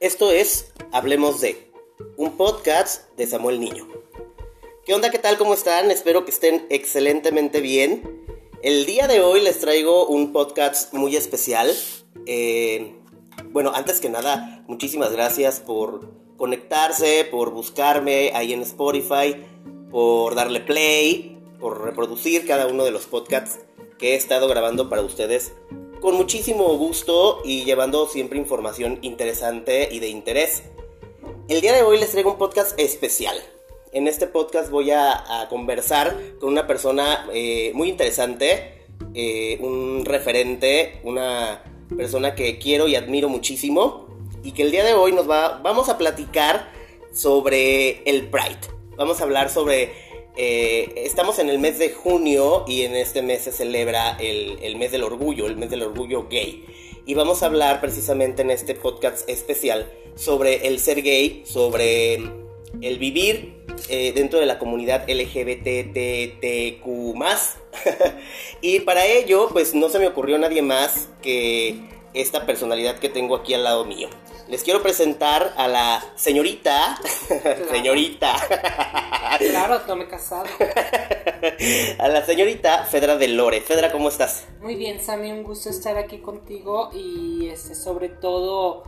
Esto 0.00 0.30
es 0.30 0.72
Hablemos 0.92 1.42
de, 1.42 1.70
un 2.16 2.38
podcast 2.38 3.14
de 3.18 3.26
Samuel 3.26 3.60
Niño. 3.60 3.86
¿Qué 4.86 4.94
onda? 4.94 5.10
¿Qué 5.10 5.18
tal? 5.18 5.36
¿Cómo 5.36 5.52
están? 5.52 5.90
Espero 5.90 6.24
que 6.24 6.30
estén 6.30 6.66
excelentemente 6.70 7.60
bien. 7.60 8.24
El 8.62 8.86
día 8.86 9.08
de 9.08 9.20
hoy 9.20 9.42
les 9.42 9.60
traigo 9.60 10.06
un 10.06 10.32
podcast 10.32 10.94
muy 10.94 11.16
especial. 11.16 11.70
Eh, 12.24 12.94
bueno, 13.50 13.72
antes 13.74 14.00
que 14.00 14.08
nada, 14.08 14.64
muchísimas 14.66 15.12
gracias 15.12 15.60
por 15.60 16.08
conectarse, 16.38 17.26
por 17.30 17.50
buscarme 17.50 18.32
ahí 18.34 18.54
en 18.54 18.62
Spotify, 18.62 19.36
por 19.90 20.34
darle 20.34 20.60
play, 20.60 21.38
por 21.60 21.84
reproducir 21.84 22.46
cada 22.46 22.68
uno 22.68 22.86
de 22.86 22.90
los 22.90 23.04
podcasts 23.04 23.58
que 23.98 24.12
he 24.12 24.14
estado 24.14 24.48
grabando 24.48 24.88
para 24.88 25.02
ustedes 25.02 25.52
con 26.00 26.16
muchísimo 26.16 26.76
gusto 26.78 27.42
y 27.44 27.64
llevando 27.64 28.08
siempre 28.08 28.38
información 28.38 28.98
interesante 29.02 29.88
y 29.92 30.00
de 30.00 30.08
interés. 30.08 30.62
El 31.48 31.60
día 31.60 31.74
de 31.74 31.82
hoy 31.82 31.98
les 31.98 32.10
traigo 32.10 32.32
un 32.32 32.38
podcast 32.38 32.78
especial. 32.80 33.36
En 33.92 34.08
este 34.08 34.26
podcast 34.26 34.70
voy 34.70 34.92
a, 34.92 35.46
conversar 35.50 36.16
con 36.40 36.50
una 36.50 36.66
persona 36.66 37.28
eh, 37.34 37.72
muy 37.74 37.88
interesante, 37.88 38.86
eh, 39.14 39.58
un 39.60 40.04
referente, 40.04 41.00
una 41.04 41.64
persona 41.94 42.34
que 42.34 42.58
quiero 42.58 42.88
y 42.88 42.94
admiro 42.94 43.28
muchísimo 43.28 44.06
y 44.42 44.52
que 44.52 44.62
el 44.62 44.70
día 44.70 44.84
de 44.84 44.94
hoy 44.94 45.12
nos 45.12 45.28
va, 45.28 45.60
vamos 45.62 45.88
a 45.88 45.98
platicar 45.98 46.72
sobre 47.12 48.02
el 48.08 48.28
Pride. 48.28 48.60
Vamos 48.96 49.20
a 49.20 49.24
hablar 49.24 49.50
sobre 49.50 49.92
eh, 50.36 50.92
estamos 50.96 51.38
en 51.38 51.48
el 51.48 51.58
mes 51.58 51.78
de 51.78 51.90
junio 51.90 52.64
y 52.66 52.82
en 52.82 52.94
este 52.94 53.22
mes 53.22 53.42
se 53.42 53.52
celebra 53.52 54.16
el, 54.18 54.76
mes 54.76 54.92
del 54.92 55.02
orgullo, 55.02 55.46
el 55.46 55.56
mes 55.56 55.70
del 55.70 55.82
orgullo 55.82 56.28
gay. 56.28 56.64
Y 57.06 57.14
vamos 57.14 57.42
a 57.42 57.46
hablar 57.46 57.80
precisamente 57.80 58.42
en 58.42 58.50
este 58.50 58.74
podcast 58.74 59.28
especial 59.28 59.90
sobre 60.14 60.68
el 60.68 60.78
ser 60.78 61.02
gay, 61.02 61.42
sobre 61.44 62.14
el 62.80 62.98
vivir 62.98 63.64
eh, 63.88 64.12
dentro 64.14 64.38
de 64.38 64.46
la 64.46 64.58
comunidad 64.58 65.08
LGBTTQ 65.08 66.86
y 68.60 68.80
para 68.80 69.06
ello, 69.06 69.48
pues 69.52 69.74
no 69.74 69.88
se 69.88 69.98
me 69.98 70.06
ocurrió 70.06 70.38
nadie 70.38 70.62
más 70.62 71.08
que 71.22 71.76
esta 72.14 72.46
personalidad 72.46 72.98
que 72.98 73.08
tengo 73.08 73.36
aquí 73.36 73.54
al 73.54 73.64
lado 73.64 73.84
mío. 73.84 74.08
Les 74.48 74.64
quiero 74.64 74.82
presentar 74.82 75.54
a 75.56 75.68
la 75.68 76.04
señorita. 76.16 76.98
señorita. 77.70 78.34
claro, 79.38 79.80
no 79.86 79.96
me 79.96 80.04
he 80.04 80.08
casado. 80.08 80.46
a 81.98 82.08
la 82.08 82.24
señorita 82.26 82.84
Fedra 82.84 83.16
de 83.16 83.28
Lore. 83.28 83.60
Fedra, 83.60 83.92
¿cómo 83.92 84.08
estás? 84.08 84.46
Muy 84.60 84.74
bien, 84.74 85.00
Sammy, 85.00 85.30
un 85.30 85.44
gusto 85.44 85.70
estar 85.70 85.96
aquí 85.96 86.18
contigo 86.18 86.90
y 86.92 87.48
este, 87.48 87.74
sobre 87.74 88.08
todo 88.08 88.84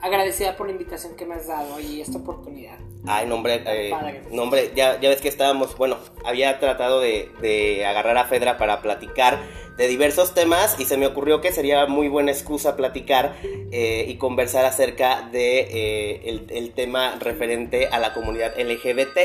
agradecida 0.00 0.56
por 0.56 0.66
la 0.66 0.72
invitación 0.72 1.16
que 1.16 1.26
me 1.26 1.34
has 1.34 1.46
dado 1.46 1.80
y 1.80 2.00
esta 2.00 2.18
oportunidad. 2.18 2.78
Ay, 3.06 3.26
nombre, 3.26 3.62
eh, 3.66 4.22
nombre 4.30 4.72
ya, 4.74 5.00
ya 5.00 5.08
ves 5.08 5.20
que 5.20 5.28
estábamos, 5.28 5.76
bueno, 5.76 5.96
había 6.24 6.58
tratado 6.58 7.00
de, 7.00 7.30
de 7.40 7.86
agarrar 7.86 8.18
a 8.18 8.24
Fedra 8.24 8.58
para 8.58 8.82
platicar 8.82 9.38
de 9.76 9.88
diversos 9.88 10.34
temas 10.34 10.78
y 10.80 10.84
se 10.84 10.96
me 10.96 11.06
ocurrió 11.06 11.40
que 11.40 11.52
sería 11.52 11.86
muy 11.86 12.08
buena 12.08 12.32
excusa 12.32 12.76
platicar 12.76 13.36
eh, 13.42 14.06
y 14.08 14.16
conversar 14.16 14.64
acerca 14.64 15.28
de 15.30 15.60
eh, 15.60 16.46
el, 16.48 16.72
tema 16.72 17.16
referente 17.20 17.88
a 17.88 17.98
la 17.98 18.14
comunidad 18.14 18.58
LGBT. 18.58 19.18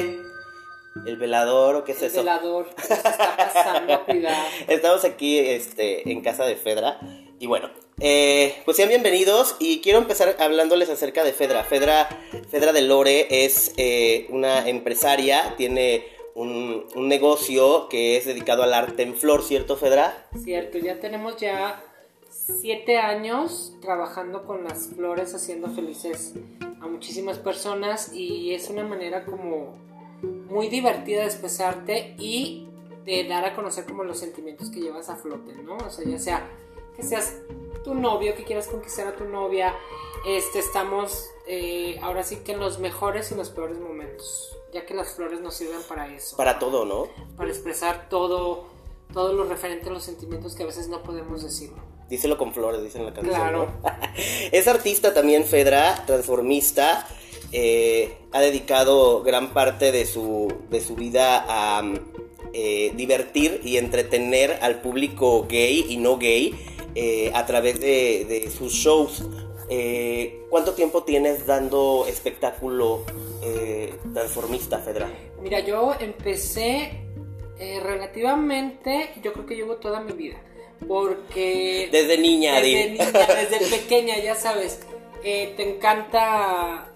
El 1.05 1.17
velador 1.17 1.75
o 1.75 1.83
qué 1.85 1.93
es 1.93 2.01
el 2.01 2.07
eso? 2.07 2.19
Velador, 2.19 2.67
está 2.77 3.35
pasando? 3.37 4.03
Cuidado. 4.05 4.43
Estamos 4.67 5.05
aquí 5.05 5.39
este, 5.39 6.11
en 6.11 6.21
casa 6.21 6.45
de 6.45 6.55
Fedra 6.57 6.99
y 7.39 7.47
bueno, 7.47 7.69
eh, 8.01 8.61
pues 8.65 8.77
sean 8.77 8.89
bienvenidos 8.89 9.55
y 9.59 9.81
quiero 9.81 9.99
empezar 9.99 10.35
hablándoles 10.39 10.89
acerca 10.89 11.23
de 11.23 11.33
Fedra. 11.33 11.63
Fedra, 11.63 12.09
Fedra 12.49 12.73
de 12.73 12.81
Lore 12.81 13.45
es 13.45 13.73
una 14.29 14.67
empresaria, 14.67 15.55
tiene 15.55 16.05
un, 16.35 17.07
negocio 17.07 17.87
que 17.89 18.17
es 18.17 18.25
dedicado 18.25 18.63
al 18.63 18.73
arte 18.73 19.03
en 19.03 19.15
flor, 19.15 19.43
¿cierto, 19.43 19.77
Fedra? 19.77 20.27
Cierto, 20.43 20.77
ya 20.77 20.99
tenemos 20.99 21.37
ya 21.37 21.83
siete 22.29 22.97
años 22.97 23.73
trabajando 23.81 24.45
con 24.45 24.63
las 24.63 24.87
flores, 24.87 25.33
haciendo 25.33 25.69
felices 25.69 26.33
a 26.81 26.87
muchísimas 26.87 27.37
personas 27.37 28.13
y 28.13 28.53
es 28.53 28.69
una 28.69 28.83
manera 28.83 29.25
como 29.25 29.77
muy 30.21 30.69
divertida 30.69 31.21
de 31.21 31.27
expresarte 31.27 32.15
y 32.17 32.67
de 33.05 33.23
dar 33.25 33.45
a 33.45 33.55
conocer 33.55 33.85
como 33.85 34.03
los 34.03 34.19
sentimientos 34.19 34.69
que 34.69 34.79
llevas 34.79 35.09
a 35.09 35.15
flote, 35.15 35.53
¿no? 35.63 35.77
O 35.77 35.89
sea, 35.89 36.05
ya 36.05 36.19
sea 36.19 36.49
que 36.95 37.03
seas 37.03 37.35
tu 37.83 37.93
novio, 37.95 38.35
que 38.35 38.43
quieras 38.43 38.67
conquistar 38.67 39.07
a 39.07 39.15
tu 39.15 39.25
novia, 39.25 39.75
este, 40.25 40.59
estamos 40.59 41.29
eh, 41.47 41.97
ahora 42.01 42.23
sí 42.23 42.37
que 42.37 42.51
en 42.51 42.59
los 42.59 42.79
mejores 42.79 43.31
y 43.31 43.35
los 43.35 43.49
peores 43.49 43.79
momentos 43.79 44.57
ya 44.73 44.85
que 44.85 44.93
las 44.93 45.13
flores 45.13 45.41
nos 45.41 45.55
sirven 45.55 45.81
para 45.87 46.13
eso. 46.13 46.37
Para 46.37 46.59
todo, 46.59 46.85
¿no? 46.85 47.07
Para 47.35 47.49
expresar 47.49 48.07
todo, 48.09 48.65
todo 49.13 49.33
lo 49.33 49.43
referente 49.45 49.89
a 49.89 49.91
los 49.91 50.03
sentimientos 50.03 50.55
que 50.55 50.63
a 50.63 50.65
veces 50.65 50.87
no 50.87 51.03
podemos 51.03 51.43
decir. 51.43 51.71
Díselo 52.09 52.37
con 52.37 52.53
flores, 52.53 52.81
dice 52.81 52.97
en 52.97 53.05
la 53.05 53.13
canción. 53.13 53.35
Claro. 53.35 53.71
es 54.51 54.67
artista 54.67 55.13
también, 55.13 55.45
Fedra, 55.45 56.03
transformista. 56.05 57.07
Eh, 57.51 58.17
ha 58.31 58.39
dedicado 58.39 59.23
gran 59.23 59.53
parte 59.53 59.91
de 59.91 60.05
su, 60.05 60.53
de 60.69 60.79
su 60.79 60.95
vida 60.95 61.45
a 61.47 61.83
eh, 62.53 62.93
divertir 62.95 63.61
y 63.63 63.77
entretener 63.77 64.59
al 64.61 64.81
público 64.81 65.47
gay 65.49 65.85
y 65.89 65.97
no 65.97 66.17
gay 66.17 66.57
eh, 66.95 67.31
a 67.33 67.45
través 67.45 67.79
de, 67.79 68.25
de 68.27 68.49
sus 68.49 68.73
shows. 68.73 69.23
¿Cuánto 70.49 70.73
tiempo 70.73 71.03
tienes 71.03 71.45
dando 71.45 72.05
espectáculo 72.05 73.05
eh, 73.41 73.93
transformista, 74.13 74.79
Fedra? 74.79 75.09
Mira, 75.41 75.61
yo 75.61 75.93
empecé 75.97 76.91
eh, 77.57 77.79
relativamente, 77.79 79.11
yo 79.23 79.31
creo 79.33 79.45
que 79.45 79.55
llevo 79.55 79.77
toda 79.77 80.01
mi 80.01 80.11
vida. 80.11 80.41
Porque. 80.87 81.89
Desde 81.91 82.17
niña, 82.17 82.55
Desde 82.59 82.91
niña, 82.91 83.05
desde 83.11 83.77
pequeña, 83.77 84.17
ya 84.17 84.35
sabes. 84.35 84.79
Eh, 85.23 85.53
te 85.55 85.75
encanta. 85.75 86.91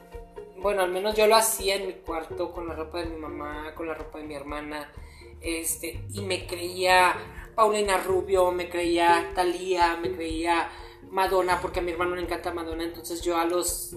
Bueno, 0.58 0.82
al 0.82 0.92
menos 0.92 1.16
yo 1.16 1.28
lo 1.28 1.36
hacía 1.36 1.76
en 1.76 1.88
mi 1.88 1.94
cuarto 1.94 2.52
con 2.52 2.68
la 2.68 2.74
ropa 2.74 3.00
de 3.00 3.06
mi 3.06 3.18
mamá, 3.18 3.74
con 3.76 3.88
la 3.88 3.94
ropa 3.94 4.18
de 4.18 4.26
mi 4.26 4.36
hermana. 4.36 4.92
Este, 5.40 6.02
y 6.14 6.22
me 6.22 6.48
creía 6.48 7.16
Paulina 7.56 7.98
Rubio, 7.98 8.52
me 8.52 8.70
creía 8.70 9.32
Thalía, 9.34 9.98
me 10.02 10.12
creía 10.12 10.70
Madonna, 11.10 11.62
porque 11.62 11.80
a 11.80 11.84
mi 11.84 11.92
hermano 11.92 12.16
le 12.16 12.24
encanta 12.24 12.54
Madonna. 12.54 12.84
Entonces 12.84 13.22
yo 13.22 13.38
a 13.38 13.46
los 13.46 13.96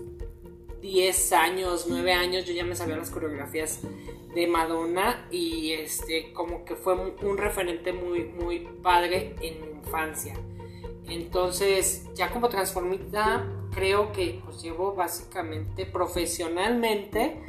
10 0.81 1.33
años, 1.33 1.87
9 1.89 2.13
años, 2.13 2.45
yo 2.45 2.53
ya 2.53 2.65
me 2.65 2.77
sabía 2.77 2.97
las 2.97 3.11
coreografías 3.11 3.81
de 4.35 4.47
Madonna 4.47 5.27
y 5.31 5.73
este 5.73 6.33
como 6.33 6.65
que 6.65 6.77
fue 6.77 6.95
un 6.95 7.39
referente 7.39 7.93
muy 7.93 8.25
muy 8.25 8.61
padre 8.83 9.35
en 9.41 9.61
mi 9.61 9.79
infancia. 9.79 10.35
Entonces, 11.09 12.07
ya 12.15 12.31
como 12.31 12.49
transformista, 12.49 13.45
creo 13.73 14.13
que 14.13 14.41
pues 14.45 14.63
llevo 14.63 14.95
básicamente 14.95 15.87
profesionalmente 15.87 17.43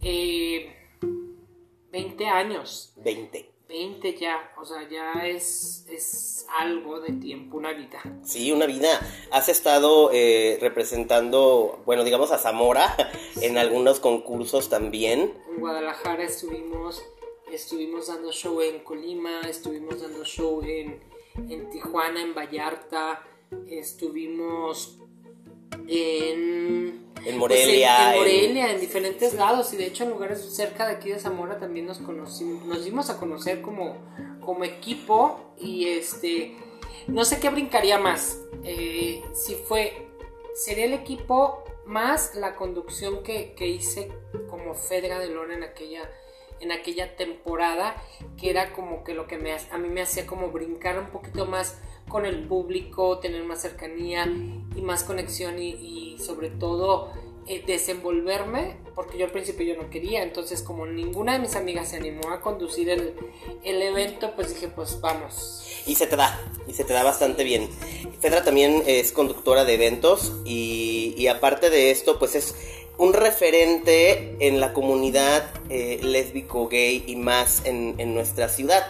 20 0.00 2.24
eh, 2.24 2.28
años. 2.28 2.94
20. 2.96 3.53
20 3.68 4.14
ya, 4.16 4.52
o 4.58 4.64
sea, 4.64 4.88
ya 4.88 5.26
es, 5.26 5.86
es 5.88 6.46
algo 6.58 7.00
de 7.00 7.12
tiempo, 7.12 7.56
una 7.56 7.72
vida. 7.72 8.00
Sí, 8.22 8.52
una 8.52 8.66
vida. 8.66 8.88
Has 9.30 9.48
estado 9.48 10.10
eh, 10.12 10.58
representando, 10.60 11.82
bueno, 11.86 12.04
digamos 12.04 12.30
a 12.30 12.38
Zamora 12.38 12.94
en 13.40 13.58
algunos 13.58 14.00
concursos 14.00 14.68
también. 14.68 15.32
En 15.48 15.60
Guadalajara 15.60 16.24
estuvimos, 16.24 17.02
estuvimos 17.50 18.08
dando 18.08 18.32
show 18.32 18.60
en 18.60 18.80
Colima, 18.80 19.40
estuvimos 19.48 20.02
dando 20.02 20.24
show 20.24 20.62
en, 20.62 21.00
en 21.48 21.70
Tijuana, 21.70 22.20
en 22.20 22.34
Vallarta, 22.34 23.22
estuvimos 23.66 24.98
en 25.88 27.03
en 27.26 27.38
Morelia. 27.38 28.12
en, 28.12 28.18
Morelia, 28.18 28.72
en... 28.72 28.80
diferentes 28.80 29.34
lados. 29.34 29.72
Y 29.72 29.76
de 29.76 29.86
hecho 29.86 30.04
en 30.04 30.10
lugares 30.10 30.40
cerca 30.54 30.86
de 30.86 30.94
aquí 30.94 31.10
de 31.10 31.18
Zamora 31.18 31.58
también 31.58 31.86
nos 31.86 31.98
conocimos, 31.98 32.64
nos 32.64 32.84
dimos 32.84 33.10
a 33.10 33.18
conocer 33.18 33.62
como, 33.62 33.96
como 34.40 34.64
equipo. 34.64 35.54
Y 35.58 35.88
este, 35.88 36.56
no 37.06 37.24
sé 37.24 37.40
qué 37.40 37.50
brincaría 37.50 37.98
más. 37.98 38.40
Eh, 38.64 39.22
si 39.34 39.54
fue, 39.54 40.08
sería 40.54 40.86
el 40.86 40.94
equipo 40.94 41.64
más 41.84 42.34
la 42.34 42.56
conducción 42.56 43.22
que, 43.22 43.54
que 43.54 43.66
hice 43.66 44.10
como 44.48 44.74
Fedra 44.74 45.18
de 45.18 45.28
Lora 45.28 45.54
en 45.54 45.62
aquella 45.62 46.10
en 46.60 46.72
aquella 46.72 47.16
temporada 47.16 47.96
que 48.38 48.50
era 48.50 48.72
como 48.72 49.04
que 49.04 49.14
lo 49.14 49.26
que 49.26 49.38
me, 49.38 49.52
a 49.52 49.78
mí 49.78 49.88
me 49.88 50.02
hacía 50.02 50.26
como 50.26 50.50
brincar 50.50 50.98
un 50.98 51.06
poquito 51.06 51.46
más 51.46 51.78
con 52.08 52.26
el 52.26 52.46
público, 52.46 53.18
tener 53.18 53.42
más 53.44 53.62
cercanía 53.62 54.26
y 54.76 54.80
más 54.82 55.04
conexión 55.04 55.60
y, 55.60 56.16
sobre 56.18 56.50
todo 56.50 57.10
eh, 57.46 57.62
desenvolverme, 57.66 58.76
porque 58.94 59.18
yo 59.18 59.26
al 59.26 59.32
principio 59.32 59.66
yo 59.66 59.82
no 59.82 59.90
quería, 59.90 60.22
entonces 60.22 60.62
como 60.62 60.86
ninguna 60.86 61.34
de 61.34 61.40
mis 61.40 61.56
amigas 61.56 61.90
se 61.90 61.96
animó 61.96 62.30
a 62.30 62.40
conducir 62.40 62.88
el, 62.88 63.14
el 63.64 63.82
evento, 63.82 64.32
pues 64.34 64.54
dije, 64.54 64.68
pues 64.68 65.00
vamos. 65.00 65.66
Y 65.86 65.96
se 65.96 66.06
te 66.06 66.16
da, 66.16 66.40
y 66.66 66.72
se 66.72 66.84
te 66.84 66.92
da 66.92 67.02
bastante 67.02 67.44
bien. 67.44 67.68
Fedra 68.20 68.42
también 68.44 68.82
es 68.86 69.12
conductora 69.12 69.64
de 69.64 69.74
eventos 69.74 70.32
y, 70.46 71.26
aparte 71.26 71.68
de 71.68 71.90
esto, 71.90 72.18
pues 72.18 72.34
es 72.34 72.54
un 72.96 73.12
referente 73.12 74.36
en 74.38 74.60
la 74.60 74.72
comunidad 74.72 75.50
eh, 75.68 75.98
lésbico, 76.02 76.68
gay 76.68 77.04
y 77.06 77.16
más 77.16 77.66
en, 77.66 77.96
en 77.98 78.14
nuestra 78.14 78.48
ciudad. 78.48 78.86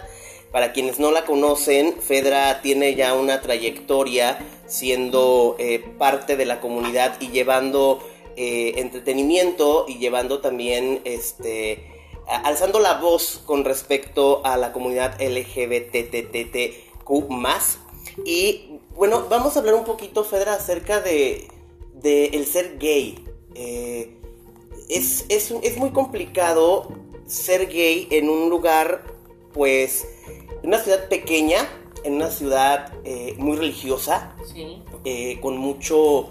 Para 0.55 0.73
quienes 0.73 1.01
no 1.01 1.11
la 1.11 1.25
conocen, 1.25 2.01
Fedra 2.01 2.62
tiene 2.62 2.95
ya 2.95 3.15
una 3.15 3.41
trayectoria 3.41 4.39
siendo 4.69 5.56
eh, 5.59 5.81
parte 5.99 6.37
de 6.37 6.47
la 6.47 6.61
comunidad 6.61 7.21
y 7.21 7.31
llevando 7.31 7.99
eh, 8.37 8.75
entretenimiento 8.77 9.85
y 9.89 9.99
llevando 9.99 10.41
también, 10.41 11.01
este, 11.03 11.85
alzando 12.29 12.79
la 12.79 12.99
voz 13.01 13.43
con 13.45 13.65
respecto 13.65 14.47
a 14.47 14.56
la 14.56 14.73
comunidad 14.73 15.21
LGBTTTQ+. 15.21 16.71
Y 18.25 18.79
bueno, 18.95 19.27
vamos 19.29 19.57
a 19.57 19.59
hablar 19.59 19.75
un 19.75 19.85
poquito, 19.85 20.23
Fedra, 20.23 20.55
acerca 20.55 21.00
de, 21.00 21.49
de 21.95 22.27
el 22.27 22.47
ser 22.47 22.79
gay. 22.79 23.25
Eh, 23.57 24.21
es, 24.89 25.25
es, 25.31 25.50
es 25.50 25.77
muy 25.79 25.91
complicado 25.91 26.93
ser 27.27 27.67
gay 27.67 28.07
en 28.12 28.29
un 28.29 28.50
lugar, 28.50 29.03
pues, 29.53 30.07
en 30.64 30.69
una 30.69 30.78
ciudad 30.78 31.08
pequeña, 31.11 31.58
en 32.05 32.14
una 32.14 32.31
ciudad 32.31 32.90
eh, 33.05 33.34
muy 33.37 33.55
religiosa, 33.58 34.34
Sí. 34.50 34.82
eh, 35.05 35.38
con 35.43 35.58
mucho, 35.58 36.31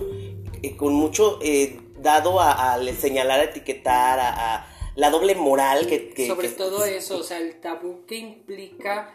eh, 0.63 0.75
con 0.75 0.91
mucho 0.94 1.38
eh, 1.44 1.80
dado 2.00 2.39
a, 2.41 2.74
a 2.74 2.83
señalar, 2.95 3.39
a 3.41 3.44
etiquetar, 3.44 4.19
a, 4.19 4.56
a 4.56 4.68
la 4.95 5.12
doble 5.12 5.35
moral 5.35 5.85
que... 5.85 6.09
que- 6.15 6.27
Sobre 6.27 6.50
que- 6.50 6.56
todo 6.56 6.83
eso, 6.83 7.18
o 7.19 7.24
sea, 7.24 7.38
el 7.38 7.62
tabú 7.62 8.06
que 8.07 8.15
implica 8.15 9.13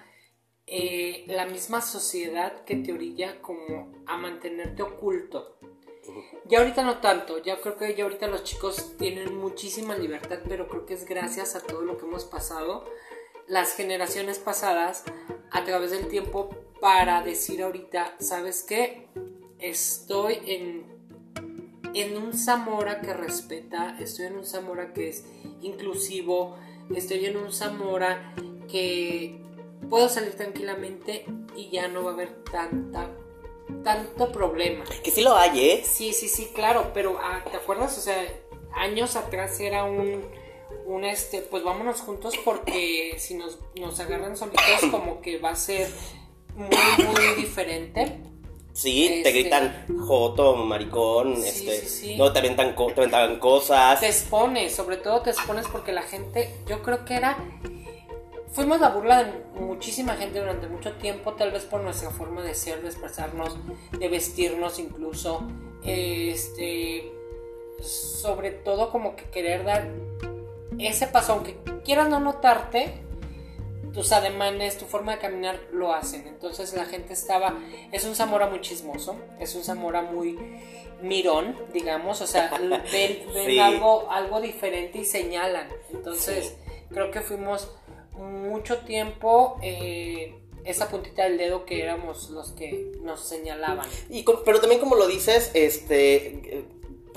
la 1.26 1.46
misma 1.46 1.80
sociedad 1.82 2.62
que 2.64 2.76
te 2.76 2.92
orilla 2.92 3.40
como 3.42 3.92
a 4.06 4.16
mantenerte 4.18 4.82
oculto. 4.82 5.58
Ya 6.46 6.60
ahorita 6.60 6.82
no 6.84 6.98
tanto, 6.98 7.42
ya 7.42 7.60
creo 7.60 7.76
que 7.76 7.94
ya 7.96 8.04
ahorita 8.04 8.28
los 8.28 8.44
chicos 8.44 8.96
tienen 8.98 9.34
muchísima 9.36 9.96
libertad, 9.96 10.38
pero 10.48 10.68
creo 10.68 10.86
que 10.86 10.94
es 10.94 11.04
gracias 11.06 11.56
a 11.56 11.60
todo 11.60 11.82
lo 11.82 11.98
que 11.98 12.06
hemos 12.06 12.24
pasado, 12.24 12.84
las 13.48 13.74
generaciones 13.74 14.38
pasadas, 14.38 15.04
a 15.50 15.64
través 15.64 15.90
del 15.90 16.08
tiempo, 16.08 16.50
para 16.80 17.22
decir 17.22 17.62
ahorita, 17.62 18.14
¿sabes 18.20 18.62
qué? 18.62 19.08
Estoy 19.58 20.38
en, 20.46 20.86
en 21.94 22.16
un 22.16 22.34
Zamora 22.34 23.00
que 23.00 23.14
respeta, 23.14 23.96
estoy 23.98 24.26
en 24.26 24.36
un 24.36 24.46
Zamora 24.46 24.92
que 24.92 25.08
es 25.08 25.24
inclusivo, 25.62 26.56
estoy 26.94 27.26
en 27.26 27.36
un 27.36 27.52
Zamora 27.52 28.34
que 28.70 29.40
puedo 29.88 30.08
salir 30.08 30.34
tranquilamente 30.34 31.24
y 31.56 31.70
ya 31.70 31.88
no 31.88 32.04
va 32.04 32.10
a 32.10 32.14
haber 32.14 32.44
tanta 32.44 33.10
tanto 33.82 34.32
problema. 34.32 34.84
Que 35.02 35.10
sí 35.10 35.22
lo 35.22 35.36
hay, 35.36 35.70
¿eh? 35.70 35.84
Sí, 35.84 36.12
sí, 36.12 36.28
sí, 36.28 36.50
claro, 36.54 36.90
pero 36.94 37.18
ah, 37.20 37.44
¿te 37.50 37.56
acuerdas? 37.56 37.96
O 37.98 38.00
sea, 38.00 38.22
años 38.74 39.16
atrás 39.16 39.60
era 39.60 39.84
un, 39.84 40.22
un 40.88 41.04
este, 41.04 41.42
pues 41.42 41.62
vámonos 41.62 42.00
juntos 42.00 42.34
porque 42.44 43.14
si 43.18 43.34
nos, 43.34 43.58
nos 43.78 44.00
agarran 44.00 44.36
solitos 44.36 44.64
como 44.90 45.20
que 45.20 45.38
va 45.38 45.50
a 45.50 45.56
ser 45.56 45.88
muy, 46.56 46.68
muy 47.06 47.34
diferente. 47.36 48.18
Sí, 48.72 49.06
te 49.08 49.18
Este- 49.18 49.32
gritan 49.32 49.86
joto, 50.06 50.54
maricón, 50.56 51.36
Sí, 51.42 51.48
este, 51.68 51.80
sí, 51.86 52.06
sí. 52.06 52.16
no 52.16 52.32
te 52.32 52.38
avientan, 52.38 52.74
co- 52.74 52.86
te 52.86 53.00
avientan 53.00 53.38
cosas. 53.38 54.00
Te 54.00 54.06
expones, 54.06 54.74
sobre 54.74 54.96
todo 54.96 55.20
te 55.20 55.30
expones 55.30 55.66
porque 55.68 55.92
la 55.92 56.02
gente, 56.02 56.54
yo 56.66 56.80
creo 56.82 57.04
que 57.04 57.14
era, 57.16 57.36
fuimos 58.52 58.80
la 58.80 58.90
burla 58.90 59.24
de 59.24 59.32
muchísima 59.60 60.14
gente 60.16 60.38
durante 60.40 60.68
mucho 60.68 60.92
tiempo, 60.92 61.34
tal 61.34 61.50
vez 61.50 61.64
por 61.64 61.80
nuestra 61.82 62.10
forma 62.10 62.42
de 62.42 62.54
ser, 62.54 62.80
de 62.82 62.88
expresarnos, 62.88 63.56
de 63.98 64.08
vestirnos 64.08 64.78
incluso, 64.78 65.42
este, 65.84 67.12
sobre 67.82 68.52
todo 68.52 68.90
como 68.90 69.16
que 69.16 69.24
querer 69.24 69.64
dar 69.64 69.88
ese 70.78 71.06
paso, 71.06 71.32
aunque 71.32 71.56
quieras 71.84 72.08
no 72.08 72.20
notarte, 72.20 72.92
tus 73.92 74.12
ademanes, 74.12 74.78
tu 74.78 74.84
forma 74.84 75.12
de 75.12 75.18
caminar 75.18 75.58
lo 75.72 75.92
hacen. 75.92 76.26
Entonces 76.28 76.74
la 76.74 76.84
gente 76.84 77.12
estaba, 77.14 77.58
es 77.90 78.04
un 78.04 78.14
Zamora 78.14 78.46
muy 78.48 78.60
chismoso, 78.60 79.16
es 79.40 79.54
un 79.54 79.64
Zamora 79.64 80.02
muy 80.02 80.38
mirón, 81.02 81.56
digamos, 81.72 82.20
o 82.20 82.26
sea, 82.26 82.50
ven, 82.92 83.22
ven 83.34 83.46
Sí. 83.46 83.58
algo, 83.58 84.10
algo 84.10 84.40
diferente 84.40 84.98
y 84.98 85.04
señalan. 85.04 85.68
Entonces 85.92 86.54
creo 86.90 87.10
que 87.10 87.20
fuimos 87.22 87.70
mucho 88.12 88.78
tiempo 88.80 89.58
eh, 89.62 90.34
esa 90.64 90.88
puntita 90.90 91.24
del 91.24 91.38
dedo 91.38 91.64
que 91.64 91.82
éramos 91.82 92.30
los 92.30 92.52
que 92.52 92.92
nos 93.02 93.20
señalaban. 93.26 93.86
Y 94.10 94.22
con- 94.24 94.42
pero 94.44 94.60
también 94.60 94.80
como 94.80 94.96
lo 94.96 95.06
dices, 95.06 95.50
este, 95.54 96.64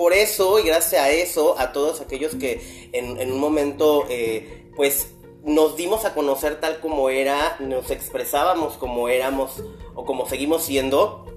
por 0.02 0.14
eso 0.14 0.58
y 0.58 0.64
gracias 0.64 1.00
a 1.00 1.12
eso, 1.12 1.60
a 1.60 1.74
todos 1.74 2.02
aquellos 2.02 2.34
que 2.34 2.90
en, 2.92 3.22
en 3.22 3.32
un 3.32 3.40
momento, 3.40 4.08
eh, 4.10 4.68
pues 4.76 5.14
nos 5.44 5.78
dimos 5.78 6.06
a 6.06 6.16
conocer 6.16 6.60
tal 6.60 6.80
como 6.80 7.12
era, 7.12 7.56
nos 7.60 7.92
expresábamos 7.92 8.78
como 8.78 9.10
éramos 9.10 9.64
o 9.94 10.04
como 10.04 10.26
seguimos 10.26 10.64
siendo. 10.64 11.28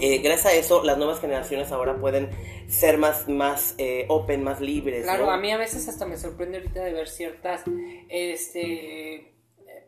eh, 0.00 0.18
gracias 0.18 0.46
a 0.52 0.56
eso, 0.56 0.82
las 0.82 0.98
nuevas 0.98 1.20
generaciones 1.20 1.70
ahora 1.70 2.00
pueden 2.00 2.30
ser 2.66 2.98
más, 2.98 3.28
más 3.28 3.76
eh, 3.78 4.04
open, 4.08 4.42
más 4.42 4.60
libres. 4.60 5.04
Claro, 5.04 5.26
¿no? 5.26 5.30
a 5.30 5.36
mí 5.36 5.52
a 5.52 5.56
veces 5.56 5.88
hasta 5.88 6.04
me 6.04 6.16
sorprende 6.16 6.58
ahorita 6.58 6.82
de 6.82 6.92
ver 6.92 7.08
ciertas 7.08 7.62
este, 8.08 9.32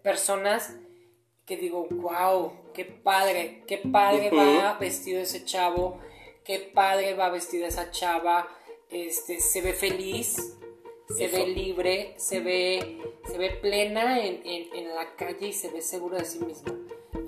personas 0.04 0.76
que 1.46 1.56
digo, 1.56 1.88
wow, 1.90 2.52
qué 2.74 2.84
padre, 2.84 3.64
qué 3.66 3.78
padre 3.78 4.30
va 4.30 4.78
vestido 4.78 5.20
ese 5.20 5.44
chavo, 5.44 5.98
qué 6.44 6.70
padre 6.74 7.14
va 7.14 7.28
vestida 7.30 7.66
esa 7.66 7.90
chava, 7.90 8.48
este, 8.90 9.40
se 9.40 9.60
ve 9.62 9.72
feliz, 9.72 10.56
se 11.16 11.24
Eso. 11.26 11.36
ve 11.36 11.46
libre, 11.48 12.14
se 12.18 12.40
ve, 12.40 12.98
se 13.30 13.38
ve 13.38 13.50
plena 13.60 14.20
en, 14.24 14.40
en- 14.44 14.74
en 14.74 14.94
la 14.94 15.14
calle 15.16 15.48
y 15.48 15.52
se 15.52 15.68
ve 15.70 15.82
segura 15.82 16.18
de 16.18 16.24
sí 16.24 16.38
misma. 16.44 16.74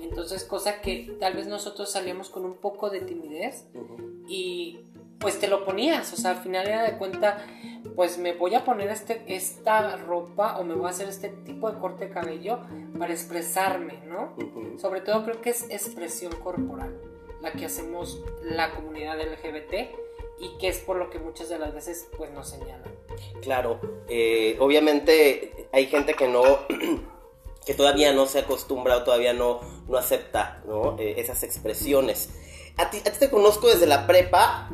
Entonces, 0.01 0.43
cosa 0.43 0.81
que 0.81 1.15
tal 1.19 1.33
vez 1.35 1.47
nosotros 1.47 1.91
salíamos 1.91 2.29
con 2.29 2.45
un 2.45 2.55
poco 2.55 2.89
de 2.89 3.01
timidez 3.01 3.65
Ujú. 3.73 4.23
y 4.27 4.79
pues 5.19 5.39
te 5.39 5.47
lo 5.47 5.63
ponías, 5.63 6.11
o 6.11 6.17
sea, 6.17 6.31
al 6.31 6.37
final 6.37 6.67
era 6.67 6.83
de 6.83 6.97
cuenta, 6.97 7.45
pues 7.95 8.17
me 8.17 8.33
voy 8.33 8.55
a 8.55 8.65
poner 8.65 8.89
este, 8.89 9.23
esta 9.27 9.95
ropa 9.95 10.59
o 10.59 10.65
me 10.65 10.73
voy 10.75 10.87
a 10.87 10.89
hacer 10.89 11.07
este 11.07 11.29
tipo 11.29 11.71
de 11.71 11.79
corte 11.79 12.07
de 12.07 12.13
cabello 12.13 12.59
para 12.99 13.13
expresarme, 13.13 13.99
¿no? 14.05 14.35
Sobre 14.79 14.99
todo 14.99 15.23
creo 15.23 15.39
que 15.41 15.51
es 15.51 15.63
expresión 15.69 16.33
corporal, 16.43 16.99
la 17.43 17.51
que 17.51 17.65
hacemos 17.65 18.23
la 18.41 18.73
comunidad 18.73 19.19
LGBT 19.19 19.73
y 20.39 20.57
que 20.57 20.69
es 20.69 20.79
por 20.79 20.95
lo 20.95 21.09
que 21.09 21.19
muchas 21.19 21.49
de 21.49 21.59
las 21.59 21.73
veces 21.73 22.07
pues 22.17 22.31
nos 22.31 22.49
señalan. 22.49 22.91
Claro, 23.41 23.79
eh, 24.07 24.55
obviamente 24.59 25.67
hay 25.73 25.87
gente 25.87 26.13
que 26.13 26.27
no, 26.29 26.43
que 27.65 27.73
todavía 27.73 28.13
no 28.13 28.25
se 28.25 28.39
acostumbra 28.39 28.97
o 28.97 29.03
todavía 29.03 29.33
no, 29.33 29.59
no 29.87 29.97
acepta 29.97 30.63
¿no? 30.65 30.97
Eh, 30.97 31.15
esas 31.17 31.43
expresiones. 31.43 32.29
A 32.77 32.89
ti, 32.89 32.99
a 32.99 33.11
ti 33.11 33.19
te 33.19 33.29
conozco 33.29 33.67
desde 33.67 33.87
la 33.87 34.07
prepa, 34.07 34.71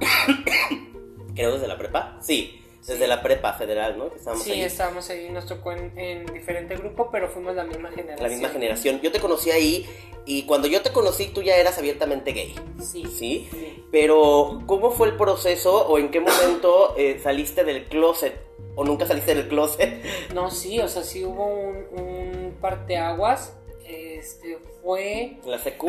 creo 1.36 1.54
desde 1.54 1.68
la 1.68 1.78
prepa, 1.78 2.18
sí, 2.22 2.59
desde 2.90 3.08
la 3.08 3.22
prepa 3.22 3.54
federal, 3.54 3.98
¿no? 3.98 4.10
Que 4.10 4.18
estábamos 4.18 4.44
Sí, 4.44 4.52
ahí. 4.52 4.62
estábamos 4.62 5.10
ahí, 5.10 5.30
nos 5.30 5.46
tocó 5.46 5.72
en, 5.72 5.98
en 5.98 6.26
diferente 6.34 6.76
grupo, 6.76 7.10
pero 7.12 7.30
fuimos 7.30 7.56
la 7.56 7.64
misma 7.64 7.90
generación. 7.92 8.24
La 8.24 8.30
misma 8.30 8.50
generación. 8.50 9.00
Yo 9.02 9.12
te 9.12 9.20
conocí 9.20 9.52
ahí 9.52 9.88
y 10.26 10.44
cuando 10.44 10.68
yo 10.68 10.82
te 10.82 10.92
conocí 10.92 11.28
tú 11.28 11.42
ya 11.42 11.56
eras 11.56 11.78
abiertamente 11.78 12.32
gay, 12.34 12.54
Sí. 12.82 13.04
¿sí? 13.06 13.48
sí. 13.50 13.86
Pero, 13.92 14.60
¿cómo 14.66 14.92
fue 14.92 15.08
el 15.08 15.16
proceso 15.18 15.88
o 15.88 15.98
en 15.98 16.10
qué 16.12 16.20
momento 16.20 16.94
eh, 16.98 17.20
saliste 17.24 17.64
del 17.64 17.86
closet? 17.86 18.36
¿O 18.76 18.84
nunca 18.84 19.06
saliste 19.06 19.34
del 19.36 19.48
closet? 19.48 20.04
No, 20.34 20.52
sí, 20.52 20.80
o 20.80 20.88
sea, 20.88 21.04
sí 21.04 21.24
hubo 21.24 21.46
un, 21.46 21.78
un 22.00 22.58
parteaguas. 22.62 23.56
Este, 23.86 24.60
fue, 24.84 25.38
¿En 25.44 25.52
la 25.52 25.58
CQ? 25.58 25.84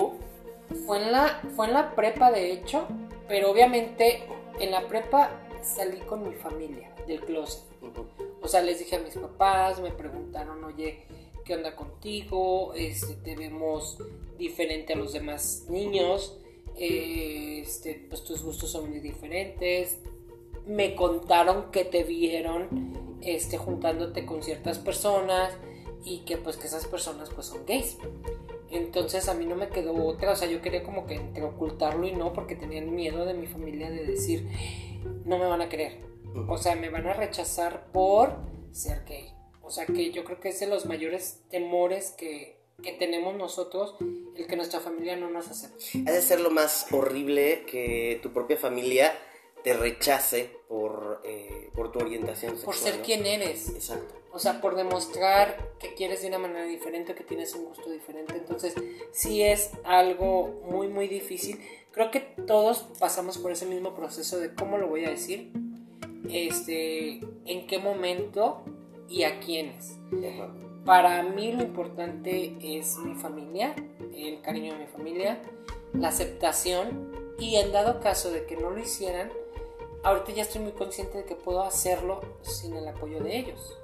fue, 0.87 1.03
en 1.03 1.13
la, 1.13 1.41
fue 1.57 1.67
en 1.67 1.73
la 1.75 1.95
prepa, 1.95 2.31
de 2.31 2.53
hecho, 2.53 2.87
pero 3.29 3.51
obviamente 3.51 4.23
en 4.59 4.71
la 4.71 4.87
prepa 4.89 5.31
salí 5.63 5.99
con 6.01 6.27
mi 6.27 6.35
familia 6.35 6.90
del 7.07 7.21
closet. 7.21 7.65
O 8.43 8.49
sea, 8.49 8.63
les 8.63 8.79
dije 8.79 8.97
a 8.97 9.01
mis 9.01 9.15
papás, 9.15 9.81
me 9.81 9.91
preguntaron, 9.91 10.63
oye, 10.65 11.05
¿qué 11.45 11.55
onda 11.55 11.75
contigo? 11.77 12.73
Este, 12.75 13.15
te 13.15 13.37
vemos 13.37 13.99
diferente 14.39 14.95
a 14.95 14.97
los 14.97 15.13
demás 15.13 15.67
niños. 15.69 16.39
Este, 16.77 18.07
pues 18.09 18.25
tus 18.25 18.43
gustos 18.43 18.71
son 18.71 18.91
muy 18.91 19.01
diferentes. 19.01 19.99
Me 20.67 20.95
contaron 20.95 21.71
que 21.71 21.85
te 21.85 22.05
vieron 22.05 23.19
este, 23.23 23.59
juntándote 23.59 24.25
con 24.25 24.43
ciertas 24.43 24.79
personas 24.79 25.57
y 26.05 26.21
que 26.21 26.37
pues 26.37 26.57
que 26.57 26.67
esas 26.67 26.87
personas 26.87 27.31
pues 27.31 27.47
son 27.49 27.67
gays. 27.67 27.99
Entonces 28.71 29.29
a 29.29 29.35
mí 29.35 29.47
no 29.47 29.57
me 29.57 29.69
quedó 29.69 29.95
otra, 30.07 30.33
o 30.33 30.37
sea, 30.37 30.49
yo 30.49 30.63
quería 30.63 30.85
como 30.85 31.07
que 31.07 31.17
entre 31.17 31.43
ocultarlo 31.43 32.07
y 32.07 32.13
no, 32.13 32.33
porque 32.33 32.55
tenían 32.55 32.95
miedo 32.95 33.25
de 33.25 33.35
mi 33.35 33.47
familia 33.47 33.91
de 33.91 34.07
decir, 34.07 34.49
no 35.25 35.39
me 35.39 35.47
van 35.47 35.61
a 35.61 35.69
creer. 35.69 36.10
O 36.49 36.59
sea, 36.59 36.77
me 36.77 36.91
van 36.91 37.07
a 37.07 37.15
rechazar 37.15 37.91
por 37.93 38.37
ser 38.73 39.05
gay. 39.05 39.35
O 39.63 39.71
sea, 39.71 39.87
que 39.87 40.11
yo 40.11 40.25
creo 40.25 40.41
que 40.41 40.49
es 40.49 40.61
de 40.61 40.67
los 40.67 40.87
mayores 40.87 41.43
temores 41.49 42.11
que, 42.11 42.61
que 42.83 42.93
tenemos 42.93 43.37
nosotros 43.37 43.97
el 44.37 44.47
que 44.47 44.57
nuestra 44.57 44.81
familia 44.81 45.17
no 45.17 45.31
nos 45.31 45.49
acepte. 45.49 45.85
Ha 46.07 46.13
de 46.13 46.23
ser 46.23 46.41
lo 46.41 46.51
más 46.51 46.93
horrible 46.93 47.65
que 47.67 48.19
tu 48.23 48.33
propia 48.33 48.57
familia 48.57 49.13
te 49.63 49.75
rechace 49.75 50.51
por, 50.69 51.21
eh, 51.25 51.71
por 51.75 51.93
tu 51.93 51.99
orientación 51.99 52.53
sexual. 52.53 52.65
Por 52.65 52.75
ser 52.75 52.99
¿no? 52.99 53.05
quien 53.05 53.27
eres. 53.27 53.69
Exacto. 53.71 54.15
O 54.33 54.39
sea, 54.39 54.61
por 54.61 54.77
demostrar 54.77 55.73
que 55.79 55.95
quieres 55.95 56.23
de 56.23 56.29
una 56.29 56.39
manera 56.39 56.65
diferente, 56.65 57.15
que 57.15 57.25
tienes 57.25 57.55
un 57.55 57.65
gusto 57.65 57.91
diferente. 57.91 58.35
Entonces, 58.37 58.75
sí 59.13 59.43
es 59.43 59.71
algo 59.85 60.63
muy, 60.71 60.89
muy 60.89 61.09
difícil. 61.09 61.61
Creo 61.91 62.11
que 62.11 62.21
todos 62.21 62.87
pasamos 62.99 63.39
por 63.39 63.51
ese 63.51 63.67
mismo 63.67 63.95
proceso 63.95 64.39
de 64.39 64.55
cómo 64.55 64.79
lo 64.79 64.87
voy 64.87 65.05
a 65.05 65.11
decir, 65.11 65.53
este, 66.29 67.21
en 67.47 67.67
qué 67.67 67.79
momento 67.79 68.63
y 69.09 69.25
a 69.25 69.41
quiénes. 69.41 69.99
Ajá. 70.13 70.53
Para 70.85 71.23
mí 71.23 71.53
lo 71.53 71.63
importante 71.63 72.57
es 72.63 72.97
mi 72.99 73.15
familia, 73.15 73.75
el 74.15 74.41
cariño 74.41 74.73
de 74.73 74.81
mi 74.81 74.87
familia, 74.87 75.41
la 75.93 76.09
aceptación 76.09 77.35
y 77.39 77.57
en 77.57 77.73
dado 77.73 78.01
caso 78.01 78.31
de 78.31 78.47
que 78.47 78.57
no 78.57 78.71
lo 78.71 78.81
hicieran, 78.81 79.31
ahorita 80.03 80.33
ya 80.33 80.43
estoy 80.43 80.63
muy 80.63 80.73
consciente 80.73 81.19
de 81.19 81.25
que 81.25 81.35
puedo 81.35 81.63
hacerlo 81.63 82.21
sin 82.43 82.75
el 82.77 82.89
apoyo 82.89 83.21
de 83.21 83.39
ellos. 83.39 83.77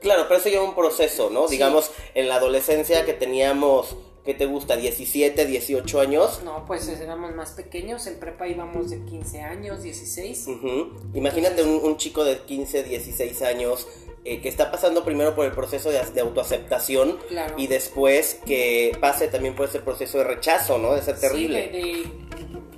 Claro, 0.00 0.24
pero 0.28 0.38
eso 0.38 0.50
lleva 0.50 0.64
un 0.64 0.74
proceso, 0.74 1.30
¿no? 1.30 1.48
Sí. 1.48 1.52
Digamos, 1.52 1.90
en 2.14 2.28
la 2.28 2.36
adolescencia 2.36 3.06
que 3.06 3.14
teníamos, 3.14 3.96
¿qué 4.24 4.34
te 4.34 4.46
gusta? 4.46 4.76
17, 4.76 5.44
18 5.46 6.00
años. 6.00 6.40
No, 6.44 6.64
pues 6.66 6.88
éramos 6.88 7.34
más 7.34 7.50
pequeños, 7.52 8.06
en 8.06 8.18
prepa 8.18 8.48
íbamos 8.48 8.90
de 8.90 9.04
15 9.04 9.40
años, 9.40 9.82
16. 9.82 10.46
Ujú. 10.48 10.92
Imagínate 11.14 11.62
un, 11.62 11.84
un 11.84 11.96
chico 11.96 12.24
de 12.24 12.38
15, 12.38 12.82
16 12.84 13.42
años 13.42 13.86
eh, 14.24 14.40
que 14.40 14.48
está 14.48 14.70
pasando 14.70 15.04
primero 15.04 15.34
por 15.34 15.44
el 15.44 15.52
proceso 15.52 15.90
de, 15.90 16.00
de 16.02 16.20
autoaceptación 16.22 17.18
Claro. 17.28 17.54
y 17.58 17.66
después 17.66 18.40
que 18.46 18.96
pase 19.00 19.28
también 19.28 19.54
por 19.54 19.68
ese 19.68 19.80
proceso 19.80 20.18
de 20.18 20.24
rechazo, 20.24 20.78
¿no? 20.78 20.94
De 20.94 21.02
ser 21.02 21.16
Sí, 21.16 21.20
terrible. 21.20 21.68
de, 21.68 21.78
de- 21.78 22.24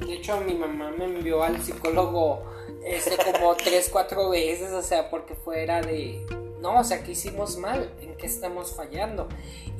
de 0.06 0.12
hecho, 0.14 0.36
mi 0.40 0.54
mamá 0.54 0.90
me 0.90 1.04
envió 1.06 1.42
al 1.42 1.62
psicólogo 1.62 2.42
este, 2.84 3.16
como 3.32 3.54
tres, 3.56 3.88
cuatro 3.90 4.28
veces, 4.30 4.70
o 4.72 4.82
sea, 4.82 5.08
porque 5.10 5.34
fuera 5.34 5.80
de, 5.80 6.24
no, 6.60 6.80
o 6.80 6.84
sea, 6.84 7.02
¿qué 7.02 7.12
hicimos 7.12 7.56
mal? 7.56 7.90
¿En 8.00 8.16
qué 8.16 8.26
estamos 8.26 8.74
fallando? 8.76 9.28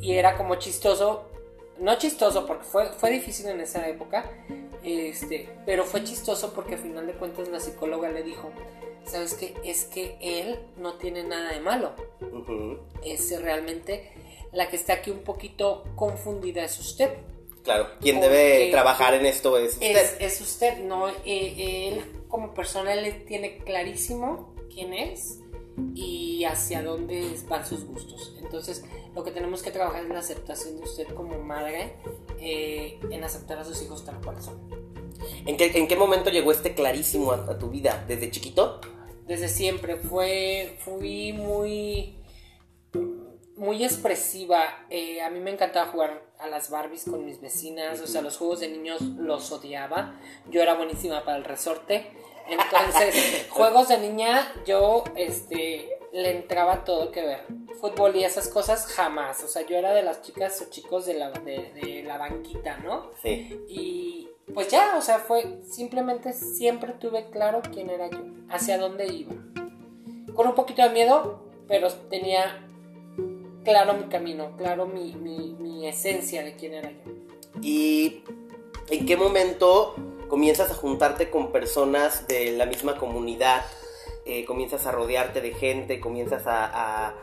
Y 0.00 0.14
era 0.14 0.36
como 0.36 0.54
chistoso, 0.56 1.24
no 1.78 1.96
chistoso 1.98 2.46
porque 2.46 2.64
fue, 2.64 2.86
fue 2.92 3.10
difícil 3.10 3.46
en 3.46 3.60
esa 3.60 3.86
época, 3.88 4.30
este, 4.82 5.48
pero 5.64 5.84
fue 5.84 6.04
chistoso 6.04 6.52
porque 6.54 6.74
al 6.74 6.80
final 6.80 7.06
de 7.06 7.14
cuentas 7.14 7.48
la 7.48 7.60
psicóloga 7.60 8.10
le 8.10 8.22
dijo, 8.22 8.50
¿sabes 9.04 9.34
qué? 9.34 9.54
Es 9.64 9.84
que 9.84 10.16
él 10.20 10.58
no 10.76 10.94
tiene 10.94 11.24
nada 11.24 11.52
de 11.52 11.60
malo 11.60 11.94
es 13.06 13.40
realmente 13.40 14.12
la 14.52 14.68
que 14.68 14.76
está 14.76 14.94
aquí 14.94 15.10
un 15.10 15.20
poquito 15.20 15.84
confundida 15.94 16.64
es 16.64 16.78
usted. 16.78 17.10
Claro, 17.62 17.88
quien 18.00 18.20
debe 18.20 18.70
trabajar 18.70 19.14
en 19.14 19.26
esto 19.26 19.58
es 19.58 19.74
usted. 19.74 19.96
Es, 19.96 20.16
es 20.20 20.40
usted, 20.40 20.78
no 20.78 21.08
Eh, 21.24 21.88
él 21.88 22.24
como 22.28 22.54
persona 22.54 22.92
él 22.92 23.24
tiene 23.24 23.58
clarísimo 23.58 24.54
quién 24.72 24.92
es 24.94 25.40
y 25.94 26.44
hacia 26.44 26.82
dónde 26.82 27.36
van 27.48 27.66
sus 27.66 27.84
gustos. 27.84 28.36
Entonces 28.40 28.84
lo 29.16 29.24
que 29.24 29.32
tenemos 29.32 29.62
que 29.62 29.72
trabajar 29.72 30.04
es 30.04 30.08
la 30.10 30.20
aceptación 30.20 30.76
de 30.76 30.84
usted 30.84 31.08
como 31.08 31.38
madre, 31.38 31.96
eh, 32.38 33.00
en 33.10 33.24
aceptar 33.24 33.58
a 33.58 33.64
sus 33.64 33.82
hijos 33.82 34.04
tal 34.04 34.20
cual 34.20 34.40
son. 34.40 34.70
¿En 35.44 35.56
qué, 35.56 35.72
en 35.74 35.88
qué 35.88 35.96
momento 35.96 36.30
llegó 36.30 36.52
este 36.52 36.74
clarísimo 36.74 37.32
a, 37.32 37.36
a 37.36 37.58
tu 37.58 37.70
vida? 37.70 38.04
¿Desde 38.06 38.30
chiquito? 38.30 38.80
desde 39.26 39.48
siempre 39.48 39.96
fue 39.96 40.76
fui 40.84 41.32
muy 41.32 42.14
muy 43.56 43.84
expresiva 43.84 44.86
Eh, 44.90 45.20
a 45.22 45.30
mí 45.30 45.40
me 45.40 45.50
encantaba 45.50 45.90
jugar 45.90 46.22
a 46.38 46.46
las 46.46 46.70
Barbies 46.70 47.04
con 47.04 47.24
mis 47.24 47.40
vecinas 47.40 48.00
o 48.00 48.06
sea 48.06 48.22
los 48.22 48.36
juegos 48.36 48.60
de 48.60 48.68
niños 48.68 49.00
los 49.02 49.50
odiaba 49.50 50.14
yo 50.50 50.62
era 50.62 50.74
buenísima 50.74 51.24
para 51.24 51.38
el 51.38 51.44
resorte 51.44 52.10
entonces 52.48 53.46
juegos 53.50 53.88
de 53.88 53.98
niña 53.98 54.52
yo 54.66 55.04
este 55.16 55.95
le 56.22 56.30
entraba 56.36 56.84
todo 56.84 57.12
que 57.12 57.22
ver 57.24 57.40
fútbol 57.80 58.16
y 58.16 58.24
esas 58.24 58.48
cosas 58.48 58.86
jamás 58.86 59.42
o 59.44 59.48
sea 59.48 59.66
yo 59.66 59.76
era 59.76 59.92
de 59.92 60.02
las 60.02 60.22
chicas 60.22 60.60
o 60.62 60.70
chicos 60.70 61.06
de 61.06 61.14
la, 61.14 61.30
de, 61.30 61.72
de 61.74 62.02
la 62.04 62.16
banquita 62.18 62.78
no 62.78 63.10
Sí. 63.22 63.60
y 63.68 64.28
pues 64.54 64.68
ya, 64.68 64.96
o 64.96 65.02
sea, 65.02 65.18
fue 65.18 65.58
simplemente 65.68 66.32
siempre 66.32 66.92
tuve 66.92 67.30
claro 67.30 67.60
quién 67.74 67.90
era 67.90 68.08
yo, 68.08 68.20
hacia 68.48 68.78
dónde 68.78 69.06
iba. 69.12 69.34
Con 70.34 70.46
un 70.46 70.54
poquito 70.54 70.82
de 70.82 70.90
miedo, 70.90 71.42
pero 71.66 71.92
tenía 72.08 72.64
claro 73.64 73.94
mi 73.94 74.04
camino, 74.04 74.56
claro 74.56 74.86
mi, 74.86 75.14
mi, 75.16 75.54
mi 75.58 75.88
esencia 75.88 76.44
de 76.44 76.54
quién 76.54 76.74
era 76.74 76.90
yo. 76.92 77.12
¿Y 77.60 78.22
en 78.88 79.04
qué 79.04 79.16
momento 79.16 79.96
comienzas 80.28 80.70
a 80.70 80.74
juntarte 80.74 81.28
con 81.28 81.50
personas 81.50 82.28
de 82.28 82.52
la 82.52 82.66
misma 82.66 82.98
comunidad? 82.98 83.64
Eh, 84.26 84.44
comienzas 84.44 84.84
a 84.86 84.90
rodearte 84.92 85.40
de 85.40 85.54
gente, 85.54 86.00
comienzas 86.00 86.46
a, 86.48 86.64
a- 87.06 87.14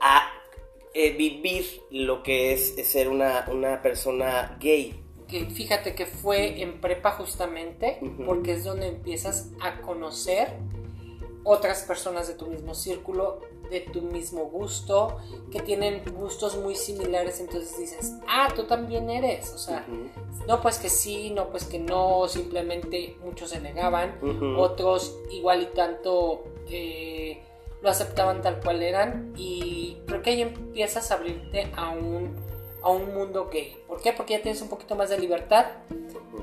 a, 0.00 0.32
eh, 0.94 1.10
vivir 1.12 1.64
lo 1.90 2.22
que 2.22 2.52
es 2.54 2.74
ser 2.88 3.08
una, 3.08 3.44
una 3.52 3.82
persona 3.82 4.56
gay. 4.58 5.04
Que 5.28 5.44
fíjate 5.46 5.94
que 5.94 6.06
fue 6.06 6.62
en 6.62 6.80
prepa 6.80 7.12
justamente, 7.12 7.98
porque 8.26 8.52
es 8.54 8.64
donde 8.64 8.88
empiezas 8.88 9.50
a 9.60 9.80
conocer 9.82 10.56
otras 11.44 11.82
personas 11.82 12.28
de 12.28 12.34
tu 12.34 12.46
mismo 12.46 12.74
círculo, 12.74 13.40
de 13.70 13.80
tu 13.80 14.02
mismo 14.02 14.44
gusto, 14.46 15.18
que 15.50 15.60
tienen 15.60 16.02
gustos 16.14 16.56
muy 16.56 16.74
similares, 16.74 17.40
entonces 17.40 17.78
dices, 17.78 18.14
ah, 18.28 18.48
tú 18.54 18.64
también 18.64 19.08
eres, 19.10 19.52
o 19.54 19.58
sea. 19.58 19.86
No, 20.46 20.60
pues 20.60 20.78
que 20.78 20.88
sí, 20.88 21.30
no, 21.30 21.50
pues 21.50 21.64
que 21.64 21.78
no, 21.78 22.26
simplemente 22.28 23.16
muchos 23.24 23.50
se 23.50 23.60
negaban, 23.60 24.18
otros 24.58 25.16
igual 25.30 25.62
y 25.62 25.66
tanto 25.66 26.44
eh, 26.68 27.42
lo 27.80 27.88
aceptaban 27.88 28.42
tal 28.42 28.60
cual 28.60 28.82
eran 28.82 29.32
y 29.36 29.98
creo 30.06 30.22
que 30.22 30.30
ahí 30.30 30.42
empiezas 30.42 31.10
a 31.10 31.14
abrirte 31.14 31.70
a 31.76 31.90
un, 31.90 32.36
a 32.82 32.90
un 32.90 33.14
mundo 33.14 33.48
gay. 33.50 33.76
¿Por 33.86 34.02
qué? 34.02 34.12
Porque 34.12 34.34
ya 34.34 34.42
tienes 34.42 34.60
un 34.60 34.68
poquito 34.68 34.96
más 34.96 35.10
de 35.10 35.18
libertad, 35.18 35.66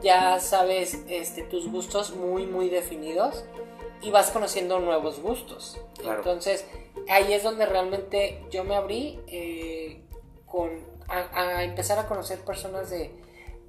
ya 0.02 0.40
sabes 0.40 1.04
este, 1.10 1.44
tus 1.44 1.70
gustos 1.70 2.16
muy, 2.16 2.46
muy 2.46 2.70
definidos 2.70 3.44
y 4.02 4.12
vas 4.12 4.32
conociendo 4.32 4.80
nuevos 4.80 5.20
gustos. 5.20 5.78
Claro. 6.00 6.20
Entonces 6.20 6.66
ahí 7.10 7.34
es 7.34 7.44
donde 7.44 7.66
realmente 7.66 8.44
yo 8.52 8.64
me 8.64 8.76
abrí 8.76 9.20
eh, 9.28 10.02
con, 10.46 10.70
a, 11.08 11.58
a 11.58 11.64
empezar 11.64 12.00
a 12.00 12.08
conocer 12.08 12.40
personas 12.40 12.90
de, 12.90 13.12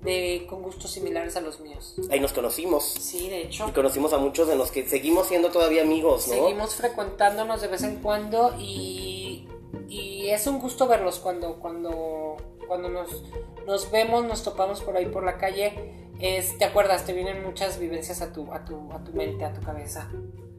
de, 0.01 0.47
con 0.49 0.63
gustos 0.63 0.91
similares 0.91 1.37
a 1.37 1.41
los 1.41 1.61
míos. 1.61 1.95
Ahí 2.11 2.21
nos 2.21 2.33
conocimos. 2.33 2.85
Sí, 2.85 3.29
de 3.29 3.43
hecho. 3.43 3.67
Y 3.69 3.73
conocimos 3.73 4.13
a 4.13 4.19
muchos 4.19 4.49
de 4.49 4.57
los 4.57 4.71
que 4.71 4.89
seguimos 4.89 5.29
siendo 5.29 5.51
todavía 5.51 5.83
amigos, 5.83 6.29
¿no? 6.29 6.35
Seguimos 6.35 6.75
frecuentándonos 6.75 7.61
de 7.61 7.69
vez 7.69 7.83
en 7.83 7.97
cuando 7.97 8.55
y, 8.59 9.49
y 9.89 10.29
es 10.29 10.47
un 10.47 10.59
gusto 10.59 10.87
verlos 10.87 11.19
cuando, 11.19 11.57
cuando, 11.57 12.37
cuando 12.69 12.89
nos, 12.89 13.25
nos 13.67 13.91
vemos, 13.91 14.25
nos 14.25 14.45
topamos 14.45 14.81
por 14.83 14.97
ahí 14.97 15.07
por 15.07 15.25
la 15.25 15.39
calle. 15.39 15.73
Es, 16.21 16.57
¿Te 16.59 16.65
acuerdas? 16.65 17.05
Te 17.07 17.13
vienen 17.13 17.43
muchas 17.45 17.79
vivencias 17.81 18.21
a 18.23 18.33
tu, 18.33 18.53
a 18.53 18.65
tu, 18.65 18.93
a 18.93 19.03
tu 19.03 19.13
mente, 19.13 19.45
a 19.45 19.53
tu 19.53 19.61
cabeza. 19.63 20.11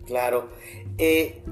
Claro. 0.06 0.50
Eh, 0.98 1.44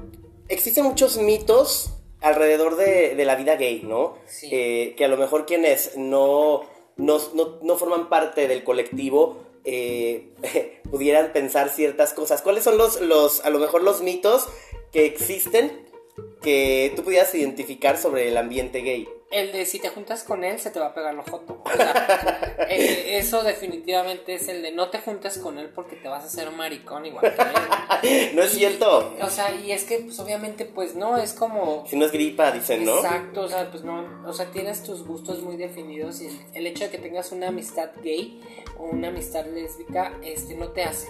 existen 0.48 0.84
muchos 0.84 1.16
mitos 1.18 1.94
alrededor 2.20 2.76
de, 2.76 3.14
de 3.14 3.24
la 3.24 3.36
vida 3.36 3.56
gay, 3.56 3.82
¿no? 3.84 4.14
Sí. 4.26 4.48
Eh, 4.50 4.94
que 4.96 5.04
a 5.04 5.08
lo 5.08 5.16
mejor 5.16 5.46
quienes 5.46 5.96
no, 5.96 6.62
no, 6.96 7.18
no- 7.34 7.58
no 7.62 7.76
forman 7.76 8.08
parte 8.08 8.48
del 8.48 8.64
colectivo 8.64 9.36
eh, 9.64 10.32
pudieran 10.90 11.32
pensar 11.32 11.68
ciertas 11.68 12.14
cosas. 12.14 12.42
¿Cuáles 12.42 12.64
son 12.64 12.78
los, 12.78 13.00
los, 13.00 13.44
a 13.44 13.50
lo 13.50 13.58
mejor 13.58 13.82
los 13.82 14.00
mitos 14.02 14.48
que 14.90 15.04
existen 15.04 15.86
que 16.40 16.92
tú 16.96 17.02
pudieras 17.04 17.34
identificar 17.34 17.98
sobre 17.98 18.28
el 18.28 18.36
ambiente 18.38 18.80
gay? 18.80 19.06
El 19.30 19.52
de 19.52 19.66
si 19.66 19.78
te 19.78 19.90
juntas 19.90 20.24
con 20.24 20.42
él 20.42 20.58
se 20.58 20.70
te 20.70 20.80
va 20.80 20.86
a 20.86 20.94
pegar 20.94 21.14
la 21.14 21.22
foto. 21.22 21.62
O 21.62 21.70
sea, 21.70 22.56
eh, 22.70 23.18
eso 23.18 23.42
definitivamente 23.42 24.34
es 24.34 24.48
el 24.48 24.62
de 24.62 24.72
no 24.72 24.88
te 24.88 25.00
juntes 25.00 25.36
con 25.38 25.58
él 25.58 25.68
porque 25.74 25.96
te 25.96 26.08
vas 26.08 26.24
a 26.24 26.26
hacer 26.26 26.50
maricón 26.50 27.04
igual 27.04 27.34
que 27.34 28.08
él. 28.08 28.30
no 28.34 28.42
es 28.42 28.52
cierto. 28.52 29.14
O 29.20 29.28
sea, 29.28 29.54
y 29.54 29.72
es 29.72 29.84
que 29.84 29.98
pues 29.98 30.18
obviamente 30.18 30.64
pues 30.64 30.94
no, 30.94 31.18
es 31.18 31.34
como... 31.34 31.84
Si 31.86 31.96
no 31.96 32.06
es 32.06 32.12
gripa, 32.12 32.52
dicen, 32.52 32.86
¿no? 32.86 32.96
Exacto, 32.96 33.42
o 33.42 33.48
sea, 33.48 33.70
pues 33.70 33.84
no, 33.84 34.22
o 34.26 34.32
sea, 34.32 34.46
tienes 34.50 34.82
tus 34.82 35.04
gustos 35.06 35.42
muy 35.42 35.56
definidos 35.56 36.22
y 36.22 36.28
el, 36.28 36.38
el 36.54 36.66
hecho 36.66 36.84
de 36.84 36.90
que 36.90 36.98
tengas 36.98 37.30
una 37.30 37.48
amistad 37.48 37.90
gay 38.02 38.40
o 38.78 38.84
una 38.84 39.08
amistad 39.08 39.44
lésbica, 39.46 40.16
este, 40.22 40.54
no 40.54 40.68
te 40.68 40.84
hace. 40.84 41.08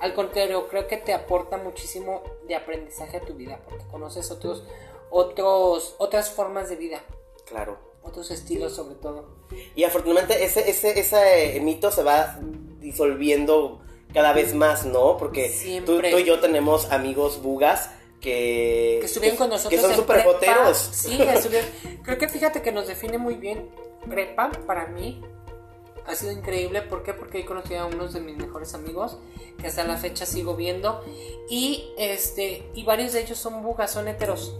Al 0.00 0.12
contrario, 0.14 0.66
creo 0.68 0.86
que 0.86 0.96
te 0.96 1.12
aporta 1.12 1.56
muchísimo 1.56 2.22
de 2.46 2.56
aprendizaje 2.56 3.18
a 3.18 3.20
tu 3.20 3.34
vida, 3.34 3.60
porque 3.64 3.84
conoces 3.90 4.30
otros, 4.30 4.64
otros, 5.10 5.94
otras 5.98 6.30
formas 6.30 6.68
de 6.68 6.76
vida, 6.76 7.02
Claro. 7.46 7.78
otros 8.02 8.30
estilos 8.30 8.74
sobre 8.74 8.94
todo. 8.96 9.26
Y 9.74 9.84
afortunadamente 9.84 10.44
ese, 10.44 10.68
ese, 10.68 10.98
ese 10.98 11.56
eh, 11.56 11.60
mito 11.60 11.90
se 11.90 12.02
va 12.02 12.38
disolviendo 12.80 13.80
cada 14.12 14.32
vez 14.32 14.54
más, 14.54 14.84
¿no? 14.86 15.16
Porque 15.16 15.52
tú, 15.84 16.00
tú 16.00 16.18
y 16.18 16.24
yo 16.24 16.38
tenemos 16.40 16.90
amigos 16.92 17.42
bugas 17.42 17.90
que, 18.20 18.98
que 19.00 19.06
estuvieron 19.06 19.36
con 19.38 19.50
nosotros 19.50 19.80
que 19.80 19.86
son 19.86 19.96
súper 19.96 20.16
prepa. 20.22 20.32
joteros. 20.32 20.76
Sí, 20.78 21.16
que 21.16 21.32
estuvieron- 21.32 21.68
creo 22.02 22.18
que 22.18 22.28
fíjate 22.28 22.62
que 22.62 22.72
nos 22.72 22.86
define 22.86 23.18
muy 23.18 23.34
bien 23.34 23.68
prepa 24.08 24.50
para 24.66 24.86
mí. 24.86 25.20
Ha 26.06 26.14
sido 26.14 26.32
increíble, 26.32 26.82
¿por 26.82 27.02
qué? 27.02 27.14
Porque 27.14 27.40
he 27.40 27.44
conocido 27.46 27.80
a 27.80 27.86
unos 27.86 28.12
de 28.12 28.20
mis 28.20 28.36
mejores 28.36 28.74
amigos 28.74 29.16
que 29.58 29.66
hasta 29.66 29.84
la 29.84 29.96
fecha 29.96 30.26
sigo 30.26 30.54
viendo 30.54 31.02
y 31.48 31.86
este 31.96 32.68
y 32.74 32.84
varios 32.84 33.14
de 33.14 33.22
ellos 33.22 33.38
son 33.38 33.62
bugas, 33.62 33.90
son 33.92 34.06
heteros 34.08 34.54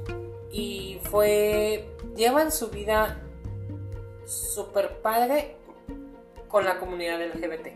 y 0.50 0.98
fue 1.10 1.86
llevan 2.16 2.52
su 2.52 2.68
vida 2.70 3.20
súper 4.26 5.00
padre 5.02 5.56
con 6.48 6.64
la 6.64 6.78
comunidad 6.78 7.20
LGBT 7.20 7.68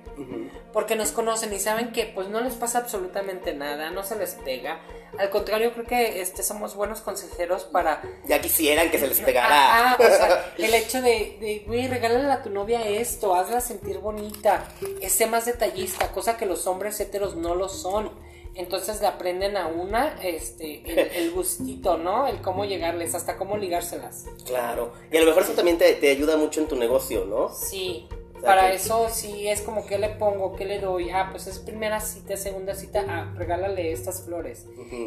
porque 0.73 0.95
nos 0.95 1.11
conocen 1.11 1.53
y 1.53 1.59
saben 1.59 1.91
que 1.93 2.07
pues 2.07 2.29
no 2.29 2.41
les 2.41 2.55
pasa 2.55 2.79
absolutamente 2.79 3.53
nada, 3.55 3.91
no 3.91 4.05
se 4.05 4.17
les 4.17 4.35
pega. 4.35 4.81
Al 5.19 5.31
contrario, 5.31 5.73
creo 5.73 5.87
que 5.87 6.21
este 6.21 6.43
somos 6.43 6.77
buenos 6.77 7.01
consejeros 7.01 7.65
para 7.65 8.03
Ya 8.29 8.41
quisieran 8.41 8.91
que 8.91 8.99
se 8.99 9.09
les 9.09 9.21
Ah, 9.21 9.25
pegara. 9.25 9.49
ah, 9.51 9.97
o 9.99 10.03
sea, 10.05 10.53
el 10.59 10.75
hecho 10.75 11.01
de, 11.03 11.39
de 11.41 11.65
güey, 11.67 11.89
regálale 11.89 12.31
a 12.31 12.43
tu 12.43 12.51
novia 12.51 12.87
esto, 12.87 13.35
hazla 13.35 13.61
sentir 13.61 13.99
bonita, 13.99 14.65
sé 15.09 15.27
más 15.27 15.47
detallista, 15.47 16.13
cosa 16.13 16.37
que 16.37 16.47
los 16.47 16.67
hombres 16.67 17.01
heteros 17.01 17.35
no 17.35 17.55
lo 17.55 17.69
son. 17.69 18.13
Entonces 18.55 19.01
le 19.01 19.07
aprenden 19.07 19.57
a 19.57 19.69
una 19.69 20.17
este, 20.23 20.83
el, 20.85 20.99
el 21.25 21.31
gustito, 21.31 21.97
¿no? 21.99 22.27
El 22.27 22.41
cómo 22.43 22.65
llegarles, 22.65 23.15
hasta 23.15 23.37
cómo 23.37 23.57
ligárselas. 23.57 24.27
Claro. 24.45 24.93
Y 25.13 25.17
a 25.17 25.21
lo 25.21 25.27
mejor 25.27 25.45
eso 25.45 25.53
también 25.53 25.79
te, 25.79 25.95
te 25.95 26.11
ayuda 26.11 26.37
mucho 26.37 26.61
en 26.61 26.69
tu 26.69 26.77
negocio, 26.77 27.25
¿no? 27.25 27.49
Sí, 27.55 28.09
O 28.37 28.41
sea, 28.41 28.43
para 28.43 28.71
que- 28.71 28.77
eso 28.77 29.09
sí 29.11 29.49
es 29.49 29.63
como 29.63 29.87
que 29.87 29.99
le 29.99 30.09
pongo, 30.11 30.57
que 30.57 30.65
le 30.65 30.81
doy. 30.81 31.11
Ah, 31.11 31.29
pues 31.31 31.47
es 31.47 31.59
primera 31.61 32.01
cita, 32.01 32.37
segunda 32.37 32.75
cita. 32.75 33.05
Ah, 33.09 33.33
regálale 33.37 33.93
estas 33.93 34.23
flores. 34.25 34.67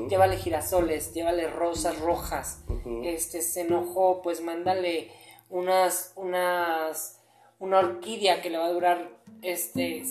Llévale 0.10 0.38
girasoles, 0.38 1.14
llévale 1.14 1.48
rosas 1.48 2.00
rojas. 2.00 2.64
Este 3.04 3.42
se 3.42 3.62
enojó, 3.62 4.22
pues 4.22 4.42
mándale 4.42 5.12
unas, 5.50 6.14
unas, 6.16 7.20
una 7.60 7.80
orquídea 7.80 8.42
que 8.42 8.50
le 8.50 8.58
va 8.58 8.66
a 8.68 8.72
durar 8.72 9.10
este 9.42 10.04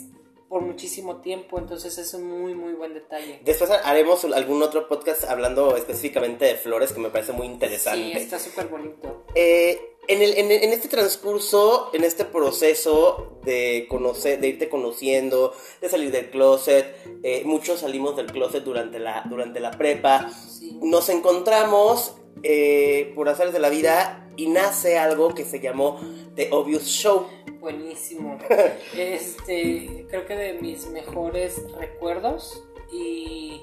por 0.50 0.62
muchísimo 0.62 1.20
tiempo. 1.22 1.58
Entonces 1.58 1.96
es 1.96 2.12
un 2.12 2.24
muy 2.42 2.54
muy 2.54 2.72
buen 2.74 2.92
detalle. 2.92 3.40
Después 3.44 3.70
haremos 3.70 4.22
algún 4.24 4.62
otro 4.62 4.88
podcast 4.88 5.24
hablando 5.24 5.76
específicamente 5.76 6.44
de 6.44 6.56
flores 6.56 6.92
que 6.92 6.98
me 7.00 7.08
parece 7.08 7.32
muy 7.32 7.46
interesante. 7.46 8.12
Sí, 8.12 8.18
está 8.18 8.38
súper 8.38 8.66
bonito. 8.66 9.24
Eh, 9.36 9.80
en, 10.08 10.22
el- 10.22 10.36
en- 10.36 10.50
en 10.50 10.72
este 10.72 10.88
transcurso, 10.88 11.90
en 11.92 12.02
este 12.02 12.24
proceso 12.24 13.38
de 13.44 13.86
conocer, 13.88 14.40
de 14.40 14.48
irte 14.48 14.68
conociendo, 14.68 15.54
de 15.80 15.88
salir 15.88 16.10
del 16.10 16.30
closet, 16.30 16.96
eh, 17.22 17.42
muchos 17.44 17.80
salimos 17.80 18.16
del 18.16 18.26
closet 18.26 18.64
durante 18.64 18.98
la, 18.98 19.22
durante 19.30 19.60
la 19.60 19.70
prepa, 19.70 20.30
Sí. 20.58 20.76
nos 20.82 21.08
encontramos 21.10 22.16
eh, 22.42 23.12
por 23.14 23.28
hacer 23.28 23.52
de 23.52 23.58
la 23.60 23.68
vida 23.68 24.26
y 24.36 24.48
nace 24.48 24.98
algo 24.98 25.34
que 25.34 25.44
se 25.44 25.60
llamó 25.60 26.00
The 26.34 26.48
Obvious 26.52 26.86
Show. 26.86 27.26
Buenísimo. 27.60 28.38
Este, 28.96 30.06
creo 30.08 30.26
que 30.26 30.34
de 30.34 30.54
mis 30.54 30.88
mejores 30.88 31.62
recuerdos 31.78 32.64
y 32.92 33.60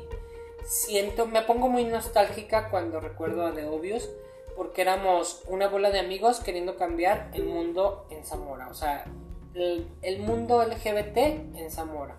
siento, 0.64 1.26
me 1.26 1.42
pongo 1.42 1.68
muy 1.68 1.84
nostálgica 1.84 2.70
cuando 2.70 3.00
recuerdo 3.00 3.46
a 3.46 3.54
The 3.54 3.66
Obvious 3.66 4.10
porque 4.56 4.82
éramos 4.82 5.44
una 5.48 5.68
bola 5.68 5.92
de 5.92 6.00
amigos 6.00 6.40
queriendo 6.40 6.78
cambiar 6.78 7.30
el 7.34 7.46
mundo 7.46 8.08
en 8.10 8.26
Zamora, 8.26 8.68
o 8.70 8.74
sea, 8.74 9.06
el, 9.54 9.88
el 10.02 10.20
mundo 10.20 10.64
LGBT 10.64 11.18
en 11.18 11.70
Zamora. 11.70 12.18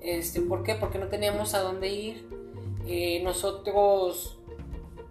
Este, 0.00 0.40
¿Por 0.40 0.62
qué? 0.62 0.74
Porque 0.74 0.98
no 0.98 1.08
teníamos 1.08 1.54
a 1.54 1.60
dónde 1.60 1.88
ir. 1.88 2.28
Eh, 2.86 3.20
nosotros 3.22 4.35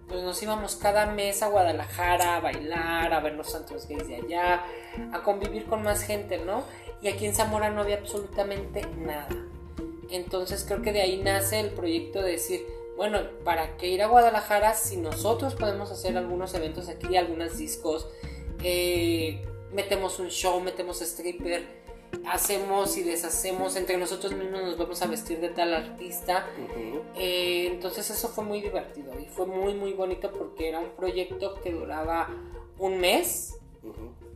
pues 0.07 0.21
nos 0.21 0.41
íbamos 0.41 0.75
cada 0.75 1.07
mes 1.07 1.41
a 1.41 1.47
Guadalajara 1.47 2.37
a 2.37 2.39
bailar, 2.39 3.13
a 3.13 3.19
ver 3.19 3.33
los 3.33 3.51
santos 3.51 3.87
gays 3.87 4.07
de 4.07 4.17
allá, 4.17 4.65
a 5.11 5.23
convivir 5.23 5.65
con 5.65 5.83
más 5.83 6.03
gente, 6.03 6.37
¿no? 6.37 6.63
Y 7.01 7.07
aquí 7.07 7.25
en 7.25 7.33
Zamora 7.33 7.69
no 7.69 7.81
había 7.81 7.97
absolutamente 7.97 8.85
nada. 8.97 9.27
Entonces 10.09 10.63
creo 10.67 10.81
que 10.81 10.93
de 10.93 11.01
ahí 11.01 11.17
nace 11.17 11.59
el 11.59 11.71
proyecto 11.71 12.21
de 12.21 12.31
decir, 12.31 12.65
bueno, 12.95 13.19
¿para 13.43 13.77
qué 13.77 13.87
ir 13.87 14.01
a 14.01 14.07
Guadalajara 14.07 14.73
si 14.73 14.97
nosotros 14.97 15.55
podemos 15.55 15.91
hacer 15.91 16.17
algunos 16.17 16.53
eventos 16.53 16.87
aquí, 16.87 17.17
algunos 17.17 17.57
discos? 17.57 18.07
Eh, 18.63 19.45
metemos 19.73 20.19
un 20.19 20.29
show, 20.29 20.59
metemos 20.61 21.01
stripper, 21.01 21.84
hacemos 22.27 22.97
y 22.97 23.03
deshacemos, 23.03 23.75
entre 23.75 23.97
nosotros 23.97 24.33
mismos 24.33 24.61
nos 24.61 24.77
vamos 24.77 25.01
a 25.01 25.07
vestir 25.07 25.39
de 25.39 25.49
tal 25.49 25.73
artista. 25.73 26.47
Eh, 27.15 27.67
entonces 27.71 28.09
eso 28.09 28.29
fue 28.29 28.43
muy 28.43 28.61
divertido 28.61 29.11
y 29.19 29.25
fue 29.25 29.45
muy 29.45 29.73
muy 29.73 29.93
bonito 29.93 30.31
porque 30.31 30.69
era 30.69 30.79
un 30.79 30.91
proyecto 30.91 31.59
que 31.61 31.71
duraba 31.71 32.29
un 32.77 32.99
mes 32.99 33.57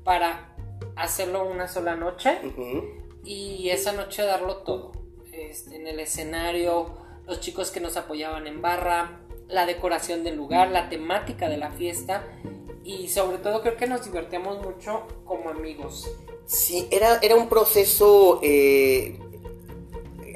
para 0.03 0.55
hacerlo 0.95 1.47
una 1.47 1.67
sola 1.67 1.95
noche 1.95 2.39
y 3.23 3.69
esa 3.69 3.93
noche 3.93 4.23
darlo 4.23 4.57
todo. 4.57 4.91
Este, 5.31 5.75
en 5.75 5.87
el 5.87 5.99
escenario, 5.99 6.97
los 7.25 7.39
chicos 7.39 7.71
que 7.71 7.79
nos 7.79 7.95
apoyaban 7.97 8.47
en 8.47 8.61
barra, 8.61 9.21
la 9.47 9.65
decoración 9.65 10.23
del 10.23 10.35
lugar, 10.35 10.69
la 10.71 10.89
temática 10.89 11.49
de 11.49 11.57
la 11.57 11.71
fiesta 11.71 12.23
y 12.83 13.07
sobre 13.09 13.37
todo 13.37 13.61
creo 13.61 13.77
que 13.77 13.87
nos 13.87 14.05
divertíamos 14.05 14.61
mucho 14.65 15.07
como 15.25 15.49
amigos. 15.49 16.09
Sí, 16.49 16.87
era, 16.89 17.19
era 17.21 17.35
un 17.35 17.47
proceso 17.47 18.39
eh, 18.41 19.19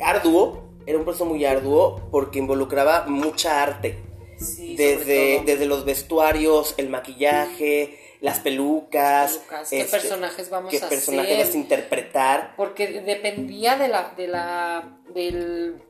arduo, 0.04 0.62
era 0.86 0.97
un 0.99 1.06
proceso 1.06 1.26
muy 1.26 1.43
arduo 1.43 2.02
porque 2.12 2.38
involucraba 2.38 3.06
mucha 3.08 3.63
arte. 3.63 3.97
Sí, 4.38 4.76
Desde, 4.76 5.41
desde 5.43 5.65
los 5.65 5.86
vestuarios, 5.86 6.76
el 6.78 6.89
maquillaje, 6.89 7.97
las 8.21 8.39
pelucas. 8.41 9.34
Lucas, 9.41 9.69
¿Qué 9.71 9.82
este, 9.82 9.91
personajes 9.97 10.49
vamos 10.52 10.69
qué 10.69 10.78
a 10.78 10.88
personajes 10.88 11.32
hacer? 11.34 11.45
vas 11.47 11.56
a 11.56 11.58
interpretar. 11.58 12.54
porque 12.58 13.02
dependía 13.02 13.76
de 13.78 13.88
la, 13.88 14.13
de 14.15 14.28
la, 14.28 14.99
del, 15.15 15.82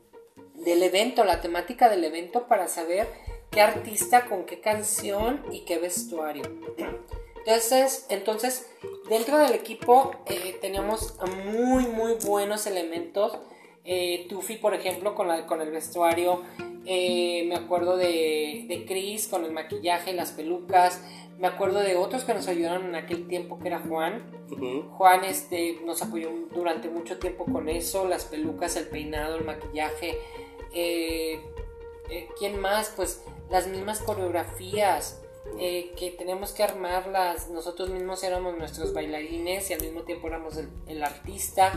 del 0.56 0.84
evento, 0.84 1.26
la 1.26 1.42
temática 1.42 1.90
del 1.90 2.06
evento 2.06 2.48
para 2.48 2.70
saber 2.70 3.08
qué 3.52 3.60
artista 3.60 4.26
con 4.26 4.46
qué 4.46 4.62
canción 4.62 5.44
y 5.52 5.66
qué 5.66 5.80
vestuario. 5.80 6.44
Entonces, 7.46 8.06
entonces 8.10 8.70
dentro 9.10 9.38
del 9.38 9.54
equipo 9.54 10.12
eh, 10.28 10.58
teníamos 10.62 11.16
muy, 11.46 11.86
muy 11.88 12.14
buenos 12.26 12.66
elementos. 12.68 13.38
Eh, 13.86 14.28
Tufi, 14.30 14.56
por 14.56 14.74
ejemplo, 14.74 15.14
con, 15.14 15.28
la, 15.28 15.46
con 15.46 15.62
el 15.62 15.72
vestuario. 15.72 16.44
Eh, 16.86 17.46
me 17.48 17.56
acuerdo 17.56 17.98
de, 17.98 18.66
de 18.68 18.86
Chris 18.86 19.28
con 19.28 19.44
el 19.44 19.52
maquillaje, 19.52 20.14
las 20.14 20.32
pelucas. 20.32 21.02
Me 21.38 21.48
acuerdo 21.48 21.80
de 21.82 21.98
otros 21.98 22.24
que 22.24 22.34
nos 22.34 22.48
ayudaron 22.48 22.86
en 22.86 22.96
aquel 22.96 23.28
tiempo, 23.28 23.60
que 23.60 23.68
era 23.68 23.80
Juan. 23.80 24.32
Juan 24.98 25.26
este, 25.26 25.80
nos 25.84 26.02
apoyó 26.02 26.30
durante 26.54 26.90
mucho 26.90 27.18
tiempo 27.18 27.46
con 27.46 27.68
eso, 27.68 28.08
las 28.08 28.26
pelucas, 28.26 28.76
el 28.78 28.88
peinado, 28.88 29.38
el 29.38 29.44
maquillaje. 29.44 30.18
Eh, 30.74 31.42
¿Quién 32.38 32.62
más? 32.62 32.94
Pues 32.96 33.24
las 33.50 33.68
mismas 33.68 34.00
coreografías 34.00 35.23
eh, 35.60 35.94
que 35.98 36.12
tenemos 36.12 36.52
que 36.52 36.64
armarlas. 36.64 37.50
Nosotros 37.50 37.90
mismos 37.90 38.24
éramos 38.24 38.58
nuestros 38.58 38.94
bailarines 38.94 39.70
y 39.70 39.74
al 39.74 39.82
mismo 39.82 40.02
tiempo 40.02 40.28
éramos 40.28 40.58
el, 40.58 40.70
el 40.88 41.04
artista. 41.04 41.74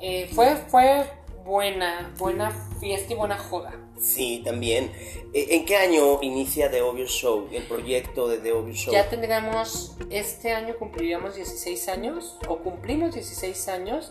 Eh, 0.00 0.30
fue, 0.34 0.56
fue 0.56 1.04
buena, 1.44 2.14
buena 2.18 2.50
fiesta 2.80 3.12
y 3.12 3.16
buena 3.16 3.38
joda. 3.38 3.72
Sí, 3.98 4.42
también. 4.44 4.92
Eh, 5.32 5.48
¿En 5.50 5.64
qué 5.64 5.76
año 5.76 6.20
inicia 6.22 6.70
The 6.70 6.82
Obvious 6.82 7.10
Show, 7.10 7.48
el 7.52 7.62
proyecto 7.64 8.28
de 8.28 8.38
The 8.38 8.52
Obvious 8.52 8.78
Show? 8.78 8.92
Ya 8.92 9.08
tendríamos, 9.08 9.96
este 10.10 10.52
año 10.52 10.76
cumpliríamos 10.78 11.36
16 11.36 11.88
años, 11.88 12.38
o 12.48 12.58
cumplimos 12.58 13.14
16 13.14 13.68
años 13.68 14.10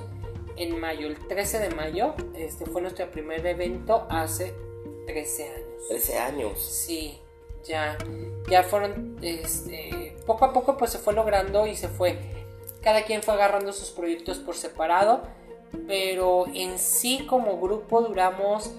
en 0.56 0.80
mayo, 0.80 1.08
el 1.08 1.18
13 1.28 1.60
de 1.60 1.70
mayo, 1.72 2.14
este 2.36 2.66
fue 2.66 2.82
nuestro 2.82 3.10
primer 3.12 3.46
evento 3.46 4.06
hace 4.10 4.54
13 5.08 5.44
años. 5.50 5.88
13 5.90 6.18
años. 6.20 6.62
Sí, 6.62 7.20
ya, 7.66 7.98
ya 8.50 8.64
fueron, 8.64 9.18
este, 9.22 10.16
poco 10.26 10.46
a 10.46 10.54
poco 10.54 10.78
pues 10.78 10.92
se 10.92 11.00
fue 11.00 11.14
logrando 11.14 11.68
y 11.68 11.76
se 11.76 11.88
fue, 11.88 12.18
cada 12.82 13.04
quien 13.04 13.24
fue 13.24 13.34
agarrando 13.34 13.72
sus 13.74 13.90
proyectos 13.92 14.40
por 14.40 14.56
separado, 14.56 15.24
pero 15.88 16.46
en 16.54 16.78
sí 16.78 17.26
como 17.28 17.60
grupo 17.60 18.02
duramos 18.02 18.72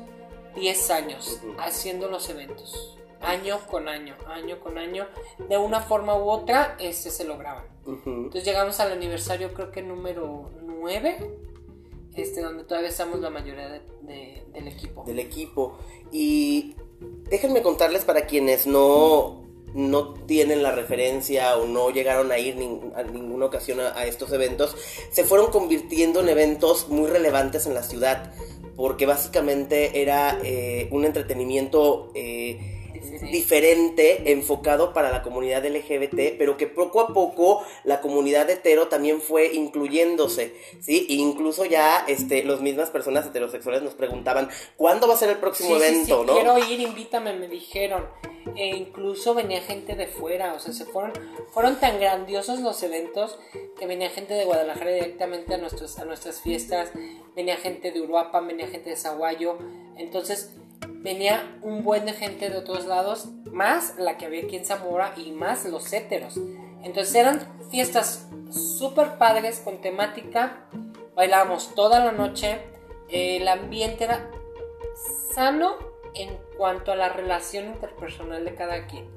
10 0.56 0.90
años 0.90 1.40
haciendo 1.58 2.08
los 2.08 2.28
eventos, 2.28 2.96
año 3.20 3.58
con 3.70 3.88
año, 3.88 4.14
año 4.26 4.60
con 4.60 4.78
año, 4.78 5.06
de 5.48 5.56
una 5.58 5.80
forma 5.80 6.14
u 6.16 6.28
otra 6.30 6.76
este, 6.78 7.10
se 7.10 7.24
lograban. 7.24 7.64
Ujú. 7.86 8.10
Entonces 8.10 8.44
llegamos 8.44 8.78
al 8.80 8.92
aniversario 8.92 9.52
creo 9.54 9.70
que 9.70 9.82
número 9.82 10.50
9, 10.62 11.30
este, 12.14 12.42
donde 12.42 12.64
todavía 12.64 12.90
estamos 12.90 13.18
la 13.20 13.30
mayoría 13.30 13.68
de- 13.68 13.82
de- 14.02 14.44
del 14.52 14.68
equipo. 14.68 15.02
del 15.04 15.18
equipo. 15.18 15.78
Y 16.12 16.76
déjenme 17.28 17.62
contarles 17.62 18.04
para 18.04 18.26
quienes 18.26 18.66
no, 18.66 19.42
no 19.74 20.14
tienen 20.26 20.62
la 20.62 20.72
referencia 20.72 21.56
o 21.56 21.66
no 21.66 21.90
llegaron 21.90 22.30
a 22.32 22.38
ir 22.38 22.56
nin- 22.56 22.92
a 22.96 23.02
ninguna 23.02 23.46
ocasión 23.46 23.80
a, 23.80 24.04
estos 24.06 24.32
eventos, 24.32 24.76
se 25.10 25.24
fueron 25.24 25.50
convirtiendo 25.50 26.20
en 26.20 26.28
eventos 26.28 26.88
muy 26.88 27.08
relevantes 27.08 27.66
en 27.66 27.74
la 27.74 27.82
ciudad. 27.82 28.32
porque 28.76 29.06
básicamente 29.06 30.02
era 30.02 30.40
eh, 30.42 30.88
un 30.90 31.04
entretenimiento 31.04 32.10
eh, 32.16 32.73
diferente, 33.30 34.32
enfocado 34.32 34.92
para 34.92 35.10
la 35.10 35.22
comunidad 35.22 35.64
LGBT, 35.64 36.36
pero 36.38 36.56
que 36.56 36.66
poco 36.66 37.00
a 37.00 37.08
poco 37.08 37.64
la 37.84 38.00
comunidad 38.00 38.48
hetero 38.48 38.88
también 38.88 39.20
fue 39.20 39.54
incluyéndose, 39.54 40.54
¿sí? 40.80 41.06
E 41.08 41.14
incluso 41.14 41.64
ya 41.64 42.04
este, 42.06 42.44
las 42.44 42.60
mismas 42.60 42.90
personas 42.90 43.26
heterosexuales 43.26 43.82
nos 43.82 43.94
preguntaban, 43.94 44.48
¿cuándo 44.76 45.08
va 45.08 45.14
a 45.14 45.18
ser 45.18 45.30
el 45.30 45.38
próximo 45.38 45.76
evento, 45.76 46.20
sí, 46.20 46.26
no? 46.26 46.34
Quiero 46.34 46.58
ir, 46.58 46.80
invítame, 46.80 47.32
me 47.34 47.48
dijeron. 47.48 48.06
E 48.56 48.68
incluso 48.76 49.34
venía 49.34 49.62
gente 49.62 49.96
de 49.96 50.06
fuera, 50.06 50.52
o 50.54 50.60
sea, 50.60 50.72
se 50.72 50.84
fueron, 50.84 51.12
fueron 51.50 51.80
tan 51.80 51.98
grandiosos 51.98 52.60
los 52.60 52.82
eventos 52.82 53.38
que 53.78 53.86
venía 53.86 54.10
gente 54.10 54.34
de 54.34 54.44
Guadalajara 54.44 54.92
directamente 54.92 55.54
a, 55.54 55.58
nuestros, 55.58 55.98
a 55.98 56.04
nuestras 56.04 56.40
fiestas, 56.40 56.90
venía 57.34 57.56
gente 57.56 57.90
de 57.90 58.00
Uruapan, 58.02 58.46
venía 58.46 58.68
gente 58.68 58.90
de 58.90 58.96
Zaguayo, 58.96 59.58
entonces 59.96 60.50
venía 61.04 61.58
un 61.62 61.84
buen 61.84 62.06
de 62.06 62.12
gente 62.12 62.50
de 62.50 62.56
otros 62.56 62.86
lados, 62.86 63.28
más 63.50 63.96
la 63.98 64.16
que 64.16 64.26
había 64.26 64.42
aquí 64.42 64.56
en 64.56 64.64
Zamora 64.64 65.12
y 65.16 65.32
más 65.32 65.64
los 65.66 65.92
héteros. 65.92 66.38
Entonces 66.82 67.14
eran 67.14 67.40
fiestas 67.70 68.28
súper 68.50 69.18
padres 69.18 69.60
con 69.60 69.80
temática, 69.80 70.66
bailábamos 71.14 71.74
toda 71.74 72.04
la 72.04 72.12
noche, 72.12 72.58
el 73.08 73.46
ambiente 73.48 74.04
era 74.04 74.30
sano 75.34 75.76
en 76.14 76.38
cuanto 76.56 76.92
a 76.92 76.96
la 76.96 77.08
relación 77.08 77.66
interpersonal 77.66 78.44
de 78.44 78.54
cada 78.54 78.86
quien. 78.86 79.08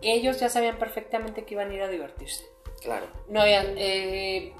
Ellos 0.00 0.40
ya 0.40 0.48
sabían 0.48 0.78
perfectamente 0.78 1.44
que 1.44 1.54
iban 1.54 1.70
a 1.70 1.74
ir 1.74 1.82
a 1.82 1.88
divertirse. 1.88 2.46
Claro. 2.80 3.06
No 3.28 3.40
había, 3.40 3.62
eh, 3.76 4.54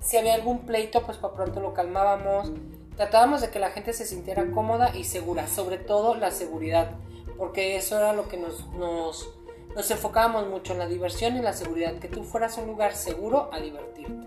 si 0.00 0.16
había 0.16 0.34
algún 0.34 0.64
pleito, 0.64 1.02
pues 1.02 1.18
para 1.18 1.34
pronto 1.34 1.60
lo 1.60 1.74
calmábamos 1.74 2.52
Tratábamos 2.96 3.42
de 3.42 3.50
que 3.50 3.58
la 3.58 3.70
gente 3.70 3.92
se 3.92 4.06
sintiera 4.06 4.50
cómoda 4.50 4.96
y 4.96 5.04
segura, 5.04 5.46
sobre 5.46 5.78
todo 5.78 6.14
la 6.14 6.30
seguridad, 6.30 6.92
porque 7.36 7.76
eso 7.76 7.98
era 7.98 8.12
lo 8.12 8.28
que 8.28 8.38
nos, 8.38 8.66
nos, 8.70 9.28
nos 9.74 9.90
enfocábamos 9.90 10.48
mucho 10.48 10.72
en 10.72 10.78
la 10.78 10.86
diversión 10.86 11.36
y 11.36 11.42
la 11.42 11.52
seguridad, 11.52 11.98
que 11.98 12.08
tú 12.08 12.24
fueras 12.24 12.56
a 12.56 12.62
un 12.62 12.68
lugar 12.68 12.94
seguro 12.94 13.50
a 13.52 13.60
divertirte. 13.60 14.26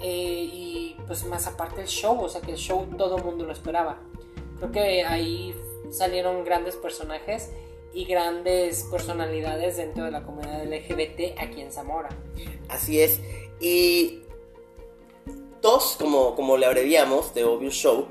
Eh, 0.00 0.48
y 0.52 0.96
pues 1.06 1.24
más 1.26 1.46
aparte 1.46 1.80
el 1.80 1.86
show, 1.86 2.20
o 2.20 2.28
sea 2.28 2.40
que 2.40 2.50
el 2.52 2.56
show 2.58 2.84
todo 2.98 3.16
el 3.16 3.24
mundo 3.24 3.46
lo 3.46 3.52
esperaba. 3.52 3.98
Creo 4.58 4.72
que 4.72 5.04
ahí 5.04 5.54
salieron 5.90 6.44
grandes 6.44 6.76
personajes 6.76 7.50
y 7.94 8.04
grandes 8.04 8.84
personalidades 8.90 9.76
dentro 9.76 10.04
de 10.04 10.10
la 10.10 10.22
comunidad 10.22 10.64
LGBT 10.64 11.38
aquí 11.38 11.60
en 11.60 11.72
Zamora. 11.72 12.08
Así 12.68 13.00
es. 13.00 13.20
Y 13.60 14.21
TOS, 15.62 15.96
como, 15.98 16.34
como 16.34 16.58
le 16.58 16.66
abreviamos, 16.66 17.32
de 17.32 17.44
Obvious 17.44 17.74
Show, 17.74 18.08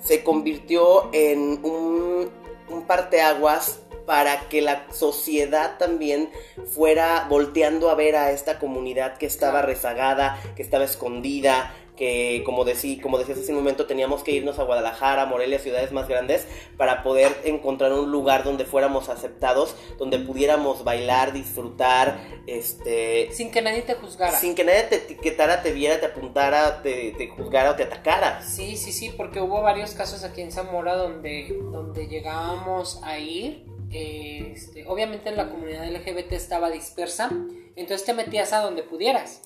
se 0.00 0.24
convirtió 0.24 1.10
en 1.12 1.60
un, 1.64 2.30
un 2.70 2.82
parteaguas 2.86 3.80
para 4.06 4.48
que 4.48 4.62
la 4.62 4.86
sociedad 4.92 5.78
también 5.78 6.30
fuera 6.74 7.26
volteando 7.28 7.90
a 7.90 7.94
ver 7.94 8.16
a 8.16 8.30
esta 8.30 8.58
comunidad 8.58 9.16
que 9.16 9.26
estaba 9.26 9.62
rezagada, 9.62 10.40
que 10.56 10.62
estaba 10.62 10.84
escondida, 10.84 11.74
que 12.02 12.42
como, 12.44 12.64
decí, 12.64 12.98
como 12.98 13.16
decías 13.16 13.38
hace 13.38 13.52
un 13.52 13.58
momento 13.58 13.86
teníamos 13.86 14.24
que 14.24 14.32
irnos 14.32 14.58
a 14.58 14.64
Guadalajara, 14.64 15.24
Morelia, 15.24 15.60
ciudades 15.60 15.92
más 15.92 16.08
grandes, 16.08 16.48
para 16.76 17.04
poder 17.04 17.32
encontrar 17.44 17.92
un 17.92 18.10
lugar 18.10 18.42
donde 18.42 18.64
fuéramos 18.64 19.08
aceptados, 19.08 19.76
donde 19.98 20.18
pudiéramos 20.18 20.82
bailar, 20.82 21.32
disfrutar, 21.32 22.18
este... 22.48 23.30
Sin 23.30 23.52
que 23.52 23.62
nadie 23.62 23.82
te 23.82 23.94
juzgara. 23.94 24.36
Sin 24.36 24.56
que 24.56 24.64
nadie 24.64 24.82
te 24.82 24.96
etiquetara, 24.96 25.62
te 25.62 25.70
viera, 25.70 26.00
te 26.00 26.06
apuntara, 26.06 26.82
te, 26.82 27.12
te 27.12 27.28
juzgara 27.28 27.70
o 27.70 27.76
te 27.76 27.84
atacara. 27.84 28.42
Sí, 28.42 28.76
sí, 28.76 28.90
sí, 28.90 29.14
porque 29.16 29.40
hubo 29.40 29.62
varios 29.62 29.92
casos 29.92 30.24
aquí 30.24 30.40
en 30.40 30.50
Zamora 30.50 30.96
donde, 30.96 31.56
donde 31.70 32.08
llegábamos 32.08 33.00
a 33.04 33.20
ir. 33.20 33.64
Este, 33.92 34.88
obviamente 34.88 35.30
la 35.30 35.48
comunidad 35.50 35.86
LGBT 35.86 36.32
estaba 36.32 36.68
dispersa, 36.68 37.30
entonces 37.76 38.04
te 38.04 38.12
metías 38.12 38.52
a 38.52 38.60
donde 38.60 38.82
pudieras. 38.82 39.42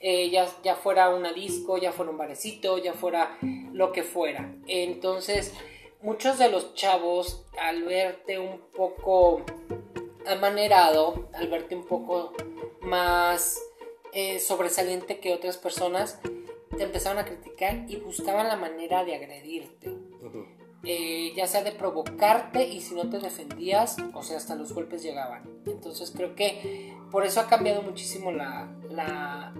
Eh, 0.00 0.30
ya, 0.30 0.46
ya 0.62 0.76
fuera 0.76 1.08
una 1.08 1.32
disco, 1.32 1.76
ya 1.76 1.92
fuera 1.92 2.12
un 2.12 2.18
barecito, 2.18 2.78
ya 2.78 2.92
fuera 2.92 3.36
lo 3.72 3.92
que 3.92 4.04
fuera. 4.04 4.54
Entonces, 4.66 5.54
muchos 6.02 6.38
de 6.38 6.50
los 6.50 6.74
chavos, 6.74 7.44
al 7.60 7.82
verte 7.82 8.38
un 8.38 8.60
poco 8.76 9.42
amanerado, 10.26 11.28
al 11.34 11.48
verte 11.48 11.74
un 11.74 11.84
poco 11.84 12.32
más 12.80 13.60
eh, 14.12 14.38
sobresaliente 14.38 15.18
que 15.18 15.34
otras 15.34 15.56
personas, 15.58 16.20
te 16.76 16.84
empezaron 16.84 17.18
a 17.18 17.24
criticar 17.24 17.84
y 17.88 17.96
buscaban 17.96 18.46
la 18.48 18.56
manera 18.56 19.04
de 19.04 19.14
agredirte. 19.14 19.96
Eh, 20.84 21.32
ya 21.34 21.48
sea 21.48 21.64
de 21.64 21.72
provocarte 21.72 22.66
y 22.66 22.80
si 22.80 22.94
no 22.94 23.10
te 23.10 23.18
defendías, 23.18 23.96
o 24.14 24.22
sea, 24.22 24.36
hasta 24.36 24.54
los 24.54 24.72
golpes 24.72 25.02
llegaban. 25.02 25.42
Entonces 25.66 26.12
creo 26.14 26.36
que 26.36 26.94
por 27.10 27.26
eso 27.26 27.40
ha 27.40 27.48
cambiado 27.48 27.82
muchísimo 27.82 28.30
la, 28.30 28.72
la, 28.88 29.52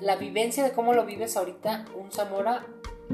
la 0.00 0.16
vivencia 0.16 0.64
de 0.64 0.72
cómo 0.72 0.94
lo 0.94 1.04
vives 1.04 1.36
ahorita 1.36 1.86
un 1.94 2.10
Zamora 2.10 2.66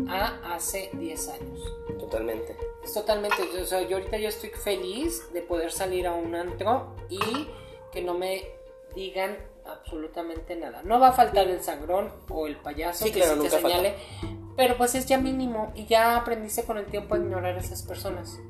a 0.09 0.55
hace 0.55 0.91
10 0.95 1.29
años. 1.29 1.75
Totalmente. 1.99 2.57
Es 2.83 2.95
totalmente, 2.95 3.43
o 3.61 3.65
sea, 3.65 3.83
yo 3.83 3.99
ahorita 3.99 4.17
yo 4.19 4.29
estoy 4.29 4.51
feliz 4.51 5.33
de 5.33 5.43
poder 5.43 5.71
salir 5.71 6.07
a 6.07 6.15
un 6.15 6.35
antro 6.35 6.97
y 7.09 7.49
que 7.93 8.03
no 8.03 8.15
me 8.15 8.43
digan 8.95 9.37
absolutamente 9.65 10.57
nada. 10.57 10.83
No 10.83 10.99
va 10.99 11.09
a 11.09 11.13
faltar 11.13 11.49
el 11.49 11.61
sangrón 11.61 12.11
o 12.29 12.47
el 12.47 12.57
payaso 12.57 13.05
que 13.05 13.13
te 13.13 13.51
señale, 13.51 13.95
pero 14.57 14.77
pues 14.77 14.95
es 14.95 15.07
ya 15.07 15.19
mínimo 15.19 15.73
y 15.75 15.87
ya 15.87 16.17
aprendiste 16.17 16.65
con 16.65 16.79
el 16.79 16.87
tiempo 16.87 17.15
a 17.15 17.19
ignorar 17.19 17.57
a 17.57 17.61
esas 17.61 17.83
personas, 17.83 18.41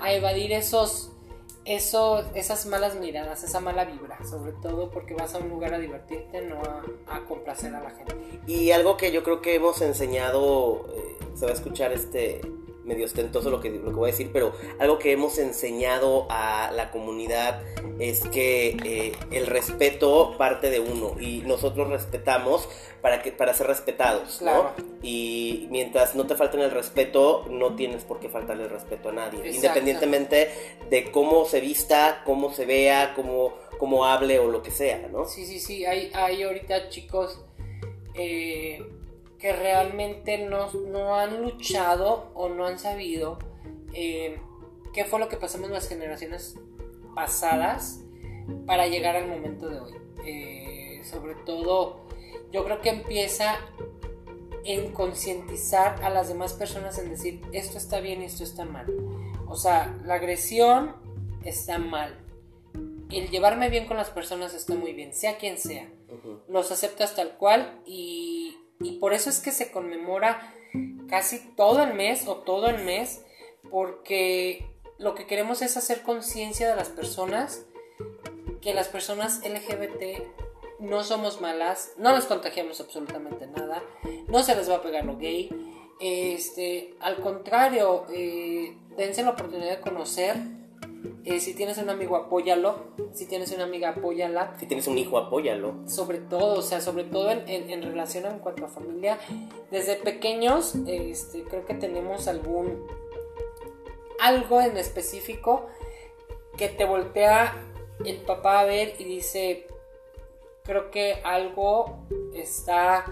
a 0.00 0.12
evadir 0.12 0.52
esos 0.52 1.12
eso, 1.64 2.24
esas 2.34 2.66
malas 2.66 2.96
miradas, 2.96 3.44
esa 3.44 3.60
mala 3.60 3.84
vibra, 3.84 4.18
sobre 4.24 4.52
todo 4.52 4.90
porque 4.90 5.14
vas 5.14 5.34
a 5.34 5.38
un 5.38 5.48
lugar 5.48 5.74
a 5.74 5.78
divertirte, 5.78 6.42
no 6.42 6.60
a, 7.06 7.20
complacer 7.26 7.74
a 7.74 7.80
la 7.80 7.90
gente. 7.90 8.14
Y 8.46 8.70
algo 8.70 8.96
que 8.96 9.12
yo 9.12 9.22
creo 9.22 9.40
que 9.40 9.54
hemos 9.54 9.80
enseñado, 9.82 10.86
eh, 10.94 11.16
se 11.34 11.44
va 11.44 11.52
a 11.52 11.54
escuchar 11.54 11.92
este 11.92 12.40
medio 12.90 13.06
ostentoso 13.06 13.50
lo 13.50 13.60
que, 13.60 13.70
lo 13.70 13.90
que 13.90 13.96
voy 13.96 14.10
a 14.10 14.12
decir, 14.12 14.30
pero 14.32 14.52
algo 14.80 14.98
que 14.98 15.12
hemos 15.12 15.38
enseñado 15.38 16.26
a 16.28 16.72
la 16.74 16.90
comunidad 16.90 17.62
es 18.00 18.22
que 18.22 18.76
eh, 18.84 19.12
el 19.30 19.46
respeto 19.46 20.34
parte 20.36 20.70
de 20.70 20.80
uno 20.80 21.14
y 21.20 21.42
nosotros 21.42 21.88
respetamos 21.88 22.68
para, 23.00 23.22
que, 23.22 23.30
para 23.30 23.54
ser 23.54 23.68
respetados, 23.68 24.42
¿no? 24.42 24.72
Y 25.02 25.68
mientras 25.70 26.16
no 26.16 26.26
te 26.26 26.34
falten 26.34 26.60
el 26.60 26.72
respeto, 26.72 27.46
no 27.48 27.76
tienes 27.76 28.02
por 28.04 28.18
qué 28.18 28.28
faltarle 28.28 28.64
el 28.64 28.70
respeto 28.70 29.10
a 29.10 29.12
nadie, 29.12 29.52
independientemente 29.52 30.50
de 30.90 31.12
cómo 31.12 31.44
se 31.44 31.60
vista, 31.60 32.22
cómo 32.26 32.52
se 32.52 32.66
vea, 32.66 33.14
cómo, 33.14 33.54
cómo 33.78 34.04
hable 34.04 34.40
o 34.40 34.48
lo 34.48 34.64
que 34.64 34.72
sea, 34.72 35.08
¿no? 35.12 35.26
Sí, 35.26 35.46
sí, 35.46 35.60
sí, 35.60 35.84
hay, 35.84 36.10
hay 36.12 36.42
ahorita 36.42 36.88
chicos... 36.88 37.40
Eh 38.14 38.82
que 39.40 39.52
realmente 39.52 40.38
no, 40.38 40.70
no 40.72 41.16
han 41.16 41.42
luchado 41.42 42.30
o 42.34 42.48
no 42.50 42.66
han 42.66 42.78
sabido 42.78 43.38
eh, 43.94 44.38
qué 44.92 45.04
fue 45.04 45.18
lo 45.18 45.28
que 45.28 45.36
pasamos 45.36 45.68
en 45.68 45.74
las 45.74 45.88
generaciones 45.88 46.56
pasadas 47.14 48.00
para 48.66 48.86
llegar 48.86 49.16
al 49.16 49.28
momento 49.28 49.68
de 49.68 49.80
hoy. 49.80 49.92
Eh, 50.24 51.02
sobre 51.04 51.34
todo, 51.34 52.06
yo 52.52 52.64
creo 52.64 52.80
que 52.82 52.90
empieza 52.90 53.58
en 54.64 54.92
concientizar 54.92 56.04
a 56.04 56.10
las 56.10 56.28
demás 56.28 56.52
personas 56.52 56.98
en 56.98 57.10
decir 57.10 57.40
esto 57.52 57.78
está 57.78 58.00
bien 58.00 58.22
y 58.22 58.26
esto 58.26 58.44
está 58.44 58.64
mal. 58.64 58.86
O 59.48 59.56
sea, 59.56 59.96
la 60.04 60.14
agresión 60.14 60.94
está 61.44 61.78
mal. 61.78 62.18
El 63.10 63.30
llevarme 63.30 63.70
bien 63.70 63.86
con 63.86 63.96
las 63.96 64.10
personas 64.10 64.54
está 64.54 64.74
muy 64.74 64.92
bien, 64.92 65.14
sea 65.14 65.38
quien 65.38 65.58
sea. 65.58 65.88
Los 66.48 66.70
aceptas 66.70 67.14
tal 67.14 67.36
cual 67.38 67.80
y 67.86 68.39
y 68.80 68.98
por 68.98 69.12
eso 69.12 69.30
es 69.30 69.40
que 69.40 69.52
se 69.52 69.70
conmemora 69.70 70.52
casi 71.08 71.38
todo 71.56 71.82
el 71.82 71.94
mes 71.94 72.26
o 72.26 72.36
todo 72.36 72.68
el 72.68 72.84
mes, 72.84 73.24
porque 73.70 74.66
lo 74.98 75.14
que 75.14 75.26
queremos 75.26 75.62
es 75.62 75.76
hacer 75.76 76.02
conciencia 76.02 76.68
de 76.68 76.76
las 76.76 76.88
personas, 76.88 77.64
que 78.60 78.74
las 78.74 78.88
personas 78.88 79.40
LGBT 79.44 80.22
no 80.78 81.04
somos 81.04 81.40
malas, 81.40 81.92
no 81.98 82.14
les 82.14 82.24
contagiamos 82.24 82.80
absolutamente 82.80 83.46
nada, 83.46 83.82
no 84.28 84.42
se 84.42 84.56
les 84.56 84.70
va 84.70 84.76
a 84.76 84.82
pegar 84.82 85.04
lo 85.04 85.18
gay, 85.18 85.50
este, 86.00 86.94
al 87.00 87.16
contrario, 87.16 88.06
eh, 88.10 88.74
dense 88.96 89.22
la 89.22 89.30
oportunidad 89.30 89.76
de 89.76 89.80
conocer 89.80 90.36
eh, 91.24 91.40
si 91.40 91.54
tienes 91.54 91.78
un 91.78 91.90
amigo, 91.90 92.16
apóyalo. 92.16 92.76
Si 93.12 93.26
tienes 93.26 93.52
una 93.52 93.64
amiga, 93.64 93.90
apóyala. 93.90 94.54
Si 94.58 94.66
tienes 94.66 94.86
un 94.86 94.98
hijo, 94.98 95.18
apóyalo. 95.18 95.74
Sobre 95.86 96.18
todo, 96.18 96.58
o 96.58 96.62
sea, 96.62 96.80
sobre 96.80 97.04
todo 97.04 97.30
en, 97.30 97.48
en, 97.48 97.82
relación 97.82 98.26
en 98.26 98.38
cuanto 98.38 98.64
a 98.64 98.68
familia. 98.68 99.18
Desde 99.70 99.96
pequeños, 99.96 100.74
este, 100.86 101.42
creo 101.44 101.66
que 101.66 101.74
tenemos 101.74 102.28
algún. 102.28 102.86
algo 104.20 104.60
en 104.60 104.76
específico 104.76 105.66
que 106.56 106.68
te 106.68 106.84
voltea 106.84 107.54
el 108.04 108.16
papá 108.18 108.60
a 108.60 108.64
ver 108.64 108.94
y 108.98 109.04
dice: 109.04 109.66
Creo 110.64 110.90
que 110.90 111.20
algo 111.24 112.06
está 112.34 113.04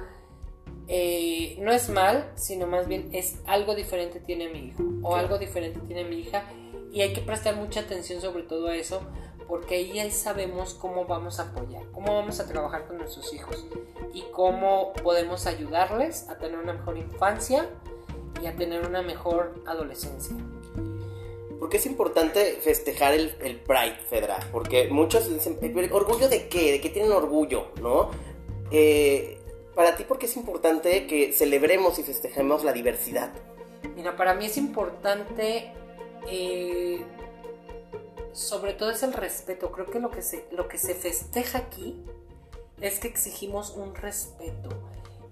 eh, 0.87 1.57
no 1.61 1.71
es 1.71 1.91
mal, 1.91 2.33
sino 2.35 2.67
más 2.67 2.89
bien 2.89 3.11
es 3.13 3.37
algo 3.45 3.75
diferente 3.75 4.21
tiene 4.21 4.49
mi 4.49 4.69
hijo 4.69 4.83
o 5.03 5.17
algo 5.17 5.39
diferente 5.39 5.81
tiene 5.81 6.05
mi 6.05 6.21
hija 6.21 6.45
y 6.93 7.03
hay 7.03 7.13
que 7.13 7.21
prestar 7.21 7.57
mucha 7.57 7.81
atención 7.81 8.21
sobre 8.21 8.43
todo 8.43 8.69
a 8.69 8.77
eso 8.77 9.03
porque 9.47 9.77
ahí 9.77 10.11
sabemos 10.11 10.75
cómo 10.75 11.07
vamos 11.07 11.41
a 11.41 11.45
apoyar, 11.45 11.83
cómo 11.93 12.15
vamos 12.15 12.39
a 12.39 12.47
trabajar 12.47 12.87
con 12.87 12.99
nuestros 12.99 13.33
hijos 13.33 13.67
y 14.13 14.23
cómo 14.31 14.93
podemos 15.03 15.47
ayudarles 15.47 16.29
a 16.29 16.37
tener 16.37 16.59
una 16.59 16.75
mejor 16.75 16.99
infancia 16.99 17.67
y 18.43 18.47
a 18.47 18.55
tener 18.55 18.87
una 18.87 19.01
mejor 19.03 19.55
adolescencia. 19.67 20.37
¿Por 21.59 21.71
qué 21.71 21.79
es 21.79 21.87
importante 21.87 22.59
festejar 22.61 23.15
el, 23.15 23.31
Pride, 23.67 23.97
Fedra? 24.09 24.39
Porque 24.53 24.89
muchos 24.89 25.29
dicen, 25.29 25.59
¿orgullo 25.91 26.29
de 26.29 26.49
qué? 26.49 26.73
¿De 26.73 26.81
qué 26.81 26.91
tienen 26.91 27.11
orgullo? 27.11 27.73
¿No? 27.81 28.11
Eh, 28.71 29.39
para 29.75 29.97
ti, 29.97 30.05
¿por 30.05 30.19
qué 30.19 30.27
es 30.27 30.37
importante 30.37 31.07
que 31.07 31.33
celebremos 31.33 31.99
y 31.99 32.05
festejemos 32.05 32.65
la 32.65 32.73
diversidad? 32.73 33.33
Mira, 33.97 34.17
para 34.17 34.35
mí 34.35 34.47
es 34.47 34.57
importante, 34.57 35.73
eh, 36.27 37.05
sobre 38.33 38.75
todo 38.75 38.91
es 38.91 39.03
el 39.03 39.13
respeto. 39.13 39.73
Creo 39.73 39.87
que 39.87 40.01
lo 40.01 40.11
que, 40.11 40.23
se, 40.23 40.47
lo 40.53 40.69
que 40.69 40.79
se 40.79 40.95
festeja 40.95 41.59
aquí 41.59 42.03
es 42.81 42.99
que 42.99 43.09
exigimos 43.09 43.71
un 43.71 43.95
respeto 43.95 44.69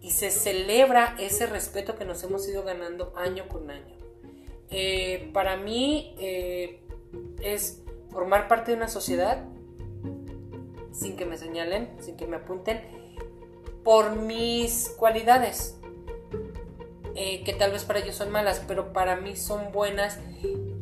y 0.00 0.10
se 0.10 0.30
celebra 0.30 1.14
ese 1.18 1.46
respeto 1.46 1.96
que 1.96 2.04
nos 2.04 2.22
hemos 2.22 2.48
ido 2.48 2.62
ganando 2.62 3.12
año 3.16 3.48
con 3.48 3.70
año. 3.70 3.96
Eh, 4.70 5.30
para 5.32 5.56
mí 5.56 6.14
eh, 6.18 6.82
es 7.40 7.82
formar 8.10 8.48
parte 8.48 8.72
de 8.72 8.76
una 8.76 8.88
sociedad 8.88 9.44
sin 10.92 11.16
que 11.16 11.26
me 11.26 11.36
señalen, 11.36 11.90
sin 12.00 12.16
que 12.16 12.26
me 12.26 12.36
apunten, 12.36 12.80
por 13.84 14.16
mis 14.16 14.88
cualidades, 14.96 15.76
que 17.14 17.54
tal 17.58 17.72
vez 17.72 17.84
para 17.84 18.00
ellos 18.00 18.14
son 18.14 18.30
malas, 18.30 18.62
pero 18.66 18.92
para 18.92 19.16
mí 19.16 19.36
son 19.36 19.72
buenas, 19.72 20.18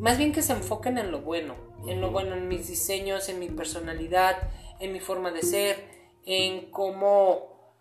más 0.04 0.18
bien 0.18 0.32
que 0.32 0.42
se 0.42 0.52
enfoquen 0.52 0.98
en 0.98 1.10
lo 1.10 1.22
bueno, 1.22 1.56
en 1.88 2.00
lo 2.00 2.10
bueno, 2.10 2.34
en 2.34 2.46
mis 2.46 2.68
diseños, 2.68 3.28
en 3.28 3.38
mi 3.38 3.48
personalidad, 3.48 4.36
en 4.78 4.92
mi 4.92 5.00
forma 5.00 5.32
de 5.32 5.42
ser, 5.42 5.82
en 6.26 6.70
cómo, 6.70 7.72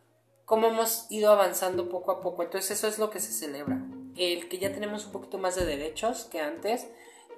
cómo 0.46 0.68
hemos 0.68 1.06
ido 1.12 1.32
avanzando 1.32 1.90
poco 1.90 2.12
a 2.12 2.22
poco. 2.22 2.42
Entonces 2.42 2.72
eso 2.72 2.88
es 2.88 2.98
lo 2.98 3.10
que 3.10 3.20
se 3.20 3.34
celebra 3.34 3.80
el 4.18 4.50
que 4.50 4.60
ya 4.60 4.72
tenemos 4.72 5.06
un 5.06 5.12
poquito 5.12 5.38
más 5.38 5.56
de 5.56 5.66
derechos 5.66 6.26
que 6.26 6.40
antes, 6.40 6.88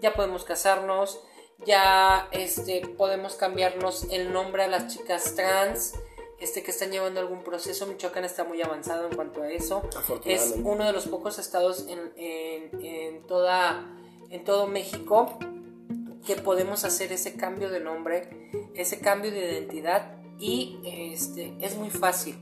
ya 0.01 0.13
podemos 0.13 0.43
casarnos, 0.43 1.21
ya 1.65 2.27
este, 2.31 2.85
podemos 2.97 3.35
cambiarnos 3.35 4.07
el 4.11 4.33
nombre 4.33 4.63
a 4.63 4.67
las 4.67 4.93
chicas 4.93 5.35
trans, 5.35 5.93
este, 6.39 6.63
que 6.63 6.71
están 6.71 6.91
llevando 6.91 7.21
algún 7.21 7.43
proceso. 7.43 7.87
Michoacán 7.87 8.25
está 8.25 8.43
muy 8.43 8.61
avanzado 8.61 9.07
en 9.07 9.15
cuanto 9.15 9.41
a 9.41 9.49
eso. 9.49 9.83
Es 10.25 10.55
uno 10.63 10.85
de 10.85 10.91
los 10.91 11.07
pocos 11.07 11.39
estados 11.39 11.87
en, 11.87 12.11
en, 12.17 13.25
toda, 13.25 13.89
en 14.29 14.43
todo 14.43 14.67
México 14.67 15.37
que 16.25 16.35
podemos 16.35 16.83
hacer 16.83 17.11
ese 17.11 17.35
cambio 17.35 17.69
de 17.69 17.79
nombre, 17.79 18.49
ese 18.73 18.99
cambio 18.99 19.31
de 19.31 19.51
identidad 19.51 20.15
y 20.39 20.79
este, 20.83 21.53
es 21.59 21.77
muy 21.77 21.89
fácil. 21.89 22.37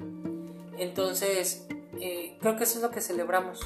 Entonces, 0.77 1.67
eh, 1.99 2.37
creo 2.39 2.55
que 2.55 2.63
eso 2.63 2.77
es 2.77 2.83
lo 2.83 2.91
que 2.91 3.01
celebramos. 3.01 3.59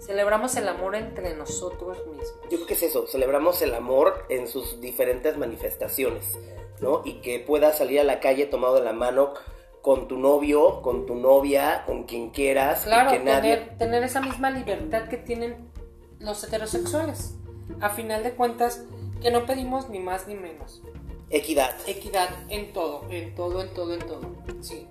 Celebramos 0.00 0.56
el 0.56 0.66
amor 0.66 0.96
entre 0.96 1.36
nosotros 1.36 1.98
mismos. 2.08 2.34
Yo 2.50 2.56
creo 2.56 2.66
que 2.66 2.74
es 2.74 2.82
eso, 2.82 3.06
celebramos 3.06 3.62
el 3.62 3.74
amor 3.74 4.26
en 4.28 4.48
sus 4.48 4.80
diferentes 4.80 5.36
manifestaciones, 5.36 6.36
¿no? 6.80 7.02
Y 7.04 7.20
que 7.20 7.38
puedas 7.38 7.78
salir 7.78 8.00
a 8.00 8.04
la 8.04 8.18
calle 8.18 8.46
tomado 8.46 8.74
de 8.74 8.84
la 8.84 8.92
mano 8.92 9.34
con 9.80 10.08
tu 10.08 10.18
novio, 10.18 10.82
con 10.82 11.06
tu 11.06 11.14
novia, 11.14 11.84
con 11.86 12.04
quien 12.04 12.30
quieras. 12.30 12.82
Claro, 12.82 13.10
que 13.10 13.18
tener, 13.18 13.34
nadie... 13.34 13.56
tener 13.78 14.02
esa 14.02 14.20
misma 14.20 14.50
libertad 14.50 15.08
que 15.08 15.18
tienen 15.18 15.70
los 16.18 16.42
heterosexuales. 16.42 17.34
A 17.80 17.90
final 17.90 18.22
de 18.22 18.32
cuentas, 18.32 18.84
que 19.20 19.30
no 19.30 19.46
pedimos 19.46 19.88
ni 19.88 19.98
más 19.98 20.26
ni 20.26 20.34
menos. 20.34 20.82
Equidad. 21.30 21.74
Equidad 21.86 22.28
en 22.48 22.72
todo, 22.72 23.06
en 23.10 23.34
todo, 23.34 23.62
en 23.62 23.68
todo, 23.70 23.94
en 23.94 24.00
todo. 24.00 24.20
Sí. 24.60 24.86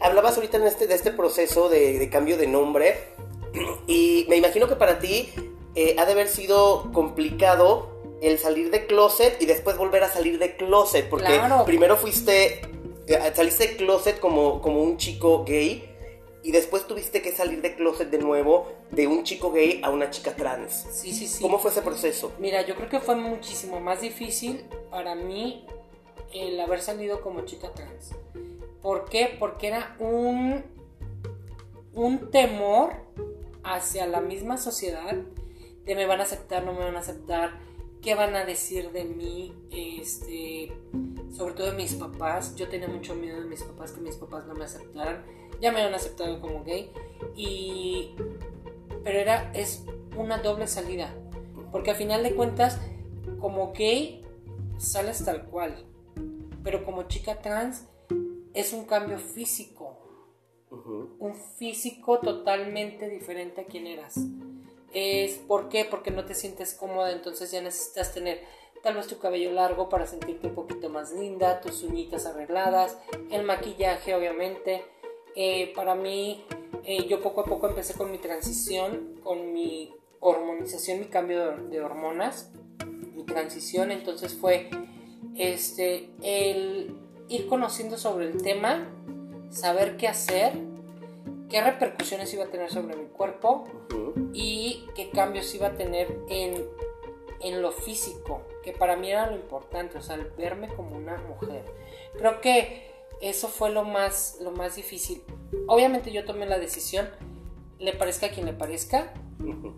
Hablabas 0.00 0.36
ahorita 0.36 0.56
en 0.56 0.64
este, 0.64 0.86
de 0.86 0.94
este 0.94 1.12
proceso 1.12 1.68
de, 1.68 1.98
de 1.98 2.10
cambio 2.10 2.36
de 2.36 2.46
nombre 2.46 2.96
y 3.86 4.26
me 4.28 4.36
imagino 4.36 4.68
que 4.68 4.76
para 4.76 4.98
ti 4.98 5.28
eh, 5.74 5.96
ha 5.98 6.06
de 6.06 6.12
haber 6.12 6.28
sido 6.28 6.90
complicado 6.92 7.90
el 8.20 8.38
salir 8.38 8.70
de 8.70 8.86
closet 8.86 9.40
y 9.40 9.46
después 9.46 9.76
volver 9.76 10.04
a 10.04 10.08
salir 10.08 10.38
de 10.38 10.56
closet. 10.56 11.08
Porque 11.08 11.40
primero 11.66 11.96
fuiste, 11.96 12.62
eh, 13.06 13.32
saliste 13.34 13.68
de 13.68 13.76
closet 13.76 14.20
como, 14.20 14.62
como 14.62 14.82
un 14.82 14.96
chico 14.96 15.44
gay 15.44 15.91
y 16.42 16.52
después 16.52 16.86
tuviste 16.86 17.22
que 17.22 17.32
salir 17.32 17.62
de 17.62 17.74
closet 17.74 18.10
de 18.10 18.18
nuevo 18.18 18.72
de 18.90 19.06
un 19.06 19.24
chico 19.24 19.52
gay 19.52 19.80
a 19.82 19.90
una 19.90 20.10
chica 20.10 20.34
trans. 20.34 20.86
Sí, 20.90 21.12
sí, 21.12 21.26
sí. 21.26 21.42
¿Cómo 21.42 21.58
fue 21.58 21.70
ese 21.70 21.82
proceso? 21.82 22.32
Mira, 22.38 22.62
yo 22.62 22.74
creo 22.74 22.88
que 22.88 23.00
fue 23.00 23.14
muchísimo 23.14 23.80
más 23.80 24.00
difícil 24.00 24.64
para 24.90 25.14
mí 25.14 25.66
el 26.32 26.58
haber 26.60 26.80
salido 26.80 27.20
como 27.20 27.42
chica 27.42 27.72
trans. 27.72 28.10
¿Por 28.80 29.04
qué? 29.04 29.36
Porque 29.38 29.68
era 29.68 29.96
un, 30.00 30.64
un 31.94 32.30
temor 32.30 32.94
hacia 33.62 34.06
la 34.06 34.20
misma 34.20 34.56
sociedad 34.56 35.14
de 35.84 35.94
me 35.94 36.06
van 36.06 36.20
a 36.20 36.24
aceptar, 36.24 36.64
no 36.64 36.72
me 36.72 36.80
van 36.80 36.96
a 36.96 37.00
aceptar, 37.00 37.58
qué 38.00 38.14
van 38.14 38.34
a 38.34 38.44
decir 38.44 38.90
de 38.90 39.04
mí, 39.04 39.52
este, 39.70 40.72
sobre 41.36 41.54
todo 41.54 41.70
de 41.70 41.76
mis 41.76 41.94
papás. 41.94 42.54
Yo 42.56 42.68
tenía 42.68 42.88
mucho 42.88 43.14
miedo 43.14 43.40
de 43.40 43.46
mis 43.46 43.62
papás, 43.62 43.92
que 43.92 44.00
mis 44.00 44.16
papás 44.16 44.46
no 44.46 44.54
me 44.54 44.64
aceptaran. 44.64 45.24
Ya 45.62 45.72
me 45.72 45.80
han 45.80 45.94
aceptado 45.94 46.38
como 46.42 46.62
gay. 46.62 46.92
Y, 47.34 48.14
pero 49.02 49.18
era, 49.18 49.50
es 49.54 49.84
una 50.16 50.38
doble 50.38 50.66
salida. 50.66 51.14
Porque 51.70 51.92
a 51.92 51.94
final 51.94 52.22
de 52.22 52.34
cuentas, 52.34 52.78
como 53.40 53.72
gay, 53.72 54.22
sales 54.76 55.24
tal 55.24 55.46
cual. 55.46 55.86
Pero 56.62 56.84
como 56.84 57.04
chica 57.04 57.40
trans, 57.40 57.86
es 58.52 58.74
un 58.74 58.84
cambio 58.84 59.18
físico 59.18 60.02
un 61.18 61.34
físico 61.34 62.18
totalmente 62.20 63.08
diferente 63.08 63.62
a 63.62 63.64
quien 63.64 63.86
eras. 63.86 64.14
Es, 64.92 65.36
¿Por 65.36 65.68
qué? 65.68 65.84
Porque 65.84 66.10
no 66.10 66.24
te 66.24 66.34
sientes 66.34 66.74
cómoda, 66.74 67.12
entonces 67.12 67.50
ya 67.50 67.60
necesitas 67.60 68.12
tener 68.12 68.42
tal 68.82 68.96
vez 68.96 69.06
tu 69.06 69.18
cabello 69.18 69.52
largo 69.52 69.88
para 69.88 70.06
sentirte 70.06 70.48
un 70.48 70.54
poquito 70.54 70.88
más 70.88 71.12
linda, 71.12 71.60
tus 71.60 71.82
uñitas 71.82 72.26
arregladas, 72.26 72.98
el 73.30 73.44
maquillaje 73.44 74.14
obviamente. 74.14 74.84
Eh, 75.34 75.72
para 75.74 75.94
mí, 75.94 76.44
eh, 76.84 77.06
yo 77.08 77.20
poco 77.20 77.42
a 77.42 77.44
poco 77.44 77.68
empecé 77.68 77.94
con 77.94 78.10
mi 78.10 78.18
transición, 78.18 79.20
con 79.22 79.52
mi 79.52 79.94
hormonización, 80.20 81.00
mi 81.00 81.06
cambio 81.06 81.52
de, 81.52 81.68
de 81.68 81.80
hormonas, 81.80 82.50
mi 83.14 83.24
transición, 83.24 83.90
entonces 83.90 84.34
fue 84.34 84.68
este, 85.36 86.10
el 86.22 86.94
ir 87.28 87.46
conociendo 87.46 87.96
sobre 87.96 88.26
el 88.26 88.42
tema, 88.42 88.88
saber 89.50 89.96
qué 89.96 90.08
hacer, 90.08 90.52
qué 91.48 91.60
repercusiones 91.62 92.32
iba 92.34 92.44
a 92.44 92.48
tener 92.48 92.70
sobre 92.70 92.96
mi 92.96 93.06
cuerpo 93.06 93.64
y 94.32 94.86
qué 94.94 95.10
cambios 95.10 95.54
iba 95.54 95.68
a 95.68 95.74
tener 95.74 96.08
en, 96.28 96.64
en, 97.40 97.62
lo 97.62 97.72
físico, 97.72 98.42
que 98.62 98.72
para 98.72 98.96
mí 98.96 99.10
era 99.10 99.30
lo 99.30 99.36
importante, 99.36 99.98
o 99.98 100.02
sea, 100.02 100.16
el 100.16 100.30
verme 100.36 100.68
como 100.68 100.96
una 100.96 101.16
mujer. 101.18 101.64
Creo 102.16 102.40
que 102.40 102.91
eso 103.22 103.48
fue 103.48 103.70
lo 103.70 103.84
más, 103.84 104.38
lo 104.40 104.50
más 104.50 104.76
difícil. 104.76 105.22
Obviamente 105.68 106.12
yo 106.12 106.24
tomé 106.24 106.44
la 106.44 106.58
decisión, 106.58 107.08
le 107.78 107.94
parezca 107.94 108.26
a 108.26 108.30
quien 108.30 108.46
le 108.46 108.52
parezca, 108.52 109.14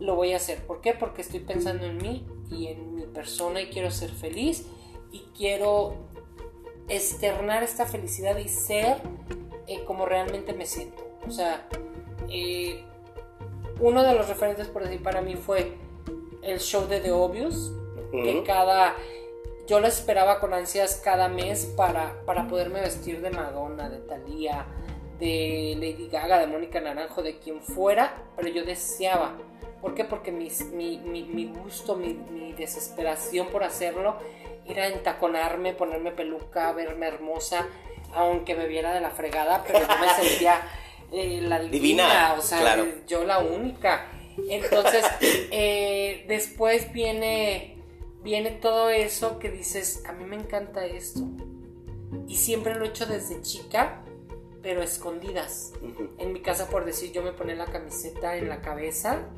lo 0.00 0.16
voy 0.16 0.32
a 0.32 0.36
hacer. 0.36 0.66
¿Por 0.66 0.80
qué? 0.80 0.94
Porque 0.94 1.22
estoy 1.22 1.40
pensando 1.40 1.84
en 1.84 1.98
mí 1.98 2.26
y 2.50 2.68
en 2.68 2.96
mi 2.96 3.02
persona 3.02 3.60
y 3.60 3.66
quiero 3.66 3.90
ser 3.90 4.10
feliz 4.10 4.66
y 5.12 5.26
quiero 5.36 5.94
externar 6.88 7.62
esta 7.62 7.86
felicidad 7.86 8.36
y 8.38 8.48
ser 8.48 8.96
eh, 9.66 9.84
como 9.84 10.06
realmente 10.06 10.54
me 10.54 10.66
siento. 10.66 11.02
O 11.26 11.30
sea, 11.30 11.68
eh, 12.30 12.82
uno 13.80 14.02
de 14.02 14.14
los 14.14 14.28
referentes 14.28 14.68
por 14.68 14.84
decir 14.84 15.02
para 15.02 15.20
mí 15.20 15.36
fue 15.36 15.74
el 16.42 16.60
show 16.60 16.86
de 16.86 17.00
The 17.00 17.12
Obvious, 17.12 17.72
que 18.10 18.42
cada... 18.46 18.96
Yo 19.66 19.80
lo 19.80 19.86
esperaba 19.86 20.40
con 20.40 20.52
ansias 20.52 21.00
cada 21.02 21.28
mes 21.28 21.66
para, 21.76 22.14
para 22.26 22.46
poderme 22.48 22.80
vestir 22.80 23.20
de 23.20 23.30
Madonna, 23.30 23.88
de 23.88 23.98
Thalía, 23.98 24.66
de 25.18 25.74
Lady 25.76 26.08
Gaga, 26.08 26.38
de 26.38 26.46
Mónica 26.46 26.80
Naranjo, 26.80 27.22
de 27.22 27.38
quien 27.38 27.62
fuera, 27.62 28.22
pero 28.36 28.48
yo 28.48 28.64
deseaba. 28.64 29.36
¿Por 29.80 29.94
qué? 29.94 30.04
Porque 30.04 30.32
mi, 30.32 30.50
mi, 30.72 31.46
gusto, 31.46 31.96
mi, 31.96 32.14
mi, 32.14 32.52
desesperación 32.52 33.48
por 33.48 33.64
hacerlo 33.64 34.16
era 34.66 34.86
entaconarme, 34.88 35.74
ponerme 35.74 36.12
peluca, 36.12 36.72
verme 36.72 37.06
hermosa 37.06 37.68
aunque 38.14 38.54
me 38.54 38.66
viera 38.66 38.94
de 38.94 39.00
la 39.00 39.10
fregada, 39.10 39.62
pero 39.66 39.80
yo 39.80 39.98
me 39.98 40.08
sentía 40.08 40.60
eh, 41.12 41.40
la 41.42 41.60
divina, 41.60 42.34
o 42.38 42.42
sea, 42.42 42.84
yo 43.06 43.24
la 43.24 43.38
única. 43.38 44.06
Entonces, 44.48 45.04
eh, 45.20 46.24
después 46.28 46.92
viene, 46.92 47.76
viene 48.24 48.50
todo 48.50 48.88
eso 48.88 49.38
que 49.38 49.50
dices, 49.50 50.02
a 50.08 50.12
mí 50.12 50.24
me 50.24 50.36
encanta 50.36 50.84
esto. 50.86 51.20
Y 52.26 52.36
siempre 52.36 52.74
lo 52.74 52.86
he 52.86 52.88
hecho 52.88 53.06
desde 53.06 53.42
chica, 53.42 54.02
pero 54.62 54.82
escondidas. 54.82 55.74
En 56.18 56.32
mi 56.32 56.40
casa, 56.40 56.68
por 56.68 56.86
decir, 56.86 57.12
yo 57.12 57.22
me 57.22 57.32
ponía 57.32 57.54
la 57.54 57.66
camiseta 57.66 58.36
en 58.36 58.48
la 58.48 58.62
cabeza 58.62 59.28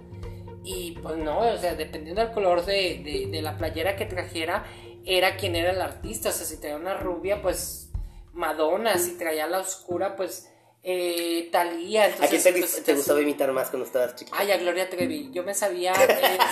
y 0.62 0.92
pues 1.02 1.16
no, 1.16 1.40
o 1.40 1.58
sea, 1.58 1.74
dependiendo 1.74 2.22
del 2.22 2.32
color 2.32 2.64
de, 2.64 3.28
de, 3.30 3.42
la 3.42 3.56
playera 3.56 3.96
que 3.96 4.06
trajera, 4.06 4.64
era 5.04 5.36
quien 5.36 5.56
era 5.56 5.72
el 5.72 5.82
artista. 5.82 6.28
O 6.28 6.32
sea, 6.32 6.46
si 6.46 6.58
traía 6.58 6.76
una 6.76 6.96
rubia, 6.96 7.42
pues 7.42 7.90
Madonna, 8.32 8.98
si 8.98 9.18
traía 9.18 9.48
la 9.48 9.58
oscura, 9.58 10.14
pues 10.14 10.48
eh, 10.88 11.48
Talía. 11.50 12.04
¿A 12.04 12.28
quién 12.28 12.40
te, 12.40 12.52
pues, 12.52 12.84
gustaba 12.94 13.20
imitar 13.20 13.50
más 13.50 13.70
cuando 13.70 13.86
estabas 13.86 14.14
chiquita? 14.14 14.36
Ay, 14.38 14.52
a 14.52 14.56
Gloria 14.56 14.88
Trevi. 14.88 15.30
Yo 15.32 15.42
me 15.42 15.52
sabía. 15.52 15.92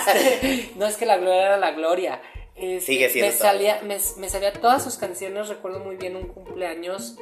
Este, 0.05 0.71
no 0.75 0.85
es 0.85 0.97
que 0.97 1.05
la 1.05 1.17
Gloria 1.17 1.45
era 1.45 1.57
la 1.57 1.71
Gloria. 1.71 2.21
Este, 2.53 2.81
Sigue 2.81 3.09
siendo. 3.09 3.31
Me 3.31 3.37
salía, 3.37 3.81
me, 3.83 3.97
me, 4.17 4.29
salía 4.29 4.51
todas 4.51 4.83
sus 4.83 4.97
canciones. 4.97 5.47
Recuerdo 5.47 5.79
muy 5.79 5.95
bien 5.95 6.17
un 6.17 6.27
cumpleaños. 6.27 7.15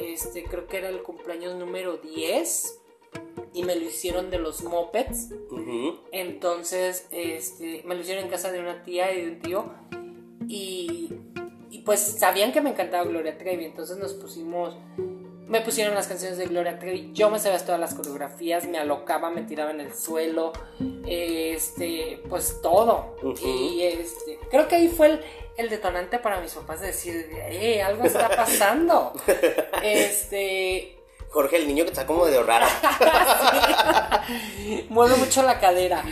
Este, 0.00 0.42
creo 0.42 0.66
que 0.66 0.78
era 0.78 0.88
el 0.88 1.02
cumpleaños 1.02 1.54
número 1.54 1.98
10 1.98 2.80
y 3.54 3.62
me 3.62 3.76
lo 3.76 3.84
hicieron 3.84 4.30
de 4.30 4.38
los 4.40 4.64
mopeds. 4.64 5.28
Entonces, 6.10 7.06
este, 7.12 7.82
me 7.84 7.94
lo 7.94 8.00
hicieron 8.00 8.24
en 8.24 8.30
casa 8.30 8.50
de 8.50 8.58
una 8.58 8.82
tía 8.82 9.12
y 9.14 9.24
de 9.24 9.30
un 9.30 9.38
tío. 9.38 9.72
Y, 10.48 11.12
y 11.70 11.78
pues 11.82 12.00
sabían 12.00 12.50
que 12.50 12.60
me 12.60 12.70
encantaba 12.70 13.04
Gloria 13.04 13.38
Trevi, 13.38 13.64
entonces 13.64 13.98
nos 13.98 14.14
pusimos 14.14 14.76
me 15.46 15.60
pusieron 15.60 15.94
las 15.94 16.08
canciones 16.08 16.38
de 16.38 16.46
Gloria 16.46 16.78
Trevi, 16.78 17.12
yo 17.12 17.30
me 17.30 17.38
sabía 17.38 17.64
todas 17.64 17.80
las 17.80 17.94
coreografías, 17.94 18.66
me 18.66 18.78
alocaba, 18.78 19.30
me 19.30 19.42
tiraba 19.42 19.70
en 19.70 19.80
el 19.80 19.94
suelo, 19.94 20.52
este, 21.06 22.20
pues 22.28 22.60
todo. 22.60 23.16
Y 23.42 23.82
este, 23.82 24.38
creo 24.50 24.66
que 24.66 24.76
ahí 24.76 24.88
fue 24.88 25.06
el, 25.06 25.24
el, 25.56 25.70
detonante 25.70 26.18
para 26.18 26.40
mis 26.40 26.52
papás 26.52 26.80
de 26.80 26.88
decir, 26.88 27.30
eh, 27.48 27.82
algo 27.82 28.04
está 28.04 28.28
pasando. 28.28 29.12
este, 29.82 30.98
Jorge, 31.30 31.56
el 31.56 31.68
niño 31.68 31.84
que 31.84 31.90
está 31.90 32.06
como 32.06 32.26
de 32.26 32.42
raro. 32.42 32.66
Mueve 34.88 35.16
mucho 35.16 35.42
la 35.42 35.60
cadera. 35.60 36.02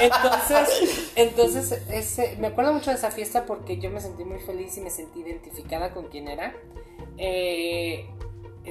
Entonces, 0.00 1.12
entonces 1.14 1.72
ese, 1.90 2.36
me 2.38 2.48
acuerdo 2.48 2.74
mucho 2.74 2.90
de 2.90 2.96
esa 2.96 3.10
fiesta 3.10 3.46
porque 3.46 3.78
yo 3.78 3.90
me 3.90 4.00
sentí 4.00 4.24
muy 4.24 4.40
feliz 4.40 4.76
y 4.76 4.80
me 4.80 4.90
sentí 4.90 5.20
identificada 5.20 5.94
con 5.94 6.08
quien 6.08 6.28
era. 6.28 6.54
Eh, 7.16 8.06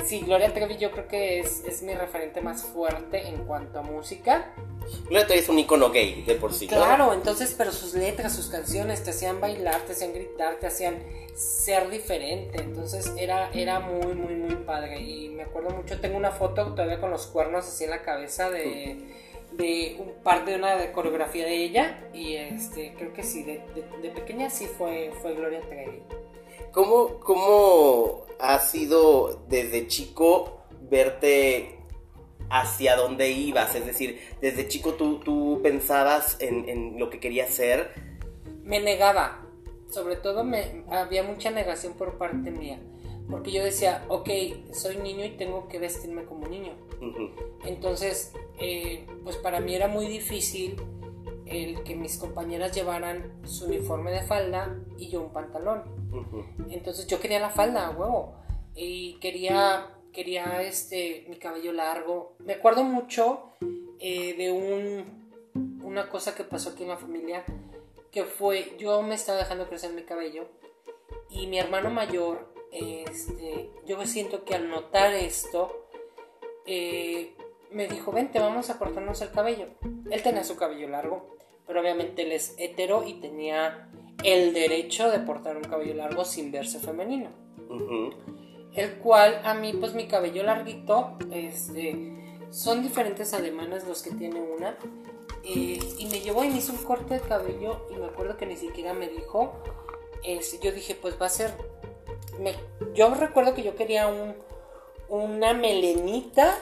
sí, 0.06 0.22
Gloria 0.22 0.54
Trevi 0.54 0.78
yo 0.78 0.92
creo 0.92 1.08
que 1.08 1.40
es, 1.40 1.64
es, 1.66 1.82
mi 1.84 1.94
referente 1.94 2.42
más 2.42 2.64
fuerte 2.64 3.28
en 3.28 3.46
cuanto 3.46 3.80
a 3.80 3.82
música. 3.82 4.54
Gloria 5.04 5.28
Trevi 5.28 5.42
es 5.42 5.50
un 5.50 5.60
icono 5.60 5.92
gay 5.92 6.24
de 6.24 6.36
por 6.36 6.54
sí. 6.54 6.68
Claro, 6.68 7.14
entonces, 7.14 7.54
pero 7.58 7.72
sus 7.72 7.94
letras, 7.94 8.36
sus 8.36 8.48
canciones 8.48 9.04
te 9.04 9.10
hacían 9.10 9.42
bailar, 9.42 9.82
te 9.82 9.94
hacían 9.94 10.14
gritar, 10.14 10.56
te 10.56 10.68
hacían 10.68 11.04
ser 11.36 11.90
diferente. 11.90 12.62
Entonces 12.62 13.14
era, 13.18 13.50
era 13.52 13.80
muy, 13.80 14.14
muy, 14.16 14.36
muy 14.36 14.56
padre. 14.56 15.02
Y 15.02 15.30
me 15.30 15.44
acuerdo 15.44 15.72
mucho, 15.72 16.00
tengo 16.00 16.18
una 16.18 16.32
foto 16.32 16.74
todavía 16.74 17.00
con 17.00 17.12
los 17.12 17.28
cuernos 17.28 17.68
así 17.68 17.84
en 17.84 17.90
la 17.90 18.02
cabeza 18.02 18.50
de, 18.50 18.98
de 19.52 19.98
un 20.00 20.24
par 20.24 20.46
de 20.46 20.56
una 20.56 20.92
coreografía 20.92 21.46
de 21.46 21.64
ella. 21.64 22.00
Y 22.14 22.36
este, 22.36 22.94
creo 22.98 23.14
que 23.14 23.24
sí, 23.24 23.44
de, 23.44 23.62
de, 24.02 24.10
pequeña 24.10 24.50
sí 24.50 24.68
fue, 24.68 25.12
fue 25.22 25.34
Gloria 25.34 25.62
Trevi. 25.62 26.04
¿Cómo, 26.72 27.20
¿Cómo 27.20 28.26
ha 28.40 28.60
sido 28.60 29.44
desde 29.48 29.88
chico 29.88 30.64
verte 30.90 31.80
hacia 32.50 32.96
dónde 32.96 33.32
ibas? 33.32 33.76
Es 33.76 33.86
decir, 33.86 34.20
desde 34.42 34.68
chico 34.68 34.94
tú, 34.94 35.20
tú 35.20 35.60
pensabas 35.62 36.38
en, 36.40 36.68
en 36.70 37.00
lo 37.00 37.10
que 37.10 37.20
querías 37.20 37.50
ser. 37.50 37.94
Me 38.64 38.80
negaba 38.80 39.42
sobre 39.92 40.16
todo 40.16 40.44
me, 40.44 40.84
había 40.90 41.24
mucha 41.24 41.52
negación 41.52 41.94
por 41.94 42.18
parte 42.18 42.52
mía. 42.52 42.80
Porque 43.30 43.52
yo 43.52 43.64
decía, 43.64 44.04
ok, 44.10 44.30
soy 44.74 44.98
niño 44.98 45.24
y 45.24 45.32
tengo 45.32 45.68
que 45.68 45.80
vestirme 45.80 46.26
como 46.26 46.48
niño. 46.48 46.74
Entonces, 47.66 48.34
eh, 48.60 49.06
pues 49.24 49.38
para 49.38 49.60
mí 49.60 49.74
era 49.74 49.88
muy 49.88 50.08
difícil 50.08 50.76
el 51.52 51.84
que 51.84 51.96
mis 51.96 52.18
compañeras 52.18 52.74
llevaran 52.74 53.42
su 53.46 53.66
uniforme 53.66 54.12
de 54.12 54.24
falda 54.24 54.76
y 54.98 55.10
yo 55.10 55.22
un 55.22 55.34
pantalón. 55.34 55.84
Entonces 56.70 57.08
yo 57.08 57.20
quería 57.20 57.40
la 57.40 57.50
falda, 57.50 57.90
huevo. 57.92 58.36
Y 58.74 59.20
quería, 59.20 59.98
quería 60.14 60.62
este, 60.62 61.26
mi 61.30 61.38
cabello 61.38 61.74
largo. 61.74 62.36
Me 62.40 62.54
acuerdo 62.54 62.84
mucho 62.84 63.52
eh, 64.00 64.34
de 64.36 64.52
un, 64.52 65.82
una 65.84 66.10
cosa 66.10 66.34
que 66.36 66.44
pasó 66.44 66.70
aquí 66.70 66.84
en 66.84 66.90
la 66.90 66.98
familia 66.98 67.44
que 68.12 68.26
fue, 68.26 68.76
yo 68.78 69.02
me 69.02 69.16
estaba 69.16 69.40
dejando 69.40 69.68
crecer 69.68 69.94
mi 69.94 70.04
cabello 70.04 70.46
y 71.30 71.48
mi 71.48 71.58
hermano 71.60 71.90
mayor, 71.90 72.54
este, 72.72 73.70
yo 73.86 74.06
siento 74.06 74.44
que 74.44 74.56
al 74.56 74.70
notar 74.70 75.14
esto, 75.14 75.88
eh, 76.66 77.34
me 77.72 77.88
dijo, 77.88 78.12
vente, 78.12 78.40
vamos 78.40 78.70
a 78.70 78.78
cortarnos 78.78 79.22
el 79.22 79.32
cabello. 79.32 79.68
Él 80.10 80.22
tenía 80.22 80.44
su 80.44 80.58
cabello 80.58 80.90
largo, 80.90 81.38
pero 81.66 81.82
obviamente 81.82 82.24
él 82.24 82.32
es 82.32 82.56
hetero 82.58 83.04
y 83.08 83.16
tenía 83.16 83.90
el 84.24 84.54
derecho 84.54 85.10
de 85.10 85.20
portar 85.20 85.58
un 85.58 85.64
cabello 85.64 85.94
largo 85.94 86.26
sin 86.26 86.52
verse 86.52 86.80
femenino. 86.80 87.30
El 88.74 88.94
cual 89.00 89.42
a 89.44 89.54
mí, 89.54 89.74
pues 89.74 89.94
mi 89.94 90.08
cabello 90.08 90.44
larguito, 90.44 91.18
este, 91.32 91.96
son 92.50 92.84
diferentes 92.84 93.34
alemanes 93.34 93.88
los 93.88 94.02
que 94.02 94.12
tiene 94.12 94.42
una. 94.42 94.78
Eh, 95.44 95.80
y 95.98 96.06
me 96.06 96.20
llevó 96.20 96.44
y 96.44 96.50
me 96.50 96.58
hizo 96.58 96.72
un 96.72 96.84
corte 96.84 97.16
de 97.16 97.22
cabello 97.22 97.88
y 97.90 97.96
me 97.96 98.06
acuerdo 98.06 98.38
que 98.38 98.46
ni 98.46 98.56
siquiera 98.56 98.94
me 98.94 99.08
dijo, 99.08 99.54
yo 100.62 100.72
dije, 100.72 100.96
pues 100.96 101.20
va 101.20 101.26
a 101.26 101.30
ser, 101.30 101.52
yo 102.94 103.14
recuerdo 103.16 103.56
que 103.56 103.64
yo 103.64 103.76
quería 103.76 104.08
un, 104.08 104.36
una 105.12 105.54
melenita. 105.54 106.58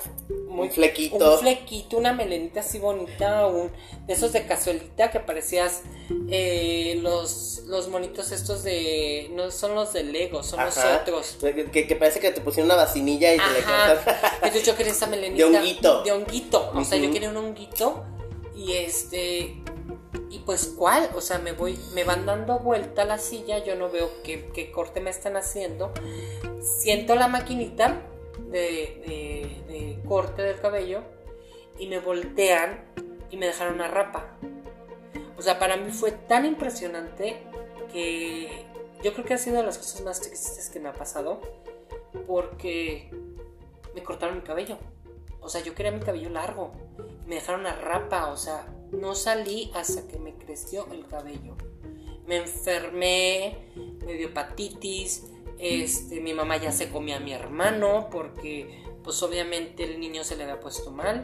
Muy, 0.47 0.67
un 0.67 0.73
flequito. 0.73 1.33
Un 1.33 1.39
flequito, 1.39 1.97
una 1.97 2.13
melenita 2.13 2.61
así 2.61 2.79
bonita, 2.79 3.45
un, 3.45 3.71
de 4.07 4.13
esos 4.13 4.33
de 4.33 4.45
cazuelita 4.47 5.11
que 5.11 5.19
parecías 5.19 5.83
eh, 6.29 6.97
los, 7.01 7.61
los 7.67 7.87
monitos 7.89 8.31
estos 8.31 8.63
de... 8.63 9.29
No 9.35 9.51
son 9.51 9.75
los 9.75 9.93
de 9.93 10.03
Lego, 10.03 10.41
son 10.41 10.65
los 10.65 10.75
otros. 10.77 11.37
Que, 11.39 11.95
parece 11.97 12.19
que 12.19 12.31
te 12.31 12.41
pusieron 12.41 12.65
una 12.65 12.75
vacinilla 12.75 13.33
y 13.35 13.37
te 13.37 13.43
le 13.43 13.59
Entonces 14.35 14.65
yo 14.65 14.75
quería 14.75 14.93
esa 14.93 15.05
melenita. 15.05 15.47
De 15.47 15.57
honguito. 15.57 16.03
De 16.03 16.11
honguito. 16.11 16.71
O 16.73 16.83
sea, 16.83 16.97
yo 16.97 17.11
quería 17.11 17.29
un 17.29 17.37
honguito 17.37 18.03
y 18.55 18.73
este. 18.73 19.61
Y 20.31 20.39
pues, 20.39 20.73
¿cuál? 20.75 21.07
O 21.15 21.21
sea, 21.21 21.37
me 21.37 21.51
voy, 21.51 21.77
me 21.93 22.03
van 22.03 22.25
dando 22.25 22.59
vuelta 22.59 23.05
la 23.05 23.19
silla, 23.19 23.63
yo 23.63 23.75
no 23.75 23.89
veo 23.89 24.09
qué, 24.23 24.71
corte 24.73 25.01
me 25.01 25.11
están 25.11 25.37
haciendo. 25.37 25.91
Siento 26.61 27.13
la 27.13 27.27
maquinita 27.27 28.01
de, 28.49 29.63
de, 29.67 29.99
corte 30.07 30.41
del 30.41 30.59
cabello 30.59 31.03
y 31.77 31.87
me 31.87 31.99
voltean 31.99 32.85
y 33.29 33.37
me 33.37 33.45
dejaron 33.45 33.75
una 33.75 33.87
rapa. 33.87 34.37
O 35.37 35.41
sea, 35.41 35.59
para 35.59 35.77
mí 35.77 35.91
fue 35.91 36.11
tan 36.11 36.45
impresionante 36.45 37.37
que 37.91 38.65
yo 39.03 39.13
creo 39.13 39.25
que 39.25 39.33
ha 39.35 39.37
sido 39.37 39.57
de 39.57 39.63
las 39.63 39.77
cosas 39.77 40.01
más 40.01 40.19
tristes 40.19 40.69
que 40.69 40.79
me 40.79 40.89
ha 40.89 40.93
pasado 40.93 41.41
porque 42.27 43.09
me 43.93 44.03
cortaron 44.03 44.37
mi 44.37 44.41
cabello. 44.41 44.77
O 45.41 45.49
sea, 45.49 45.61
yo 45.63 45.73
quería 45.73 45.91
mi 45.91 45.99
cabello 45.99 46.29
largo. 46.29 46.71
Me 47.25 47.35
dejaron 47.35 47.65
a 47.65 47.75
rapa, 47.75 48.31
o 48.31 48.37
sea, 48.37 48.67
no 48.91 49.15
salí 49.15 49.71
hasta 49.73 50.07
que 50.07 50.19
me 50.19 50.33
creció 50.35 50.87
el 50.91 51.05
cabello. 51.07 51.55
Me 52.25 52.37
enfermé, 52.37 53.71
me 54.05 54.13
dio 54.13 54.27
hepatitis, 54.27 55.25
este, 55.59 56.21
mi 56.21 56.33
mamá 56.33 56.57
ya 56.57 56.71
se 56.71 56.89
comía 56.89 57.17
a 57.17 57.19
mi 57.19 57.33
hermano 57.33 58.07
porque 58.09 58.83
pues 59.03 59.21
obviamente 59.23 59.83
el 59.83 59.99
niño 59.99 60.23
se 60.23 60.35
le 60.35 60.43
había 60.43 60.59
puesto 60.59 60.91
mal. 60.91 61.23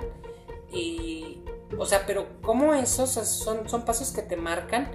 Y, 0.71 1.41
o 1.77 1.85
sea, 1.85 2.05
pero 2.05 2.41
como 2.41 2.73
esos 2.73 3.09
son, 3.09 3.69
son 3.69 3.85
pasos 3.85 4.11
que 4.11 4.21
te 4.21 4.35
marcan 4.35 4.91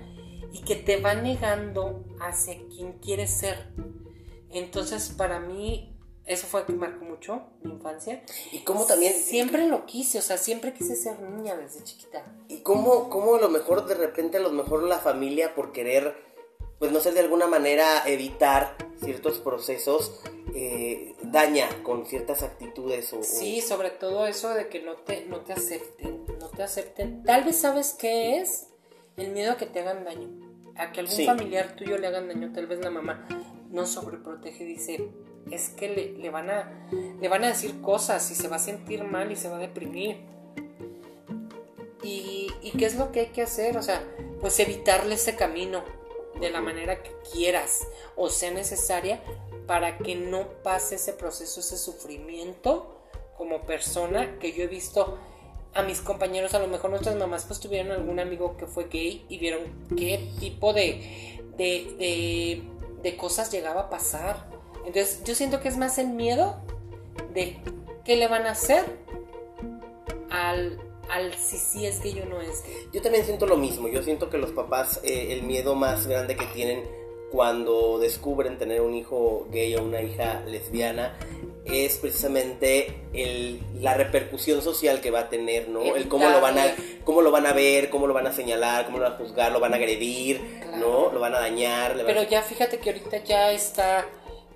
y 0.53 0.62
que 0.62 0.76
te 0.76 0.98
van 0.98 1.22
negando 1.22 2.05
hacia 2.20 2.57
quien 2.68 2.94
quieres 2.94 3.31
ser. 3.31 3.72
Entonces, 4.50 5.11
para 5.16 5.40
mí, 5.40 5.96
eso 6.26 6.46
fue 6.46 6.64
que 6.64 6.72
marcó 6.72 7.05
mucho 7.05 7.42
mi 7.62 7.72
infancia. 7.72 8.22
Y 8.53 8.61
cómo 8.61 8.85
también... 8.85 9.14
Siempre 9.14 9.66
lo 9.68 9.87
quise, 9.87 10.18
o 10.18 10.22
sea, 10.22 10.37
siempre 10.37 10.74
quise 10.74 10.96
ser 10.96 11.20
niña 11.20 11.57
desde 11.57 11.85
chiquita. 11.85 12.24
Y 12.48 12.59
cómo, 12.59 13.09
cómo 13.09 13.37
a 13.37 13.40
lo 13.40 13.48
mejor 13.48 13.87
de 13.87 13.94
repente 13.94 14.38
a 14.38 14.40
lo 14.40 14.50
mejor 14.50 14.83
la 14.83 14.98
familia 14.98 15.55
por 15.55 15.72
querer, 15.72 16.30
pues 16.81 16.93
no 16.93 17.01
sé, 17.01 17.12
de 17.12 17.21
alguna 17.21 17.47
manera 17.47 18.03
evitar 18.07 18.75
ciertos 19.05 19.39
procesos, 19.39 20.22
eh, 20.55 21.14
daña 21.22 21.68
con 21.83 22.07
ciertas 22.07 22.43
actitudes. 22.43 23.12
O, 23.12 23.22
sí, 23.22 23.61
sobre 23.61 23.91
todo 23.91 24.26
eso 24.26 24.49
de 24.55 24.68
que 24.68 24.81
no 24.81 24.97
te, 24.97 25.26
no 25.26 25.43
te 25.43 25.53
acepten, 25.53 26.24
no 26.41 26.49
te 26.49 26.62
acepten. 26.62 27.22
Tal 27.22 27.45
vez 27.45 27.59
sabes 27.59 27.95
qué 27.99 28.39
es 28.39 28.68
el 29.18 29.31
miedo 29.33 29.53
a 29.53 29.57
que 29.59 29.66
te 29.66 29.81
hagan 29.81 30.07
daño. 30.07 30.31
A 30.74 30.91
que 30.91 31.01
algún 31.01 31.26
familiar 31.26 31.76
tuyo 31.76 31.99
le 31.99 32.07
hagan 32.07 32.28
daño, 32.28 32.51
tal 32.55 32.66
vez 32.66 32.81
la 32.81 32.91
mamá 32.91 33.28
no 33.68 33.85
sobreprotege, 33.85 34.64
dice, 34.64 35.11
es 35.51 35.68
que 35.68 36.16
le, 36.18 36.31
van 36.31 36.49
a, 36.49 36.89
le 37.20 37.28
van 37.28 37.45
a 37.45 37.49
decir 37.49 37.83
cosas 37.83 38.31
y 38.31 38.35
se 38.35 38.49
va 38.49 38.57
a 38.57 38.59
sentir 38.59 39.05
mal 39.05 39.31
y 39.31 39.37
se 39.37 39.51
va 39.51 39.57
a 39.57 39.61
deprimir. 39.61 40.24
Y, 42.03 42.51
y, 42.62 42.70
qué 42.78 42.87
es 42.87 42.97
lo 42.97 43.12
que 43.12 43.20
hay 43.20 43.26
que 43.26 43.43
hacer? 43.43 43.76
O 43.76 43.83
sea, 43.83 44.03
pues 44.41 44.59
evitarle 44.59 45.16
ese 45.16 45.37
camino 45.37 45.85
de 46.41 46.51
la 46.51 46.61
manera 46.61 47.03
que 47.03 47.12
quieras 47.32 47.86
o 48.16 48.28
sea 48.28 48.51
necesaria 48.51 49.20
para 49.66 49.99
que 49.99 50.16
no 50.16 50.49
pase 50.62 50.97
ese 50.97 51.12
proceso, 51.12 51.61
ese 51.61 51.78
sufrimiento 51.78 52.97
como 53.36 53.62
persona 53.62 54.38
que 54.38 54.53
yo 54.53 54.64
he 54.64 54.66
visto 54.66 55.18
a 55.74 55.82
mis 55.82 56.01
compañeros, 56.01 56.55
a 56.55 56.59
lo 56.59 56.66
mejor 56.66 56.91
nuestras 56.91 57.16
mamás 57.16 57.45
pues 57.45 57.61
tuvieron 57.61 57.93
algún 57.93 58.18
amigo 58.18 58.57
que 58.57 58.66
fue 58.66 58.88
gay 58.91 59.24
y 59.28 59.38
vieron 59.38 59.61
qué 59.97 60.28
tipo 60.41 60.72
de, 60.72 61.41
de, 61.57 62.64
de, 63.03 63.16
cosas 63.16 63.53
llegaba 63.53 63.82
a 63.82 63.91
pasar. 63.91 64.49
Entonces 64.84 65.22
yo 65.24 65.34
siento 65.34 65.61
que 65.61 65.68
es 65.68 65.76
más 65.76 65.99
el 65.99 66.09
miedo 66.09 66.61
de 67.32 67.59
qué 68.05 68.16
le 68.16 68.26
van 68.26 68.47
a 68.47 68.53
hacer 68.53 68.84
al, 70.30 70.80
al 71.11 71.35
si 71.35 71.59
sí 71.59 71.87
es 71.87 72.01
gay 72.03 72.21
o 72.21 72.27
no 72.27 72.41
es. 72.41 72.65
Yo 72.93 73.03
también 73.03 73.25
siento 73.25 73.47
lo 73.47 73.57
mismo, 73.57 73.89
yo 73.89 74.03
siento 74.03 74.31
que 74.31 74.39
los 74.39 74.51
papás 74.51 75.01
eh, 75.03 75.33
el 75.33 75.43
miedo 75.43 75.75
más 75.75 76.07
grande 76.07 76.37
que 76.37 76.47
tienen 76.47 76.83
cuando 77.31 77.99
descubren 77.99 78.59
tener 78.59 78.81
un 78.81 78.95
hijo 78.95 79.47
gay 79.51 79.75
o 79.77 79.83
una 79.83 80.03
hija 80.03 80.43
lesbiana 80.47 81.17
es 81.65 81.99
precisamente 81.99 83.03
el, 83.13 83.61
la 83.81 83.95
repercusión 83.95 84.63
social 84.63 85.01
que 85.01 85.11
va 85.11 85.21
a 85.21 85.29
tener, 85.29 85.69
¿no? 85.69 85.95
El, 85.95 86.09
cómo 86.09 86.29
lo 86.29 86.41
van 86.41 86.59
a 86.59 86.75
cómo 87.05 87.23
lo 87.23 87.31
van 87.31 87.47
a 87.47 87.53
ver, 87.53 87.91
cómo 87.91 88.07
lo 88.07 88.15
van 88.15 88.27
a 88.27 88.33
señalar, 88.33 88.87
cómo 88.87 88.99
lo 88.99 89.05
van 89.05 89.13
a 89.13 89.17
juzgar, 89.17 89.53
lo 89.53 89.61
van 89.61 89.75
a 89.75 89.77
agredir, 89.77 90.41
¿no? 90.79 91.13
Lo 91.13 91.21
van 91.21 91.35
a 91.35 91.41
dañar. 91.41 91.95
Pero 92.05 92.23
ya 92.25 92.43
fíjate 92.43 92.79
que 92.79 92.91
ahorita 92.91 93.23
ya 93.25 93.53
está 93.53 94.07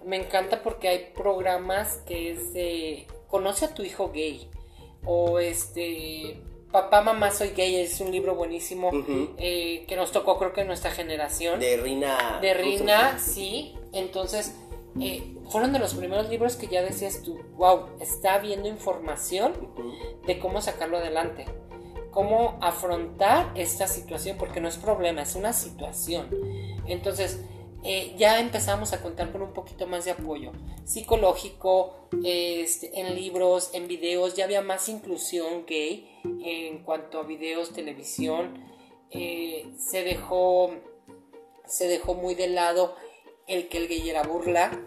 me 0.05 0.17
encanta 0.17 0.63
porque 0.63 0.89
hay 0.89 1.13
programas 1.15 1.99
que 2.07 2.33
es 2.33 2.53
de 2.53 3.07
conoce 3.29 3.65
a 3.65 3.75
tu 3.75 3.83
hijo 3.83 4.11
gay 4.13 4.49
o 5.05 5.39
este 5.39 6.43
Papá, 6.75 7.03
mamá, 7.03 7.31
soy 7.31 7.51
gay 7.51 7.77
es 7.77 8.01
un 8.01 8.11
libro 8.11 8.35
buenísimo 8.35 8.91
eh, 9.39 9.85
que 9.87 9.95
nos 9.95 10.11
tocó 10.11 10.41
creo 10.41 10.53
que 10.53 10.63
en 10.63 10.67
nuestra 10.67 10.91
generación. 10.91 11.61
De 11.61 11.77
Rina. 11.77 12.41
De 12.43 12.53
Rina, 12.53 13.17
sí. 13.21 13.77
Entonces, 13.93 14.57
eh, 15.01 15.37
fueron 15.51 15.73
de 15.73 15.79
los 15.79 15.95
primeros 15.95 16.29
libros 16.29 16.57
que 16.57 16.67
ya 16.67 16.83
decías 16.83 17.23
tú, 17.23 17.39
wow, 17.57 17.91
está 18.01 18.39
viendo 18.39 18.69
información 18.69 19.53
de 20.27 20.41
cómo 20.41 20.61
sacarlo 20.61 20.97
adelante, 20.97 21.47
cómo 22.11 22.59
afrontar 22.61 23.53
esta 23.55 23.87
situación, 23.87 24.37
porque 24.37 24.61
no 24.61 24.67
es 24.67 24.77
problema, 24.77 25.23
es 25.23 25.37
una 25.37 25.53
situación. 25.53 26.29
Entonces, 26.87 27.41
eh, 27.85 28.15
ya 28.17 28.41
empezamos 28.41 28.93
a 28.93 29.03
contar 29.03 29.31
con 29.31 29.43
un 29.43 29.53
poquito 29.53 29.87
más 29.87 30.05
de 30.05 30.13
apoyo 30.13 30.53
psicológico, 30.85 32.09
este, 32.25 33.01
en 33.01 33.15
libros, 33.15 33.71
en 33.73 33.89
videos, 33.89 34.35
ya 34.35 34.45
había 34.45 34.61
más 34.61 34.89
inclusión 34.89 35.65
gay 35.67 36.11
en 36.45 36.83
cuanto 36.85 37.19
a 37.19 37.23
videos, 37.23 37.73
televisión, 37.73 38.63
eh, 39.11 39.67
se 39.79 40.05
dejó 40.05 40.71
se 41.67 41.89
dejó 41.89 42.15
muy 42.15 42.35
de 42.35 42.49
lado 42.49 42.95
el 43.47 43.69
que 43.69 43.79
el 43.79 43.89
gay 43.89 44.09
era 44.09 44.23
burla, 44.23 44.79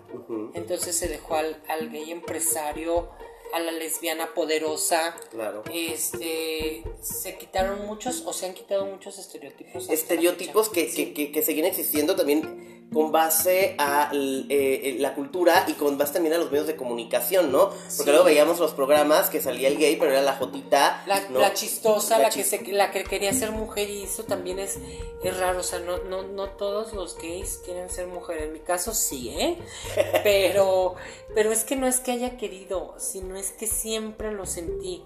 entonces 0.53 0.95
se 0.95 1.07
dejó 1.07 1.35
al, 1.35 1.61
al, 1.67 1.89
gay 1.89 2.11
empresario, 2.11 3.09
a 3.53 3.59
la 3.59 3.71
lesbiana 3.71 4.33
poderosa. 4.33 5.15
Claro. 5.29 5.63
Este, 5.71 6.83
se 7.01 7.37
quitaron 7.37 7.85
muchos, 7.85 8.23
o 8.25 8.33
se 8.33 8.47
han 8.47 8.53
quitado 8.53 8.85
muchos 8.85 9.19
estereotipos. 9.19 9.89
Estereotipos 9.89 10.69
que, 10.69 10.87
que, 11.13 11.31
que, 11.31 11.41
siguen 11.43 11.65
existiendo 11.65 12.15
también 12.15 12.76
con 12.93 13.11
base 13.11 13.75
a 13.77 14.09
eh, 14.13 14.47
eh, 14.49 14.95
la 14.99 15.13
cultura 15.13 15.65
y 15.67 15.73
con 15.73 15.97
base 15.97 16.13
también 16.13 16.35
a 16.35 16.37
los 16.37 16.51
medios 16.51 16.67
de 16.67 16.75
comunicación, 16.75 17.51
¿no? 17.51 17.69
Porque 17.95 18.11
luego 18.11 18.25
veíamos 18.25 18.59
los 18.59 18.71
programas 18.71 19.29
que 19.29 19.41
salía 19.41 19.67
el 19.67 19.77
gay, 19.77 19.97
pero 19.97 20.11
era 20.11 20.21
la 20.21 20.33
jotita. 20.33 21.03
La, 21.05 21.53
chistosa, 21.53 22.17
la, 22.17 22.29
que 22.29 22.43
se, 22.43 22.63
la 22.71 22.91
que 22.91 23.03
quería 23.03 23.33
ser 23.33 23.51
mujer 23.51 23.89
y 23.89 24.03
eso 24.03 24.23
también 24.23 24.59
es, 24.59 24.77
es 25.23 25.37
raro. 25.37 25.59
O 25.59 25.63
sea, 25.63 25.79
no, 25.79 25.97
no, 26.03 26.23
no 26.23 26.49
todos 26.51 26.93
los 26.93 27.17
gays 27.17 27.61
quieren 27.65 27.89
ser 27.89 28.07
mujer. 28.07 28.41
En 28.43 28.53
mi 28.53 28.59
caso 28.59 28.93
sí, 28.93 29.29
¿eh? 29.29 29.57
Pero, 30.23 30.95
pero 31.33 31.51
es 31.51 31.63
que 31.63 31.75
no 31.75 31.87
es 31.87 31.99
que 31.99 32.11
haya 32.11 32.37
querido, 32.37 32.95
sino 32.97 33.35
es 33.35 33.51
que 33.51 33.67
siempre 33.67 34.31
lo 34.31 34.45
sentí. 34.45 35.03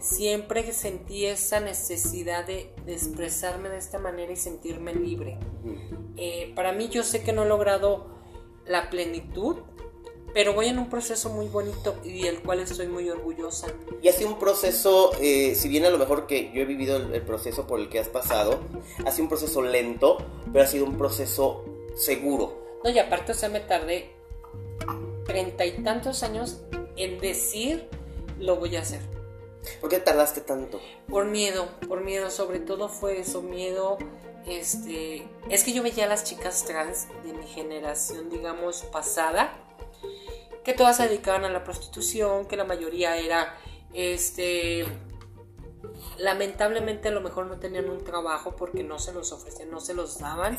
Siempre 0.00 0.72
sentí 0.72 1.26
esa 1.26 1.60
necesidad 1.60 2.46
de, 2.46 2.72
expresarme 2.86 3.68
de 3.68 3.78
esta 3.78 3.98
manera 3.98 4.32
y 4.32 4.36
sentirme 4.36 4.94
libre. 4.94 5.38
Eh, 6.16 6.52
para 6.54 6.72
mí 6.72 6.88
yo 6.88 7.02
sé 7.02 7.23
que 7.24 7.32
no 7.32 7.44
he 7.44 7.48
logrado 7.48 8.06
la 8.66 8.90
plenitud, 8.90 9.56
pero 10.32 10.52
voy 10.52 10.66
en 10.66 10.78
un 10.78 10.90
proceso 10.90 11.30
muy 11.30 11.46
bonito 11.46 11.96
y 12.04 12.22
del 12.22 12.40
cual 12.42 12.60
estoy 12.60 12.88
muy 12.88 13.08
orgullosa. 13.08 13.68
Y 14.02 14.08
ha 14.08 14.12
sido 14.12 14.30
un 14.30 14.38
proceso, 14.38 15.12
eh, 15.20 15.54
si 15.54 15.68
bien 15.68 15.84
a 15.84 15.90
lo 15.90 15.98
mejor 15.98 16.26
que 16.26 16.50
yo 16.52 16.62
he 16.62 16.64
vivido 16.64 16.96
el, 16.96 17.22
proceso 17.22 17.66
por 17.66 17.80
el 17.80 17.88
que 17.88 18.00
has 18.00 18.08
pasado, 18.08 18.60
ha 19.06 19.12
sido 19.12 19.24
un 19.24 19.28
proceso 19.28 19.62
lento, 19.62 20.18
pero 20.52 20.64
ha 20.64 20.66
sido 20.66 20.84
un 20.84 20.98
proceso 20.98 21.64
seguro. 21.94 22.80
No, 22.82 22.90
y 22.90 22.98
aparte, 22.98 23.32
o 23.32 23.34
sea, 23.34 23.48
me 23.48 23.60
tardé 23.60 24.10
treinta 25.24 25.64
y 25.64 25.82
tantos 25.82 26.22
años 26.22 26.62
en 26.96 27.18
decir 27.20 27.88
lo 28.38 28.56
voy 28.56 28.76
a 28.76 28.80
hacer. 28.80 29.00
¿Por 29.80 29.88
qué 29.88 29.98
tardaste 29.98 30.40
tanto? 30.40 30.80
Por 31.08 31.26
miedo, 31.26 31.68
por 31.88 32.02
miedo, 32.02 32.30
sobre 32.30 32.58
todo 32.58 32.88
fue 32.88 33.20
eso, 33.20 33.40
miedo 33.40 33.98
este, 34.46 35.28
es 35.48 35.64
que 35.64 35.72
yo 35.72 35.82
veía 35.82 36.04
a 36.04 36.08
las 36.08 36.24
chicas 36.24 36.64
trans 36.64 37.08
de 37.24 37.32
mi 37.32 37.46
generación, 37.46 38.30
digamos, 38.30 38.82
pasada, 38.82 39.52
que 40.64 40.72
todas 40.72 40.96
se 40.96 41.08
dedicaban 41.08 41.44
a 41.44 41.50
la 41.50 41.64
prostitución, 41.64 42.46
que 42.46 42.56
la 42.56 42.64
mayoría 42.64 43.16
era, 43.16 43.56
este, 43.92 44.86
lamentablemente 46.18 47.08
a 47.08 47.10
lo 47.10 47.20
mejor 47.20 47.46
no 47.46 47.58
tenían 47.58 47.88
un 47.90 48.02
trabajo 48.04 48.56
porque 48.56 48.82
no 48.82 48.98
se 48.98 49.12
los 49.12 49.32
ofrecían, 49.32 49.70
no 49.70 49.80
se 49.80 49.94
los 49.94 50.18
daban. 50.18 50.58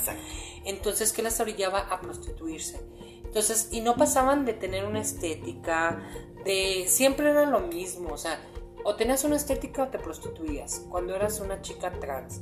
Entonces, 0.64 1.12
¿qué 1.12 1.22
las 1.22 1.40
orillaba 1.40 1.80
a 1.80 2.02
prostituirse? 2.02 2.80
Entonces, 3.24 3.70
y 3.72 3.82
no 3.82 3.98
pasaban 3.98 4.46
de 4.46 4.54
tener 4.54 4.86
una 4.86 5.02
estética, 5.02 6.02
de 6.46 6.86
siempre 6.88 7.32
era 7.32 7.46
lo 7.46 7.60
mismo, 7.60 8.14
o 8.14 8.18
sea, 8.18 8.40
o 8.86 8.96
tenías 8.96 9.24
una 9.24 9.36
estética 9.36 9.84
o 9.84 9.88
te 9.88 9.98
prostituías 9.98 10.86
cuando 10.90 11.16
eras 11.16 11.40
una 11.40 11.62
chica 11.62 11.92
trans. 12.00 12.40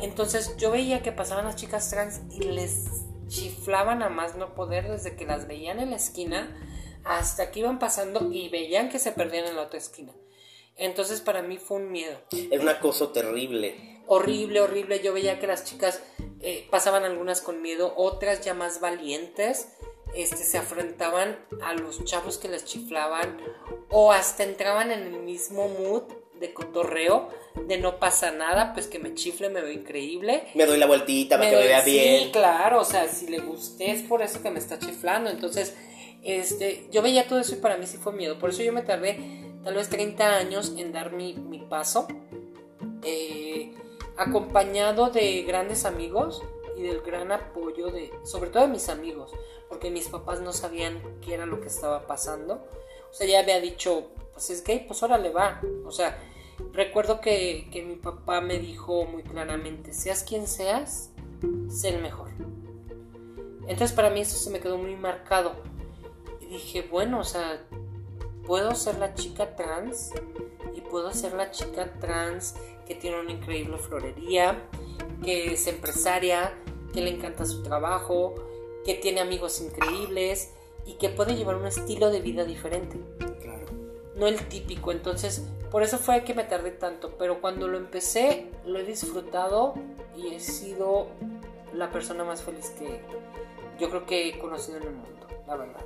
Entonces 0.00 0.56
yo 0.56 0.70
veía 0.70 1.02
que 1.02 1.12
pasaban 1.12 1.44
las 1.44 1.56
chicas 1.56 1.90
trans 1.90 2.22
y 2.30 2.44
les 2.44 2.88
chiflaban 3.28 4.02
a 4.02 4.08
más 4.08 4.34
no 4.34 4.54
poder 4.54 4.90
desde 4.90 5.14
que 5.16 5.26
las 5.26 5.46
veían 5.46 5.80
en 5.80 5.90
la 5.90 5.96
esquina 5.96 6.56
hasta 7.04 7.50
que 7.50 7.60
iban 7.60 7.78
pasando 7.78 8.32
y 8.32 8.48
veían 8.48 8.88
que 8.88 8.98
se 8.98 9.12
perdían 9.12 9.44
en 9.44 9.56
la 9.56 9.62
otra 9.62 9.78
esquina. 9.78 10.14
Entonces 10.76 11.20
para 11.20 11.42
mí 11.42 11.58
fue 11.58 11.76
un 11.76 11.92
miedo. 11.92 12.18
Era 12.50 12.62
un 12.62 12.70
acoso 12.70 13.10
terrible. 13.10 14.00
Horrible, 14.06 14.62
horrible. 14.62 15.00
Yo 15.02 15.12
veía 15.12 15.38
que 15.38 15.46
las 15.46 15.64
chicas 15.64 16.02
eh, 16.40 16.66
pasaban 16.70 17.04
algunas 17.04 17.42
con 17.42 17.60
miedo, 17.60 17.92
otras 17.96 18.40
ya 18.40 18.54
más 18.54 18.80
valientes 18.80 19.68
este, 20.14 20.44
se 20.44 20.58
afrontaban 20.58 21.38
a 21.62 21.74
los 21.74 22.04
chavos 22.04 22.38
que 22.38 22.48
les 22.48 22.64
chiflaban 22.64 23.38
o 23.88 24.12
hasta 24.12 24.44
entraban 24.44 24.90
en 24.90 25.02
el 25.02 25.20
mismo 25.20 25.68
mood 25.68 26.02
de 26.40 26.52
cotorreo, 26.52 27.28
de 27.66 27.78
no 27.78 27.98
pasa 27.98 28.32
nada, 28.32 28.72
pues 28.74 28.88
que 28.88 28.98
me 28.98 29.14
chifle, 29.14 29.48
me 29.48 29.60
veo 29.60 29.72
increíble. 29.72 30.44
Me 30.54 30.66
doy 30.66 30.78
la 30.78 30.86
vueltita 30.86 31.38
para 31.38 31.50
que 31.50 31.56
me 31.56 31.62
vea 31.62 31.82
bien. 31.82 32.24
Sí, 32.24 32.30
claro, 32.32 32.80
o 32.80 32.84
sea, 32.84 33.08
si 33.08 33.28
le 33.28 33.38
gusté 33.38 33.92
es 33.92 34.02
por 34.02 34.22
eso 34.22 34.42
que 34.42 34.50
me 34.50 34.58
está 34.58 34.78
chiflando. 34.78 35.30
Entonces, 35.30 35.74
este, 36.22 36.88
yo 36.90 37.00
veía 37.00 37.28
todo 37.28 37.38
eso 37.38 37.54
y 37.54 37.58
para 37.58 37.76
mí 37.76 37.86
sí 37.86 37.96
fue 37.96 38.12
miedo. 38.12 38.38
Por 38.38 38.50
eso 38.50 38.62
yo 38.62 38.72
me 38.72 38.82
tardé 38.82 39.18
tal 39.62 39.74
vez 39.74 39.88
30 39.88 40.36
años 40.36 40.74
en 40.76 40.92
dar 40.92 41.12
mi, 41.12 41.34
mi 41.34 41.60
paso, 41.60 42.08
eh, 43.04 43.72
acompañado 44.16 45.10
de 45.10 45.42
grandes 45.42 45.84
amigos 45.84 46.42
del 46.82 47.00
gran 47.00 47.32
apoyo 47.32 47.90
de, 47.90 48.12
sobre 48.24 48.50
todo 48.50 48.62
de 48.62 48.68
mis 48.68 48.88
amigos 48.88 49.32
porque 49.72 49.90
mis 49.90 50.06
papás 50.08 50.42
no 50.42 50.52
sabían 50.52 51.00
qué 51.22 51.32
era 51.32 51.46
lo 51.46 51.62
que 51.62 51.68
estaba 51.68 52.06
pasando. 52.06 52.62
O 53.10 53.14
sea, 53.14 53.26
ya 53.26 53.40
había 53.40 53.58
dicho, 53.58 54.10
pues 54.34 54.50
es 54.50 54.62
gay, 54.62 54.84
pues 54.86 55.02
ahora 55.02 55.16
le 55.16 55.30
va. 55.30 55.62
O 55.86 55.90
sea, 55.90 56.18
recuerdo 56.74 57.22
que, 57.22 57.70
mi 57.86 57.96
papá 57.96 58.42
me 58.42 58.58
dijo 58.58 59.06
muy 59.06 59.22
claramente, 59.22 59.94
seas 59.94 60.24
quien 60.24 60.46
seas, 60.46 61.10
sé 61.70 61.88
el 61.88 62.02
mejor. 62.02 62.32
Entonces 63.66 63.92
para 63.92 64.10
mí 64.10 64.20
eso 64.20 64.36
se 64.36 64.50
me 64.50 64.60
quedó 64.60 64.76
muy 64.76 64.94
marcado. 64.94 65.54
Y 66.42 66.48
dije, 66.48 66.82
bueno, 66.82 67.20
o 67.20 67.24
sea, 67.24 67.66
puedo 68.44 68.74
ser 68.74 68.98
la 68.98 69.14
chica 69.14 69.56
trans 69.56 70.10
y 70.76 70.82
puedo 70.82 71.14
ser 71.14 71.32
la 71.32 71.50
chica 71.50 71.94
trans 71.98 72.56
que 72.86 72.94
tiene 72.94 73.18
una 73.18 73.32
increíble 73.32 73.78
florería, 73.78 74.68
que 75.24 75.54
es 75.54 75.66
empresaria, 75.66 76.52
que 76.92 77.00
le 77.00 77.10
encanta 77.10 77.44
su 77.46 77.62
trabajo, 77.62 78.34
que 78.84 78.94
tiene 78.94 79.20
amigos 79.20 79.60
increíbles 79.60 80.50
y 80.86 80.94
que 80.94 81.08
puede 81.08 81.36
llevar 81.36 81.56
un 81.56 81.66
estilo 81.66 82.10
de 82.10 82.20
vida 82.20 82.44
diferente. 82.44 82.96
Claro. 83.40 83.66
No 84.16 84.26
el 84.26 84.46
típico. 84.48 84.92
Entonces, 84.92 85.44
por 85.70 85.82
eso 85.82 85.98
fue 85.98 86.24
que 86.24 86.34
me 86.34 86.44
tardé 86.44 86.70
tanto. 86.72 87.14
Pero 87.18 87.40
cuando 87.40 87.68
lo 87.68 87.78
empecé, 87.78 88.46
lo 88.66 88.78
he 88.78 88.84
disfrutado 88.84 89.74
y 90.16 90.34
he 90.34 90.40
sido 90.40 91.06
la 91.72 91.90
persona 91.90 92.24
más 92.24 92.42
feliz 92.42 92.70
que 92.78 93.00
yo 93.80 93.88
creo 93.88 94.04
que 94.06 94.28
he 94.28 94.38
conocido 94.38 94.76
en 94.78 94.82
el 94.84 94.90
mundo, 94.92 95.26
la 95.46 95.56
verdad. 95.56 95.80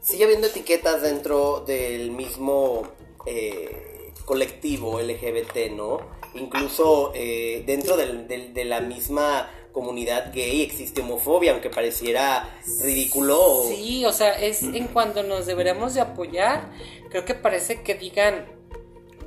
Sigue 0.00 0.24
habiendo 0.24 0.46
etiquetas 0.48 1.02
dentro 1.02 1.60
del 1.66 2.10
mismo 2.10 2.82
eh, 3.26 4.12
colectivo 4.24 5.00
LGBT, 5.00 5.70
¿no? 5.76 6.00
Incluso 6.34 7.12
eh, 7.14 7.62
dentro 7.66 7.96
del- 7.96 8.26
del- 8.26 8.52
de 8.54 8.64
la 8.64 8.80
misma 8.80 9.48
comunidad 9.72 10.32
gay 10.32 10.62
existe 10.62 11.00
homofobia, 11.00 11.52
aunque 11.52 11.70
pareciera 11.70 12.58
ridículo. 12.80 13.64
Sí, 13.68 14.04
o 14.04 14.12
sea, 14.12 14.38
es 14.38 14.62
en 14.62 14.88
cuando 14.88 15.22
nos 15.22 15.46
deberíamos 15.46 15.94
de 15.94 16.00
apoyar, 16.00 16.70
creo 17.08 17.24
que 17.24 17.34
parece 17.34 17.82
que 17.82 17.94
digan, 17.94 18.46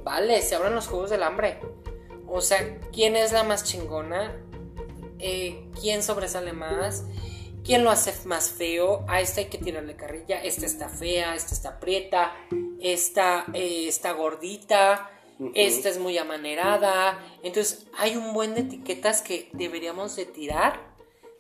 vale, 0.04 0.42
se 0.42 0.56
abran 0.56 0.76
los 0.76 0.88
juegos 0.88 1.10
del 1.10 1.24
hambre. 1.24 1.60
O 2.28 2.42
sea, 2.42 2.80
¿quién 2.92 3.16
es 3.16 3.32
la 3.32 3.44
más 3.44 3.64
chingona? 3.64 4.36
Eh, 5.20 5.70
¿Quién 5.80 6.04
sobresale 6.04 6.54
más? 6.54 7.06
¿Quién 7.64 7.84
lo 7.84 7.92
hace 7.92 8.14
más 8.28 8.50
feo? 8.50 9.06
A 9.08 9.22
esta 9.22 9.40
hay 9.40 9.46
que 9.48 9.58
tirarle 9.58 9.96
carrilla, 9.96 10.42
esta 10.44 10.66
está 10.66 10.90
fea, 10.90 11.36
esta 11.36 11.54
está 11.54 11.80
prieta, 11.80 12.34
esta 12.82 13.46
eh, 13.54 13.88
está 13.88 14.12
gordita, 14.12 15.10
esta 15.54 15.90
es 15.90 16.00
muy 16.00 16.18
amanerada. 16.18 17.20
Entonces, 17.44 17.86
hay 17.98 18.16
un 18.16 18.34
buen 18.34 18.56
de 18.56 18.62
etiquetas 18.62 19.22
que 19.22 19.50
deberíamos 19.54 20.16
de 20.16 20.26
tirar 20.26 20.94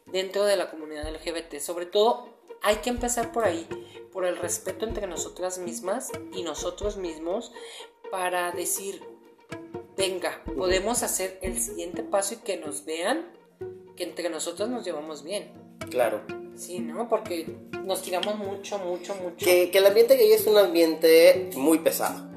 dentro 0.05 0.45
de 0.45 0.57
la 0.57 0.69
comunidad 0.69 1.11
LGBT. 1.11 1.59
Sobre 1.59 1.85
todo, 1.85 2.27
hay 2.61 2.77
que 2.77 2.89
empezar 2.89 3.31
por 3.31 3.45
ahí, 3.45 3.67
por 4.11 4.25
el 4.25 4.37
respeto 4.37 4.85
entre 4.85 5.07
nosotras 5.07 5.57
mismas 5.57 6.11
y 6.33 6.43
nosotros 6.43 6.97
mismos 6.97 7.51
para 8.09 8.51
decir, 8.51 9.01
venga, 9.97 10.43
podemos 10.55 11.03
hacer 11.03 11.39
el 11.41 11.59
siguiente 11.59 12.03
paso 12.03 12.35
y 12.35 12.37
que 12.37 12.57
nos 12.57 12.85
vean 12.85 13.31
que 13.95 14.03
entre 14.03 14.29
nosotros 14.29 14.69
nos 14.69 14.85
llevamos 14.85 15.23
bien. 15.23 15.51
Claro. 15.89 16.21
Sí, 16.55 16.79
¿no? 16.79 17.09
Porque 17.09 17.47
nos 17.83 18.01
tiramos 18.01 18.37
mucho, 18.37 18.77
mucho, 18.79 19.15
mucho. 19.15 19.45
Que, 19.45 19.71
que 19.71 19.77
el 19.79 19.85
ambiente 19.85 20.15
gay 20.15 20.31
es 20.31 20.45
un 20.47 20.57
ambiente 20.57 21.49
muy 21.55 21.79
pesado. 21.79 22.32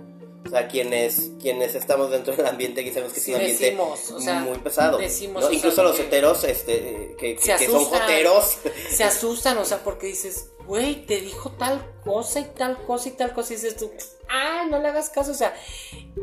O 0.47 0.49
sea, 0.51 0.68
quienes, 0.68 1.30
quienes 1.40 1.74
estamos 1.74 2.11
dentro 2.11 2.34
del 2.36 2.47
ambiente 2.47 2.82
gay 2.82 2.92
sabemos 2.92 3.12
que 3.12 3.18
es 3.20 3.24
Sí, 3.24 3.32
un 3.32 3.40
ambiente 3.40 3.64
decimos, 3.64 4.11
o 4.11 4.20
sea, 4.20 4.34
muy 4.40 4.59
pesado. 4.59 4.99
decimos, 4.99 5.40
¿no? 5.42 5.47
o 5.47 5.51
sea, 5.51 5.57
Incluso 5.59 5.82
los 5.82 5.97
que 5.97 6.03
heteros 6.03 6.44
este, 6.44 7.16
que, 7.18 7.36
que- 7.36 7.57
que 7.57 7.66
son 7.66 7.84
joteros. 7.84 8.59
Se 8.90 9.05
asustan, 9.05 9.59
o 9.59 9.64
sea, 9.64 9.78
porque 9.84 10.07
dices, 10.07 10.51
güey, 10.66 11.07
te 11.07 11.20
dijo 11.20 11.51
tal 11.53 11.84
cosa 12.05 12.40
y 12.40 12.44
tal 12.44 12.82
cosa 12.84 13.09
y 13.09 13.12
tal 13.12 13.32
cosa 13.34 13.53
y 13.53 13.57
dices 13.57 13.76
tú, 13.76 13.90
ah, 14.28 14.64
no 14.70 14.78
le 14.80 14.88
hagas 14.88 15.11
caso, 15.11 15.30
o 15.32 15.34
sea, 15.34 15.55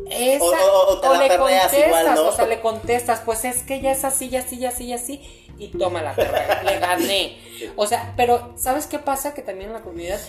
esa, 0.09 0.43
O- 0.43 0.47
o- 0.49 0.87
o 0.93 0.99
te 1.01 1.07
la 1.09 1.27
le 1.27 1.37
contestas, 1.37 1.85
igual, 1.87 2.15
¿no? 2.15 2.27
o 2.27 2.31
sea, 2.35 2.45
le 2.47 2.61
contestas, 2.61 3.21
pues 3.25 3.45
es 3.45 3.63
que 3.63 3.81
ya 3.81 3.91
es 3.91 4.03
así, 4.03 4.29
ya 4.29 4.39
así, 4.39 4.57
ya 4.57 4.69
así, 4.69 4.87
ya 4.87 4.95
así, 4.95 5.21
y 5.57 5.67
toma 5.69 6.01
la 6.01 6.15
perra, 6.15 6.63
le 6.63 6.79
gané. 6.79 7.37
O 7.77 7.87
sea, 7.87 8.13
pero 8.17 8.53
¿sabes 8.57 8.87
qué 8.87 8.99
pasa? 8.99 9.33
Que 9.33 9.41
también 9.41 9.69
en 9.69 9.73
la 9.75 9.81
comunidad 9.83 10.19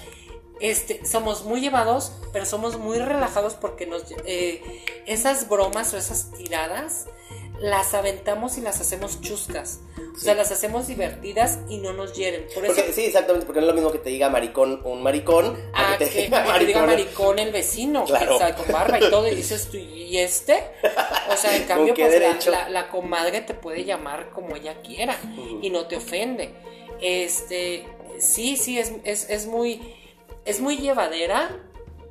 este, 0.60 1.04
somos 1.04 1.44
muy 1.44 1.60
llevados, 1.60 2.12
pero 2.32 2.46
somos 2.46 2.78
muy 2.78 2.98
relajados 2.98 3.54
porque 3.54 3.86
nos, 3.86 4.04
eh, 4.26 4.62
esas 5.06 5.48
bromas 5.48 5.92
o 5.94 5.98
esas 5.98 6.30
tiradas 6.32 7.06
las 7.60 7.94
aventamos 7.94 8.58
y 8.58 8.60
las 8.62 8.80
hacemos 8.80 9.20
chuscas. 9.20 9.80
O 10.16 10.18
sea, 10.18 10.32
Sí. 10.34 10.38
las 10.38 10.50
hacemos 10.52 10.86
divertidas 10.88 11.58
y 11.68 11.78
no 11.78 11.92
nos 11.92 12.12
hieren. 12.14 12.46
Por 12.54 12.64
eso, 12.64 12.74
Porque, 12.74 12.92
sí, 12.92 13.04
exactamente, 13.04 13.46
porque 13.46 13.60
no 13.60 13.66
es 13.66 13.70
lo 13.70 13.74
mismo 13.74 13.90
que 13.92 13.98
te 13.98 14.10
diga 14.10 14.28
maricón 14.28 14.80
un 14.84 15.02
maricón 15.02 15.56
a 15.72 15.94
a 15.94 15.98
que 15.98 16.06
te 16.06 16.22
diga 16.22 16.42
que 16.42 16.48
maricón. 16.74 17.38
el 17.38 17.52
vecino, 17.52 18.04
Claro. 18.04 18.26
que 18.38 18.44
está 18.44 18.56
con 18.56 18.72
barba 18.72 18.98
y 18.98 19.10
todo, 19.10 19.26
y 19.28 19.34
dices 19.36 19.68
tú, 19.70 19.76
¿y 19.76 20.18
este? 20.18 20.64
O 21.32 21.36
sea, 21.36 21.56
en 21.56 21.64
cambio, 21.64 21.94
pues 21.94 22.06
la, 22.12 22.12
derecho? 22.18 22.50
la- 22.50 22.68
la 22.68 22.88
comadre 22.90 23.40
te 23.40 23.54
puede 23.54 23.84
llamar 23.84 24.30
como 24.30 24.54
ella 24.56 24.80
quiera 24.82 25.16
y 25.62 25.70
no 25.70 25.86
te 25.86 25.96
ofende. 25.96 26.54
Este, 27.00 27.86
sí, 28.18 28.56
sí, 28.56 28.78
es, 28.78 28.92
es, 29.04 29.28
es 29.30 29.46
muy, 29.46 29.80
es 30.44 30.60
muy 30.60 30.76
llevadera, 30.78 31.50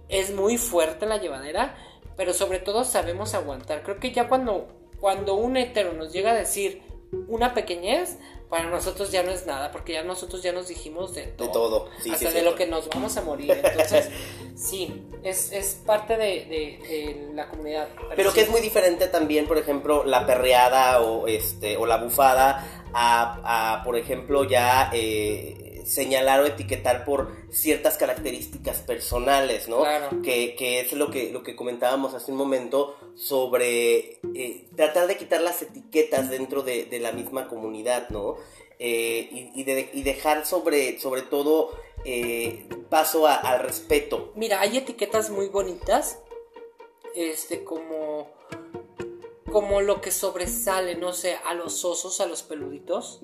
es 0.10 0.34
muy 0.34 0.58
fuerte 0.58 1.06
la 1.06 1.18
llevadera, 1.18 1.76
pero 2.18 2.34
sobre 2.34 2.60
todo 2.60 2.84
sabemos 2.84 3.34
aguantar. 3.34 3.84
Creo 3.84 4.00
que 4.00 4.12
ya 4.12 4.28
cuando, 4.28 4.68
cuando 5.00 5.36
un 5.36 5.58
hetero 5.58 5.94
nos 5.94 6.12
llega 6.14 6.32
a 6.32 6.36
decir 6.36 6.82
una 7.28 7.54
pequeñez, 7.54 8.18
para 8.50 8.70
nosotros 8.70 9.12
ya 9.12 9.24
no 9.24 9.32
es 9.32 9.48
nada, 9.48 9.72
porque 9.72 9.94
ya 9.94 10.04
nosotros 10.04 10.44
ya 10.44 10.52
nos 10.52 10.68
dijimos 10.68 11.16
de 11.16 11.24
todo. 11.24 11.48
De 11.48 11.54
todo, 11.54 11.90
sí, 12.02 12.12
hasta 12.12 12.30
de 12.30 12.44
lo 12.44 12.54
que 12.54 12.68
nos 12.68 12.88
vamos 12.90 13.18
a 13.18 13.22
morir. 13.22 13.50
Entonces, 13.52 14.10
sí, 14.56 15.08
es, 15.24 15.52
es 15.52 15.82
parte 15.86 16.18
de, 16.18 16.46
de- 16.46 16.80
de 16.88 17.32
la 17.34 17.50
comunidad. 17.50 17.88
Pero 18.16 18.32
que 18.32 18.42
es 18.42 18.50
muy 18.50 18.62
diferente 18.62 19.08
también, 19.08 19.48
por 19.48 19.58
ejemplo, 19.58 20.04
la 20.04 20.28
perreada 20.28 21.02
o 21.02 21.26
este 21.28 21.78
o 21.78 21.88
la 21.88 21.98
bufada 21.98 22.88
a, 22.94 23.80
a, 23.80 23.84
por 23.84 23.98
ejemplo, 23.98 24.44
ya 24.44 24.92
eh, 24.94 25.73
señalar 25.86 26.42
o 26.42 26.46
etiquetar 26.46 27.06
por 27.06 27.32
ciertas 27.52 27.98
características 27.98 28.78
personales, 28.82 29.68
¿no? 29.68 29.80
Claro. 29.82 30.22
Que, 30.24 30.56
que 30.56 30.80
es 30.82 30.94
lo 30.94 31.12
que, 31.12 31.32
lo 31.32 31.44
que 31.44 31.56
comentábamos 31.56 32.14
hace 32.14 32.32
un 32.32 32.38
momento 32.38 32.96
sobre 33.16 34.20
eh, 34.36 34.66
tratar 34.76 35.08
de 35.08 35.18
quitar 35.18 35.42
las 35.42 35.62
etiquetas 35.62 36.30
dentro 36.30 36.62
de, 36.64 36.86
de 36.86 37.00
la 37.00 37.12
misma 37.12 37.48
comunidad, 37.48 38.10
¿no? 38.10 38.36
Eh, 38.80 39.30
y, 39.32 39.62
y 39.62 39.64
de- 39.64 39.90
y 39.94 40.04
dejar 40.04 40.46
sobre, 40.46 41.00
sobre 41.00 41.22
todo 41.22 41.72
eh, 42.06 42.66
paso 42.90 43.28
a- 43.28 43.36
al 43.36 43.60
respeto. 43.62 44.34
Mira, 44.36 44.60
hay 44.62 44.78
etiquetas 44.78 45.30
muy 45.30 45.48
bonitas, 45.48 46.20
este, 47.16 47.64
como, 47.64 48.28
como 49.54 49.80
lo 49.82 50.02
que 50.02 50.10
sobresale, 50.12 50.96
no 50.96 51.14
sé, 51.14 51.38
a 51.46 51.54
los 51.54 51.86
osos, 51.86 52.20
a 52.20 52.26
los 52.26 52.42
peluditos. 52.44 53.22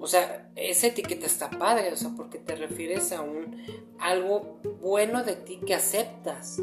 O 0.00 0.06
sea, 0.08 0.50
esa 0.56 0.86
etiqueta 0.88 1.26
está 1.26 1.50
padre, 1.50 1.92
o 1.92 1.96
sea, 1.96 2.10
porque 2.16 2.38
te 2.38 2.56
refieres 2.56 3.12
a 3.12 3.20
un 3.20 3.62
algo 4.00 4.58
bueno 4.80 5.22
de 5.22 5.36
ti 5.36 5.60
que 5.66 5.74
aceptas. 5.74 6.56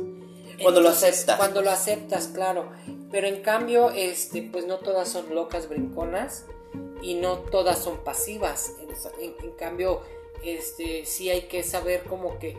Cuando 0.62 0.82
lo 0.82 0.90
aceptas. 0.90 1.38
Cuando 1.38 1.62
lo 1.62 1.70
aceptas, 1.72 2.28
claro. 2.28 2.72
Pero 3.12 3.28
en 3.28 3.42
cambio, 3.42 3.92
este, 3.92 4.42
pues 4.42 4.66
no 4.66 4.80
todas 4.80 5.08
son 5.10 5.34
locas 5.34 5.70
brinconas 5.70 6.46
y 7.04 7.14
no 7.14 7.38
todas 7.38 7.80
son 7.80 8.04
pasivas. 8.04 8.74
En, 8.82 8.90
en- 9.24 9.36
en 9.44 9.52
cambio, 9.52 10.02
este, 10.44 11.06
sí 11.06 11.30
hay 11.30 11.44
que 11.44 11.62
saber 11.64 12.04
como 12.04 12.40
que 12.40 12.58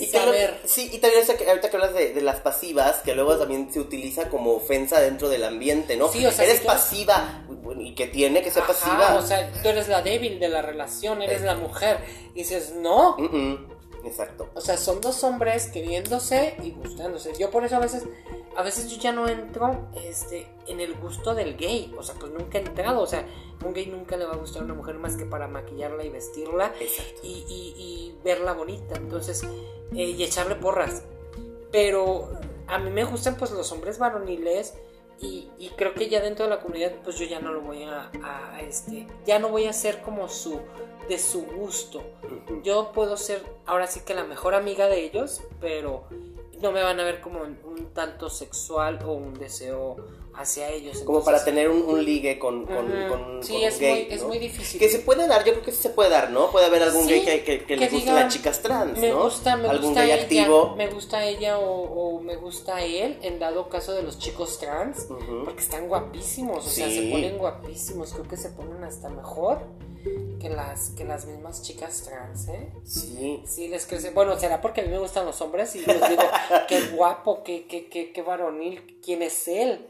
Y 0.00 0.06
que 0.10 0.18
saber. 0.18 0.60
sí, 0.66 0.90
y 0.92 0.98
también 0.98 1.22
ahorita 1.48 1.70
que, 1.70 1.76
hablas 1.76 1.94
de, 1.94 2.12
de 2.12 2.20
las 2.20 2.40
pasivas, 2.40 2.96
que 2.98 3.14
luego 3.14 3.36
también 3.38 3.72
se 3.72 3.80
utiliza 3.80 4.28
como 4.28 4.52
ofensa 4.52 5.00
dentro 5.00 5.30
del 5.30 5.44
ambiente, 5.44 5.96
¿no? 5.96 6.08
Sí, 6.12 6.24
o 6.26 6.30
sea, 6.30 6.44
Eres 6.44 6.60
si 6.60 6.66
pasiva, 6.66 7.44
bueno, 7.48 7.80
y 7.80 7.94
que 7.94 8.06
tiene 8.06 8.42
que 8.42 8.50
ser 8.50 8.64
Ajá, 8.64 8.72
pasiva. 8.74 9.14
o 9.14 9.22
sea, 9.26 9.50
tú 9.62 9.68
eres 9.68 9.88
la 9.88 10.02
débil 10.02 10.38
de 10.38 10.48
la 10.50 10.60
relación, 10.60 11.22
eres 11.22 11.40
la 11.42 11.54
mujer. 11.54 11.98
Y 12.34 12.40
dices, 12.40 12.74
no, 12.76 13.16
Mm, 13.16 13.24
mm, 13.36 13.68
Exacto. 14.08 14.48
O 14.54 14.60
sea, 14.60 14.76
son 14.76 15.00
dos 15.00 15.22
hombres 15.24 15.66
queriéndose 15.68 16.56
y 16.62 16.70
gustándose. 16.72 17.32
Yo 17.38 17.50
por 17.50 17.64
eso 17.64 17.76
a 17.76 17.80
veces, 17.80 18.04
a 18.56 18.62
veces 18.62 18.90
yo 18.90 18.98
ya 19.00 19.12
no 19.12 19.28
entro 19.28 19.88
este, 20.04 20.46
en 20.66 20.80
el 20.80 20.94
gusto 20.94 21.34
del 21.34 21.56
gay. 21.56 21.94
O 21.98 22.02
sea, 22.02 22.14
pues 22.18 22.32
nunca 22.32 22.58
he 22.58 22.62
entrado. 22.62 23.00
O 23.02 23.06
sea, 23.06 23.26
un 23.64 23.72
gay 23.74 23.86
nunca 23.86 24.16
le 24.16 24.24
va 24.24 24.32
a 24.32 24.36
gustar 24.36 24.62
a 24.62 24.64
una 24.64 24.74
mujer 24.74 24.94
más 24.96 25.16
que 25.16 25.24
para 25.26 25.46
maquillarla 25.46 26.04
y 26.04 26.08
vestirla 26.08 26.72
y, 27.22 27.28
y- 27.48 27.74
y 27.76 28.18
verla 28.24 28.54
bonita. 28.54 28.96
Entonces, 28.96 29.42
eh, 29.44 30.02
y 30.04 30.22
echarle 30.24 30.54
porras. 30.56 31.02
Pero 31.70 32.30
a 32.66 32.78
mí 32.78 32.90
me 32.90 33.04
gustan 33.04 33.36
pues 33.36 33.50
los 33.50 33.70
hombres 33.72 33.98
varoniles. 33.98 34.74
Y, 35.20 35.50
y 35.58 35.70
creo 35.70 35.94
que 35.94 36.08
ya 36.08 36.20
dentro 36.20 36.44
de 36.44 36.50
la 36.50 36.60
comunidad, 36.60 36.92
pues 37.02 37.18
yo 37.18 37.26
ya 37.26 37.40
no 37.40 37.52
lo 37.52 37.60
voy 37.60 37.82
a, 37.82 38.10
a, 38.22 38.60
este, 38.60 39.06
ya 39.26 39.38
no 39.38 39.48
voy 39.48 39.66
a 39.66 39.72
ser 39.72 40.00
como 40.02 40.28
su, 40.28 40.60
de 41.08 41.18
su 41.18 41.42
gusto. 41.42 42.02
Yo 42.62 42.92
puedo 42.92 43.16
ser 43.16 43.42
ahora 43.66 43.86
sí 43.86 44.00
que 44.04 44.14
la 44.14 44.24
mejor 44.24 44.54
amiga 44.54 44.86
de 44.86 45.04
ellos, 45.04 45.42
pero 45.60 46.04
no 46.60 46.72
me 46.72 46.82
van 46.82 47.00
a 47.00 47.04
ver 47.04 47.20
como 47.20 47.40
un, 47.40 47.58
un 47.64 47.92
tanto 47.92 48.30
sexual 48.30 49.00
o 49.04 49.12
un 49.12 49.34
deseo 49.34 49.96
hacia 50.38 50.70
ellos. 50.70 51.00
Como 51.00 51.24
para 51.24 51.44
tener 51.44 51.68
un, 51.68 51.82
un 51.82 52.04
ligue 52.04 52.38
con, 52.38 52.64
con, 52.64 52.86
con- 53.08 53.42
sí, 53.42 53.54
con 53.54 53.62
es, 53.64 53.78
gay, 53.78 54.04
muy, 54.06 54.14
es 54.14 54.22
¿no? 54.22 54.28
muy 54.28 54.38
difícil. 54.38 54.78
Que 54.80 54.88
se 54.88 55.00
puede 55.00 55.26
dar, 55.26 55.44
yo 55.44 55.52
creo 55.52 55.64
que 55.64 55.72
sí 55.72 55.82
se 55.82 55.90
puede 55.90 56.10
dar, 56.10 56.30
¿no? 56.30 56.50
Puede 56.50 56.66
haber 56.66 56.82
algún 56.82 57.04
Sí, 57.06 57.10
gay 57.10 57.24
que, 57.24 57.44
que, 57.44 57.64
que 57.64 57.76
le 57.76 57.88
guste 57.88 58.12
las 58.12 58.32
chicas 58.32 58.62
trans, 58.62 58.98
me 58.98 59.10
¿no? 59.10 59.24
gusta, 59.24 59.56
me 59.56 59.68
algún 59.68 59.86
gusta 59.88 60.02
gay 60.02 60.12
ella, 60.12 60.22
activo. 60.22 60.74
me 60.76 60.86
gusta 60.88 61.24
ella 61.26 61.58
o, 61.58 61.82
o 62.16 62.20
me 62.20 62.36
gusta 62.36 62.82
él, 62.84 63.18
en 63.22 63.38
dado 63.38 63.68
caso 63.68 63.92
de 63.94 64.02
los 64.02 64.18
chicos 64.18 64.58
trans, 64.58 65.06
porque 65.44 65.60
están 65.60 65.88
guapísimos, 65.88 66.66
o 66.66 66.70
sea, 66.70 66.88
se 66.88 67.02
ponen 67.10 67.36
guapísimos, 67.38 68.12
creo 68.12 68.28
que 68.28 68.36
se 68.36 68.50
ponen 68.50 68.84
hasta 68.84 69.08
mejor 69.08 69.58
que 70.40 70.48
las, 70.48 70.90
que 70.90 71.04
las 71.04 71.26
mismas 71.26 71.62
chicas 71.62 72.02
trans, 72.04 72.48
¿eh? 72.48 72.68
Sí. 72.84 73.42
Sí, 73.46 73.68
les 73.68 73.86
crece. 73.86 74.10
Bueno, 74.10 74.38
será 74.38 74.60
porque 74.60 74.80
a 74.82 74.84
mí 74.84 74.90
me 74.90 74.98
gustan 74.98 75.24
los 75.26 75.40
hombres 75.40 75.74
y 75.76 75.80
les 75.84 76.08
digo, 76.08 76.22
qué 76.68 76.80
guapo, 76.92 77.42
qué, 77.42 77.66
qué, 77.66 77.88
qué, 77.88 78.12
qué 78.12 78.22
varonil, 78.22 78.98
¿quién 79.04 79.22
es 79.22 79.48
él? 79.48 79.88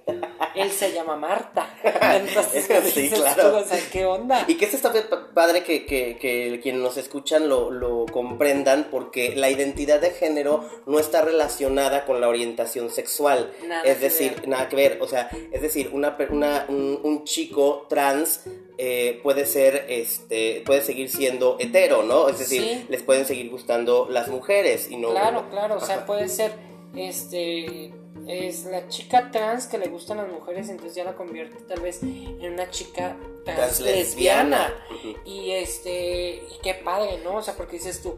Él 0.55 0.71
se 0.71 0.93
llama 0.93 1.17
Marta. 1.17 1.69
Entonces, 2.15 2.67
Sí, 2.93 3.03
dices 3.03 3.21
claro. 3.21 3.51
tú, 3.51 3.57
o 3.59 3.65
sea, 3.65 3.79
¿qué 3.93 4.07
onda? 4.07 4.45
Y 4.49 4.57
que 4.57 4.65
esto 4.65 4.77
está 4.77 4.93
pa- 5.09 5.31
padre 5.35 5.63
que, 5.63 5.85
que, 5.85 6.17
que 6.19 6.61
quienes 6.63 6.81
nos 6.81 6.97
escuchan 6.97 7.49
lo, 7.49 7.71
lo 7.71 8.07
comprendan 8.11 8.89
porque 8.91 9.37
la 9.37 9.51
identidad 9.51 10.01
de 10.01 10.11
género 10.11 10.65
no 10.87 10.99
está 10.99 11.21
relacionada 11.23 12.07
con 12.07 12.21
la 12.21 12.29
orientación 12.29 12.91
sexual. 12.91 13.53
Nada 13.67 13.83
es 13.83 13.97
que 13.99 14.05
decir, 14.05 14.35
ver. 14.37 14.49
nada 14.49 14.69
que 14.69 14.77
ver. 14.77 14.99
O 15.03 15.07
sea, 15.09 15.29
es 15.53 15.61
decir, 15.61 15.91
una, 15.93 16.17
una- 16.31 16.65
un, 16.69 16.99
un 17.03 17.25
chico 17.25 17.87
trans 17.89 18.43
eh, 18.79 19.19
puede 19.25 19.45
ser, 19.45 19.87
este, 19.89 20.63
puede 20.65 20.83
seguir 20.83 21.11
siendo 21.11 21.57
hetero, 21.59 22.05
¿no? 22.05 22.29
Es 22.29 22.39
decir, 22.39 22.63
Sí. 22.63 22.87
les 22.89 23.03
pueden 23.03 23.25
seguir 23.27 23.51
gustando 23.51 24.07
las 24.09 24.29
mujeres 24.29 24.89
y 24.91 24.97
no... 24.97 25.11
Claro, 25.11 25.51
claro, 25.51 25.77
o 25.77 25.81
sea, 25.81 26.07
puede 26.07 26.29
ser, 26.29 26.53
este, 26.95 27.93
es 28.29 28.65
la 28.65 28.89
chica 28.89 29.31
trans 29.31 29.67
que 29.67 29.79
le 29.79 29.89
gustan 29.89 30.19
las 30.19 30.29
mujeres, 30.29 30.69
entonces 30.69 30.95
ya 30.95 31.05
la 31.05 31.17
convierte 31.17 31.57
tal 31.65 31.81
vez 31.81 32.03
en 32.03 32.53
una 32.53 32.71
chica 32.71 33.17
trans, 33.45 33.81
lesbiana. 33.81 34.73
Y 35.25 35.51
este, 35.53 36.35
y 36.37 36.59
qué 36.63 36.75
padre, 36.75 37.19
¿no? 37.25 37.37
O 37.37 37.43
sea, 37.43 37.55
porque 37.55 37.77
dices 37.77 38.01
tú, 38.03 38.17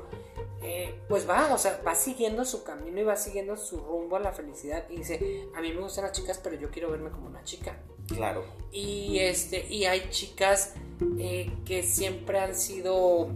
eh, 0.63 0.95
pues 1.09 1.29
va, 1.29 1.53
o 1.55 1.59
sea, 1.59 1.81
va 1.87 1.95
siguiendo 1.95 2.45
su 2.45 2.63
camino 2.65 3.01
y 3.01 3.05
va 3.05 3.17
siguiendo 3.17 3.57
su 3.57 3.79
rumbo 3.79 4.17
a 4.17 4.21
la 4.21 4.33
felicidad. 4.33 4.85
Y 4.91 4.99
dice, 4.99 5.49
a 5.55 5.61
mí 5.61 5.73
me 5.73 5.81
gustan 5.81 6.05
las 6.05 6.13
chicas, 6.13 6.41
pero 6.43 6.57
yo 6.57 6.71
quiero 6.71 6.91
verme 6.91 7.11
como 7.11 7.29
una 7.29 7.43
chica. 7.45 7.79
Claro. 8.09 8.45
Y 8.73 9.19
este, 9.21 9.67
y 9.69 9.87
hay 9.87 10.11
chicas 10.11 10.75
eh, 11.19 11.51
que 11.65 11.83
siempre 11.83 12.41
han 12.41 12.55
sido 12.55 13.29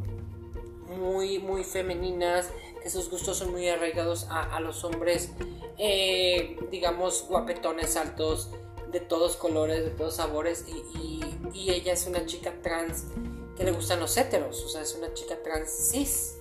muy, 0.99 1.39
muy 1.39 1.65
femeninas, 1.65 2.51
que 2.83 2.91
sus 2.91 3.09
gustos 3.11 3.39
son 3.39 3.53
muy 3.53 3.69
arraigados 3.69 4.27
a, 4.29 4.61
los 4.61 4.85
hombres, 4.85 5.31
eh, 5.79 6.59
digamos, 6.71 7.25
guapetones 7.27 7.97
altos, 7.97 8.51
de 8.93 9.01
todos 9.01 9.37
colores, 9.37 9.85
de 9.85 9.91
todos 9.91 10.17
sabores, 10.17 10.67
y, 10.69 11.25
y 11.53 11.71
ella 11.71 11.95
es 11.95 12.07
una 12.07 12.27
chica 12.27 12.53
trans 12.63 13.07
que 13.57 13.65
le 13.65 13.73
gustan 13.73 14.01
los 14.01 14.17
héteros, 14.17 14.63
o 14.63 14.69
sea, 14.69 14.83
es 14.83 14.95
una 14.95 15.13
chica 15.15 15.43
trans 15.43 15.91
cis. 15.91 16.37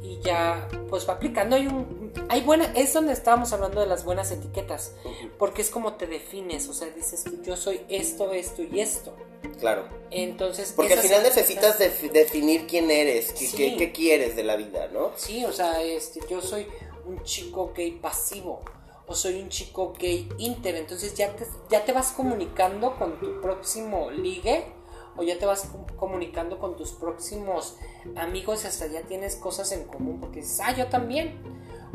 Y 0.00 0.20
ya, 0.20 0.68
pues 0.88 1.08
va 1.08 1.14
aplicando. 1.14 1.56
Hay 1.56 1.66
un. 1.66 2.12
Hay 2.28 2.42
buena. 2.42 2.72
Es 2.74 2.92
donde 2.92 3.12
estábamos 3.12 3.52
hablando 3.52 3.80
de 3.80 3.86
las 3.86 4.04
buenas 4.04 4.30
etiquetas. 4.30 4.94
Porque 5.38 5.62
es 5.62 5.70
como 5.70 5.94
te 5.94 6.06
defines. 6.06 6.68
O 6.68 6.74
sea, 6.74 6.88
dices, 6.90 7.24
yo 7.42 7.56
soy 7.56 7.80
esto, 7.88 8.32
esto 8.32 8.62
y 8.62 8.80
esto. 8.80 9.14
Claro. 9.60 9.88
Entonces. 10.10 10.72
Porque 10.74 10.94
al 10.94 11.00
final 11.00 11.22
necesitas 11.22 11.78
definir 11.78 12.66
quién 12.66 12.90
eres, 12.90 13.32
qué, 13.32 13.92
quieres 13.92 14.36
de 14.36 14.44
la 14.44 14.56
vida, 14.56 14.88
¿no? 14.92 15.12
Sí, 15.16 15.44
o 15.44 15.52
sea, 15.52 15.82
este, 15.82 16.20
yo 16.28 16.40
soy 16.40 16.66
un 17.06 17.22
chico 17.22 17.72
gay 17.76 17.92
pasivo. 17.92 18.62
O 19.06 19.14
soy 19.14 19.40
un 19.40 19.48
chico 19.48 19.94
gay 19.98 20.28
inter. 20.38 20.76
Entonces 20.76 21.14
ya 21.14 21.34
te, 21.34 21.46
ya 21.70 21.84
te 21.84 21.92
vas 21.92 22.12
comunicando 22.12 22.96
con 22.96 23.18
tu 23.18 23.40
próximo 23.40 24.10
ligue 24.10 24.77
o 25.18 25.22
ya 25.22 25.38
te 25.38 25.46
vas 25.46 25.68
comunicando 25.96 26.58
con 26.58 26.76
tus 26.76 26.92
próximos 26.92 27.76
amigos 28.16 28.64
y 28.64 28.68
hasta 28.68 28.86
ya 28.86 29.02
tienes 29.02 29.36
cosas 29.36 29.72
en 29.72 29.84
común 29.84 30.20
porque 30.20 30.40
dices, 30.40 30.60
ah, 30.64 30.74
yo 30.74 30.86
también. 30.86 31.40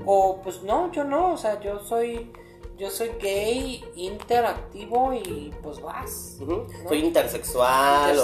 O 0.06 0.42
pues 0.44 0.64
no, 0.64 0.92
yo 0.92 1.04
no, 1.04 1.34
o 1.34 1.38
sea, 1.38 1.60
yo 1.62 1.80
soy 1.80 2.32
yo 2.78 2.90
soy 2.90 3.12
gay, 3.22 3.84
interactivo 3.96 5.14
y 5.14 5.54
pues 5.62 5.80
vas. 5.80 6.38
Soy 6.88 7.00
intersexual. 7.00 8.20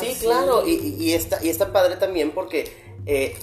Sí, 0.00 0.16
claro, 0.20 0.66
y, 0.66 0.96
y, 0.98 1.14
está, 1.14 1.42
y 1.42 1.48
está 1.48 1.72
padre 1.72 1.96
también 1.96 2.32
porque 2.32 2.96
eh, 3.06 3.36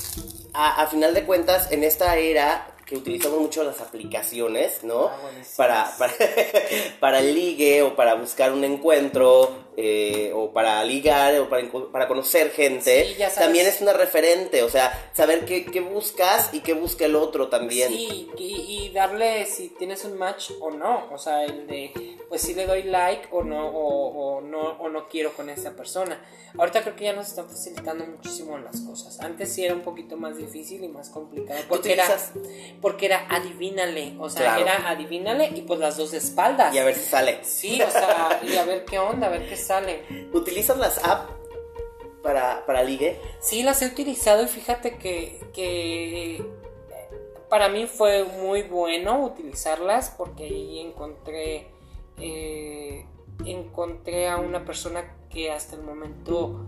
a, 0.53 0.81
a, 0.81 0.87
final 0.87 1.13
de 1.13 1.23
cuentas 1.23 1.71
en 1.71 1.83
esta 1.83 2.17
era 2.17 2.75
que 2.85 2.97
utilizamos 2.97 3.39
mucho 3.39 3.63
las 3.63 3.81
aplicaciones, 3.81 4.83
¿no? 4.83 5.09
Ah, 5.09 5.17
para, 5.55 5.91
para, 5.97 6.13
para, 6.99 7.19
el 7.19 7.35
ligue 7.35 7.83
o 7.83 7.95
para 7.95 8.15
buscar 8.15 8.51
un 8.51 8.63
encuentro 8.63 9.51
eh, 9.81 10.33
o 10.35 10.51
para 10.51 10.83
ligar 10.83 11.39
o 11.39 11.47
para, 11.47 11.65
para 11.89 12.05
conocer 12.09 12.51
gente, 12.51 13.15
también 13.33 13.65
es 13.65 13.79
una 13.79 13.93
referente, 13.93 14.61
o 14.61 14.69
sea, 14.69 15.09
saber 15.13 15.45
qué, 15.45 15.63
qué, 15.63 15.79
buscas 15.79 16.49
y 16.51 16.59
qué 16.59 16.73
busca 16.73 17.05
el 17.05 17.15
otro 17.15 17.47
también. 17.47 17.87
Sí, 17.87 18.29
y, 18.37 18.89
darle 18.93 19.45
si 19.45 19.69
tienes 19.69 20.03
un 20.03 20.17
match 20.17 20.51
o 20.59 20.71
no, 20.71 21.07
o 21.11 21.17
sea, 21.17 21.45
el 21.45 21.65
de, 21.67 22.17
pues 22.27 22.41
si 22.41 22.55
le 22.55 22.65
doy 22.65 22.83
like 22.83 23.29
o 23.31 23.41
no, 23.43 23.69
o, 23.69 24.41
no, 24.41 24.59
o 24.79 24.89
no 24.89 25.07
quiero 25.07 25.31
con 25.31 25.49
esa 25.49 25.71
persona. 25.77 26.19
Ahorita 26.57 26.81
creo 26.81 26.95
que 26.95 27.03
ya 27.05 27.13
nos 27.13 27.27
están 27.27 27.47
facilitando 27.47 28.05
muchísimo 28.05 28.57
las 28.57 28.81
cosas. 28.81 29.19
Antes 29.21 29.53
sí 29.53 29.63
era 29.63 29.75
un 29.75 29.81
poquito 29.81 30.17
más 30.17 30.35
difícil 30.35 30.83
y 30.83 30.87
más 30.87 31.09
complicado. 31.09 31.59
Porque 31.69 31.93
era, 31.93 32.05
porque 32.81 33.05
era 33.05 33.27
adivínale, 33.29 34.15
o 34.19 34.29
sea, 34.29 34.59
era 34.59 34.89
adivínale 34.89 35.51
y 35.55 35.61
pues 35.61 35.79
las 35.79 35.95
dos 35.95 36.13
espaldas. 36.13 36.73
Y 36.73 36.79
a 36.79 36.83
ver 36.83 36.95
si 36.95 37.05
sale. 37.05 37.39
Sí, 37.43 37.79
o 37.81 37.91
sea, 37.91 38.41
y 38.43 38.55
a 38.57 38.65
ver 38.65 38.83
qué 38.83 38.97
onda, 38.97 39.27
a 39.27 39.29
ver 39.29 39.47
qué 39.47 39.55
¿Utilizas 40.33 40.77
las 40.77 41.03
apps 41.03 41.31
para, 42.23 42.65
para 42.65 42.83
ligue? 42.83 43.19
Sí, 43.39 43.63
las 43.63 43.81
he 43.81 43.87
utilizado 43.87 44.43
y 44.43 44.47
fíjate 44.47 44.97
que, 44.97 46.43
para 47.49 47.69
mí 47.69 47.87
fue 47.87 48.23
muy 48.23 48.63
bueno 48.63 49.23
utilizarlas 49.23 50.13
porque 50.17 50.43
ahí 50.43 50.79
encontré 50.79 51.67
eh, 52.21 53.05
encontré 53.45 54.27
a 54.27 54.37
una 54.37 54.65
persona 54.65 55.15
que 55.29 55.51
hasta 55.51 55.75
el 55.75 55.83
momento 55.83 56.65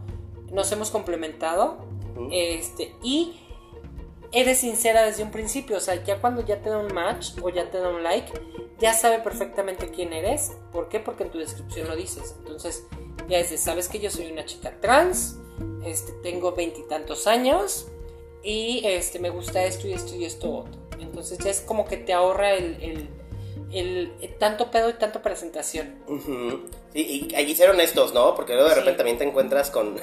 nos 0.51 0.71
hemos 0.71 0.89
complementado 0.89 1.85
este 2.31 2.93
y 3.03 3.39
eres 4.31 4.59
sincera 4.59 5.03
desde 5.03 5.23
un 5.23 5.31
principio, 5.31 5.77
o 5.77 5.79
sea, 5.79 6.03
ya 6.03 6.19
cuando 6.19 6.45
ya 6.45 6.61
te 6.61 6.69
da 6.69 6.77
un 6.77 6.93
match 6.93 7.31
o 7.41 7.49
ya 7.49 7.69
te 7.69 7.77
da 7.79 7.89
un 7.89 8.03
like, 8.03 8.31
ya 8.79 8.93
sabe 8.93 9.19
perfectamente 9.19 9.91
quién 9.91 10.13
eres. 10.13 10.53
¿Por 10.71 10.89
qué? 10.89 10.99
Porque 10.99 11.23
en 11.23 11.31
tu 11.31 11.37
descripción 11.37 11.87
lo 11.87 11.95
dices. 11.95 12.35
Entonces, 12.39 12.85
ya 13.27 13.37
dices, 13.37 13.61
sabes 13.61 13.87
que 13.87 13.99
yo 13.99 14.09
soy 14.09 14.31
una 14.31 14.45
chica 14.45 14.73
trans, 14.81 15.37
este, 15.85 16.13
tengo 16.23 16.53
veintitantos 16.53 17.27
años 17.27 17.87
y 18.43 18.81
este, 18.85 19.19
me 19.19 19.29
gusta 19.29 19.63
esto 19.63 19.87
y 19.87 19.93
esto 19.93 20.15
y 20.15 20.25
esto 20.25 20.51
otro. 20.51 20.81
Entonces 20.99 21.37
ya 21.39 21.49
es 21.49 21.61
como 21.61 21.85
que 21.85 21.97
te 21.97 22.13
ahorra 22.13 22.53
el, 22.53 23.09
el, 23.71 24.35
tanto 24.39 24.71
pedo 24.71 24.89
y 24.89 24.93
tanto 24.93 25.21
presentación. 25.21 25.95
Sí, 26.93 27.27
y 27.29 27.35
ahí 27.35 27.55
ser 27.55 27.69
honestos, 27.69 28.13
¿no? 28.13 28.35
Porque 28.35 28.53
luego 28.53 28.69
de 28.69 28.75
repente 28.75 28.97
también 28.97 29.17
te 29.17 29.23
encuentras 29.23 29.71
con... 29.71 29.97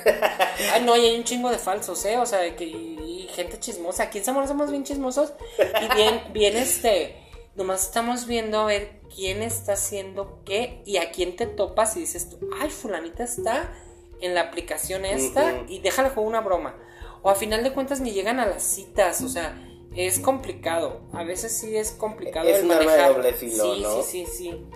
Ay, 0.72 0.82
no, 0.84 0.96
y 0.96 1.06
hay 1.06 1.16
un 1.16 1.24
chingo 1.24 1.50
de 1.50 1.58
falsos, 1.58 2.04
¿eh? 2.04 2.18
O 2.18 2.26
sea, 2.26 2.56
que 2.56 2.97
gente 3.28 3.58
chismosa. 3.58 4.04
Aquí 4.04 4.18
en 4.18 4.24
Zamora 4.24 4.46
somos 4.46 4.70
bien 4.70 4.84
chismosos 4.84 5.32
y 5.58 5.94
bien, 5.94 6.22
bien 6.32 6.56
este. 6.56 7.16
Nomás 7.54 7.84
estamos 7.84 8.26
viendo 8.26 8.60
a 8.60 8.66
ver 8.66 9.00
quién 9.14 9.42
está 9.42 9.72
haciendo 9.72 10.42
qué 10.44 10.82
y 10.86 10.98
a 10.98 11.10
quién 11.10 11.34
te 11.34 11.46
topas 11.46 11.96
y 11.96 12.00
dices 12.00 12.30
tú, 12.30 12.38
ay, 12.60 12.70
fulanita 12.70 13.24
está 13.24 13.72
en 14.20 14.34
la 14.34 14.42
aplicación 14.42 15.04
esta 15.04 15.64
y 15.68 15.80
déjale 15.80 16.10
jugar 16.10 16.28
una 16.28 16.40
broma. 16.40 16.76
O 17.22 17.30
a 17.30 17.34
final 17.34 17.64
de 17.64 17.72
cuentas 17.72 18.00
ni 18.00 18.12
llegan 18.12 18.38
a 18.38 18.46
las 18.46 18.62
citas, 18.62 19.22
o 19.22 19.28
sea, 19.28 19.60
es 19.96 20.20
complicado. 20.20 21.00
A 21.12 21.24
veces 21.24 21.58
sí 21.58 21.76
es 21.76 21.90
complicado 21.90 22.48
es 22.48 22.60
el 22.60 22.66
manejar. 22.66 23.14
Doble 23.14 23.32
filo, 23.32 23.74
sí, 23.74 23.84
sí, 24.04 24.26
sí, 24.26 24.32
sí. 24.36 24.66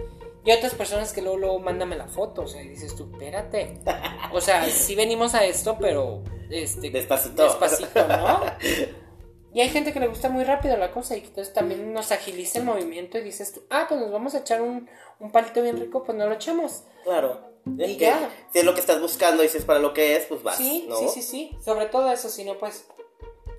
Y 0.45 0.51
otras 0.51 0.75
personas 0.75 1.13
que 1.13 1.23
luego, 1.23 1.39
luego 1.39 1.59
mándame 1.61 1.97
la 1.97 2.09
foto, 2.09 2.43
o 2.43 2.49
sea, 2.49 2.63
y 2.63 2.69
dices 2.69 2.97
tú, 2.97 3.09
espérate. 3.13 3.79
O 4.33 4.41
sea, 4.41 4.69
sí 4.69 4.95
venimos 4.95 5.35
a 5.35 5.45
esto, 5.45 5.77
pero 5.81 6.23
este, 6.51 6.91
despacito. 6.91 7.45
Despacito, 7.45 8.07
¿no? 8.09 8.41
Y 9.55 9.61
hay 9.61 9.69
gente 9.69 9.93
que 9.93 10.01
le 10.01 10.09
gusta 10.09 10.31
muy 10.31 10.45
rápido 10.45 10.77
la 10.79 10.91
cosa 10.91 11.15
y 11.15 11.21
que 11.21 11.27
entonces 11.27 11.53
también 11.53 11.93
nos 11.93 12.11
agiliza 12.11 12.59
el 12.59 12.65
movimiento 12.65 13.19
y 13.19 13.23
dices, 13.23 13.61
ah, 13.69 13.85
pues 13.87 14.01
nos 14.01 14.11
vamos 14.11 14.35
a 14.35 14.39
echar 14.39 14.63
un, 14.63 14.89
palito 15.31 15.63
bien 15.63 15.79
rico, 15.79 16.03
pues 16.03 16.17
no 16.17 16.27
lo 16.27 16.35
echamos. 16.35 16.85
Claro. 17.05 17.53
Y 17.79 17.97
ya. 17.97 18.31
Si 18.51 18.61
es 18.61 18.65
lo 18.65 18.73
que 18.73 18.81
estás 18.81 19.01
buscando 19.01 19.45
y 19.45 19.49
si 19.49 19.59
es 19.59 19.65
para 19.67 19.79
lo 19.79 19.93
que 19.93 20.17
es, 20.17 20.25
pues 20.25 20.43
vas. 20.43 20.57
Sí, 20.57 20.89
sí, 20.99 21.09
sí, 21.13 21.23
sí. 21.23 21.57
Sobre 21.63 21.85
todo 21.87 22.11
eso, 22.11 22.31
si 22.31 22.45
no, 22.45 22.57
pues 22.59 22.87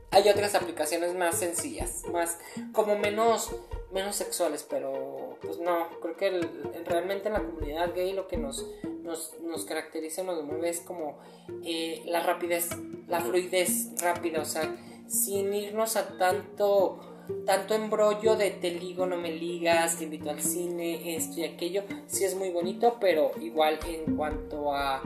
hay 0.09 0.27
otras 0.29 0.55
aplicaciones 0.55 1.13
más 1.13 1.37
sencillas, 1.37 2.03
más 2.11 2.39
como 2.71 2.97
menos 2.97 3.51
menos 3.93 4.15
sexuales, 4.15 4.65
pero 4.67 5.37
pues 5.41 5.59
no, 5.59 5.87
creo 6.01 6.17
que 6.17 6.41
realmente 6.85 7.27
en 7.27 7.33
la 7.33 7.43
comunidad 7.43 7.93
gay 7.93 8.13
lo 8.13 8.27
que 8.27 8.37
nos, 8.37 8.65
nos, 9.03 9.39
nos 9.41 9.65
caracteriza, 9.65 10.23
nos 10.23 10.43
mueve 10.43 10.69
es 10.69 10.81
como 10.81 11.19
eh, 11.63 12.01
la 12.05 12.21
rapidez, 12.21 12.69
la 13.07 13.21
fluidez 13.21 13.91
rápida, 14.01 14.41
o 14.41 14.45
sea, 14.45 14.75
sin 15.07 15.53
irnos 15.53 15.95
a 15.95 16.17
tanto 16.17 17.09
tanto 17.45 17.73
embrollo 17.73 18.35
de 18.35 18.51
te 18.51 18.71
ligo, 18.71 19.05
no 19.05 19.17
me 19.17 19.31
ligas, 19.31 19.97
te 19.97 20.03
invito 20.03 20.29
al 20.29 20.41
cine, 20.41 21.15
esto 21.15 21.39
y 21.39 21.45
aquello, 21.45 21.83
sí 22.07 22.25
es 22.25 22.35
muy 22.35 22.49
bonito, 22.49 22.97
pero 22.99 23.31
igual 23.39 23.79
en 23.87 24.17
cuanto 24.17 24.73
a, 24.73 25.01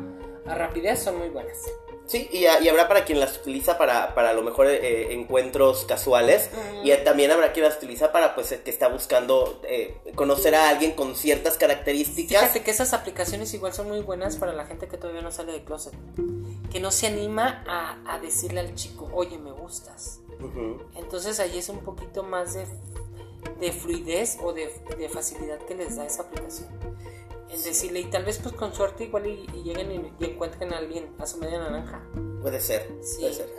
a 0.45 0.55
rapidez 0.55 1.03
son 1.03 1.19
muy 1.19 1.29
buenas. 1.29 1.61
Sí, 2.07 2.29
y, 2.31 2.45
habrá 2.45 2.87
para 2.87 3.03
quien 3.03 3.19
las 3.19 3.37
utiliza 3.37 3.77
para, 3.77 4.15
para 4.15 4.29
a 4.29 4.33
lo 4.33 4.41
mejor 4.41 4.67
eh, 4.67 5.13
encuentros 5.13 5.83
casuales 5.83 6.49
y 6.83 6.91
también 7.03 7.31
habrá 7.31 7.51
quien 7.51 7.65
las 7.65 7.75
utiliza 7.75 8.13
para 8.13 8.33
pues 8.33 8.53
que 8.63 8.71
está 8.71 8.87
buscando 8.87 9.61
eh, 9.67 9.97
conocer 10.15 10.55
a 10.55 10.69
alguien 10.69 10.93
con 10.93 11.17
ciertas 11.17 11.57
características. 11.57 12.39
Fíjate 12.39 12.63
que 12.63 12.71
esas 12.71 12.93
aplicaciones 12.93 13.53
igual 13.53 13.73
son 13.73 13.89
muy 13.89 13.99
buenas 13.99 14.37
para 14.37 14.53
la 14.53 14.65
gente 14.65 14.87
que 14.87 14.97
todavía 14.97 15.21
no 15.21 15.31
sale 15.31 15.51
de 15.51 15.63
closet, 15.65 15.93
que 16.71 16.79
no 16.79 16.91
se 16.91 17.07
anima 17.07 17.63
a, 17.67 18.19
decirle 18.19 18.61
al 18.61 18.73
chico, 18.73 19.09
oye, 19.13 19.37
me 19.37 19.51
gustas. 19.51 20.21
Entonces 20.95 21.41
ahí 21.41 21.57
es 21.57 21.67
un 21.67 21.79
poquito 21.79 22.23
más 22.23 22.53
de, 22.53 22.65
de 23.59 23.71
fluidez 23.73 24.37
o 24.41 24.53
de, 24.53 24.73
de 24.97 25.09
facilidad 25.09 25.59
que 25.59 25.75
les 25.75 25.97
da 25.97 26.05
esa 26.05 26.23
aplicación 26.23 26.69
en 27.49 27.63
decirle, 27.63 28.01
y 28.01 28.05
tal 28.05 28.25
vez 28.25 28.39
pues 28.41 28.55
con 28.55 28.73
suerte 28.73 29.05
igual 29.05 29.25
y, 29.27 29.47
lleguen 29.63 30.13
y, 30.19 30.25
encuentren 30.25 30.73
a 30.73 30.77
alguien 30.77 31.09
a 31.19 31.25
su 31.25 31.37
media 31.37 31.59
naranja. 31.59 32.03
Puede 32.41 32.59
ser, 32.59 32.87
puede 33.19 33.33
ser. 33.33 33.49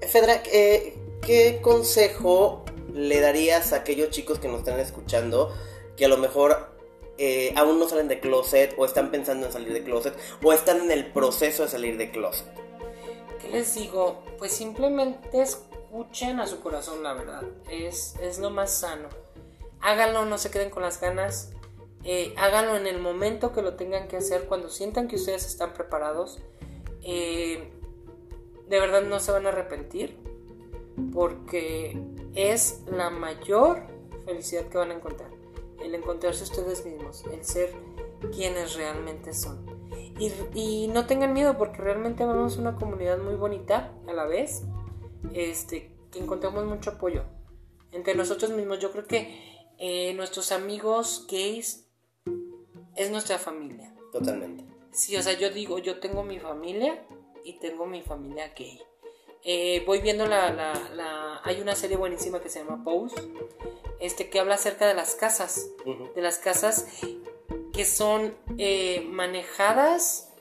Fedra, 0.08 0.42
eh, 0.52 0.96
¿qué 1.22 1.60
consejo 1.62 2.64
le 2.92 3.20
darías 3.20 3.72
a 3.72 3.76
aquellos 3.76 4.10
chicos 4.10 4.38
que 4.38 4.48
nos 4.48 4.60
están 4.60 4.80
escuchando 4.80 5.54
que 5.96 6.04
a 6.04 6.08
lo 6.08 6.18
mejor 6.18 6.74
eh, 7.18 7.52
aún 7.56 7.78
no 7.78 7.88
salen 7.88 8.08
de 8.08 8.20
closet 8.20 8.74
o 8.76 8.84
están 8.84 9.10
pensando 9.10 9.46
en 9.46 9.52
salir 9.52 9.72
de 9.72 9.82
closet 9.82 10.14
o 10.42 10.52
están 10.52 10.82
en 10.82 10.90
el 10.90 11.12
proceso 11.12 11.62
de 11.62 11.68
salir 11.68 11.96
de 11.96 12.10
closet? 12.10 12.46
¿Qué 13.40 13.48
les 13.48 13.74
digo? 13.74 14.22
Pues 14.38 14.52
simplemente 14.52 15.40
escuchen 15.40 16.40
a 16.40 16.46
su 16.46 16.60
corazón, 16.60 17.02
la 17.02 17.14
verdad. 17.14 17.42
Es, 17.70 18.16
es 18.20 18.38
lo 18.38 18.50
más 18.50 18.72
sano 18.72 19.08
háganlo, 19.86 20.24
no 20.24 20.36
se 20.36 20.50
queden 20.50 20.70
con 20.70 20.82
las 20.82 21.00
ganas. 21.00 21.50
Eh, 22.08 22.32
háganlo 22.36 22.76
en 22.76 22.86
el 22.86 23.00
momento 23.00 23.52
que 23.52 23.62
lo 23.62 23.74
tengan 23.74 24.06
que 24.06 24.16
hacer, 24.16 24.46
cuando 24.46 24.68
sientan 24.68 25.08
que 25.08 25.16
ustedes 25.16 25.44
están 25.44 25.72
preparados. 25.74 26.38
Eh, 27.02 27.72
de 28.68 28.80
verdad 28.80 29.02
no 29.02 29.18
se 29.18 29.32
van 29.32 29.44
a 29.46 29.48
arrepentir 29.48 30.16
porque 31.12 32.00
es 32.36 32.82
la 32.86 33.10
mayor 33.10 33.82
felicidad 34.24 34.68
que 34.68 34.78
van 34.78 34.92
a 34.92 34.94
encontrar. 34.94 35.30
El 35.82 35.96
encontrarse 35.96 36.44
ustedes 36.44 36.86
mismos, 36.86 37.24
el 37.32 37.44
ser 37.44 37.72
quienes 38.32 38.76
realmente 38.76 39.34
son. 39.34 39.66
Y, 40.54 40.86
no 40.86 41.06
tengan 41.06 41.32
miedo 41.32 41.58
porque 41.58 41.78
realmente 41.78 42.24
vamos 42.24 42.56
una 42.56 42.76
comunidad 42.76 43.18
muy 43.18 43.34
bonita 43.34 43.92
a 44.06 44.12
la 44.12 44.26
vez, 44.26 44.62
este, 45.34 45.90
que 46.12 46.20
encontramos 46.20 46.64
mucho 46.66 46.90
apoyo 46.90 47.24
entre 47.90 48.14
nosotros 48.14 48.52
mismos. 48.52 48.78
Yo 48.78 48.92
creo 48.92 49.06
que 49.06 49.66
eh, 49.78 50.14
nuestros 50.14 50.52
amigos 50.52 51.26
gays 51.28 51.85
es 52.96 53.10
nuestra 53.10 53.38
familia. 53.38 53.94
Totalmente. 54.12 54.64
Sí, 54.92 55.16
o 55.16 55.22
sea, 55.22 55.34
yo 55.34 55.50
digo, 55.50 55.78
yo 55.78 56.00
tengo 56.00 56.22
mi 56.22 56.38
familia 56.38 57.02
y 57.44 57.58
tengo 57.58 57.86
mi 57.86 58.02
familia 58.02 58.52
gay. 58.56 58.80
Eh, 59.44 59.84
voy 59.86 60.00
viendo 60.00 60.26
la, 60.26 60.50
la, 60.52 61.40
Hay 61.44 61.60
una 61.60 61.76
serie 61.76 61.96
buenísima 61.96 62.40
que 62.40 62.48
se 62.48 62.58
llama 62.58 62.82
Pose, 62.82 63.14
este, 64.00 64.28
que 64.28 64.40
habla 64.40 64.54
acerca 64.56 64.88
de 64.88 64.94
las 64.94 65.14
casas. 65.14 65.68
De 66.14 66.20
las 66.22 66.38
casas 66.38 66.86
que 67.72 67.84
son 67.84 68.34
eh, 68.58 69.06
manejadas, 69.10 70.32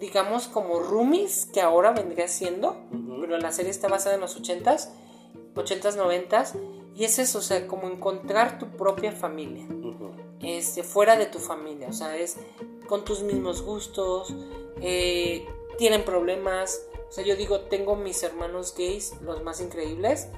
digamos, 0.00 0.48
como 0.48 0.80
roomies, 0.80 1.46
que 1.52 1.60
ahora 1.60 1.92
vendría 1.92 2.28
siendo, 2.28 2.76
pero 3.20 3.38
la 3.38 3.52
serie 3.52 3.70
está 3.70 3.88
basada 3.88 4.14
en 4.14 4.22
los 4.22 4.40
80s, 4.40 4.88
80s, 5.54 5.96
90s, 5.96 6.58
y 6.96 7.04
es 7.04 7.18
eso, 7.18 7.38
o 7.38 7.42
sea, 7.42 7.66
como 7.66 7.88
encontrar 7.88 8.58
tu 8.58 8.70
propia 8.70 9.12
familia, 9.12 9.66
este, 10.42 10.82
fuera 10.82 11.16
de 11.16 11.26
tu 11.26 11.38
familia, 11.38 11.88
o 11.88 11.92
sea, 11.92 12.16
es 12.16 12.36
con 12.86 13.04
tus 13.04 13.22
mismos 13.22 13.62
gustos, 13.62 14.34
eh, 14.80 15.46
tienen 15.76 16.04
problemas, 16.04 16.86
o 17.08 17.12
sea, 17.12 17.24
yo 17.24 17.36
digo, 17.36 17.60
tengo 17.60 17.96
mis 17.96 18.22
hermanos 18.22 18.74
gays, 18.76 19.14
los 19.22 19.42
más 19.42 19.60
increíbles, 19.60 20.28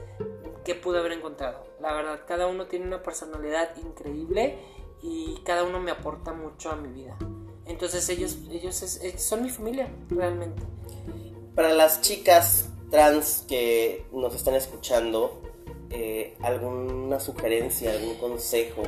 que 0.64 0.74
pude 0.74 0.98
haber 0.98 1.12
encontrado. 1.12 1.64
La 1.80 1.94
verdad, 1.94 2.20
cada 2.26 2.46
uno 2.46 2.66
tiene 2.66 2.86
una 2.86 3.02
personalidad 3.02 3.76
increíble 3.78 4.58
y 5.02 5.40
cada 5.44 5.64
uno 5.64 5.80
me 5.80 5.90
aporta 5.90 6.32
mucho 6.32 6.70
a 6.70 6.76
mi 6.76 6.92
vida. 6.92 7.16
Entonces 7.66 8.08
ellos, 8.08 8.38
ellos, 8.50 8.84
son 9.16 9.42
mi 9.42 9.50
familia, 9.50 9.90
realmente. 10.08 10.62
Para 11.54 11.72
las 11.72 12.00
chicas 12.00 12.68
trans 12.90 13.44
que 13.48 14.06
nos 14.12 14.34
están 14.34 14.54
escuchando, 14.54 15.40
eh, 15.90 16.36
¿alguna 16.42 17.20
sugerencia, 17.20 17.92
algún 17.92 18.16
consejo? 18.16 18.82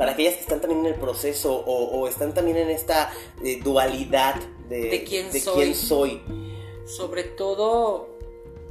Para 0.00 0.12
aquellas 0.12 0.36
que 0.36 0.40
están 0.40 0.62
también 0.62 0.80
en 0.86 0.94
el 0.94 0.98
proceso 0.98 1.54
o, 1.54 2.08
están 2.08 2.32
también 2.32 2.56
en 2.56 2.70
esta 2.70 3.12
eh, 3.44 3.60
dualidad 3.62 4.36
de, 4.66 5.04
quién, 5.06 5.30
de 5.30 5.40
soy. 5.40 5.54
quién 5.54 5.74
soy. 5.74 6.22
Sobre 6.86 7.24
todo, 7.24 8.08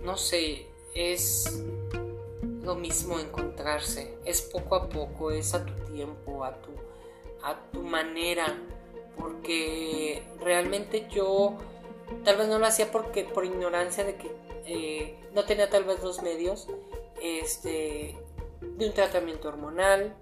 no 0.01 0.17
sé, 0.17 0.65
es 0.95 1.61
lo 2.63 2.73
mismo 2.73 3.19
encontrarse, 3.19 4.15
es 4.25 4.41
poco 4.41 4.75
a 4.75 4.89
poco, 4.89 5.29
es 5.29 5.53
a 5.53 5.63
tu 5.63 5.73
tiempo, 5.93 6.43
a 6.43 6.59
tu, 6.63 6.71
a 7.43 7.59
tu 7.71 7.83
manera, 7.83 8.57
porque 9.15 10.23
realmente 10.39 11.07
yo 11.11 11.57
tal 12.23 12.37
vez 12.37 12.47
no 12.47 12.57
lo 12.57 12.65
hacía 12.65 12.91
porque 12.91 13.23
por 13.23 13.45
ignorancia 13.45 14.03
de 14.03 14.15
que 14.15 14.31
eh, 14.65 15.15
no 15.35 15.45
tenía 15.45 15.69
tal 15.69 15.83
vez 15.83 16.01
los 16.01 16.23
medios 16.23 16.65
este, 17.21 18.17
de 18.61 18.87
un 18.87 18.93
tratamiento 18.95 19.49
hormonal. 19.49 20.15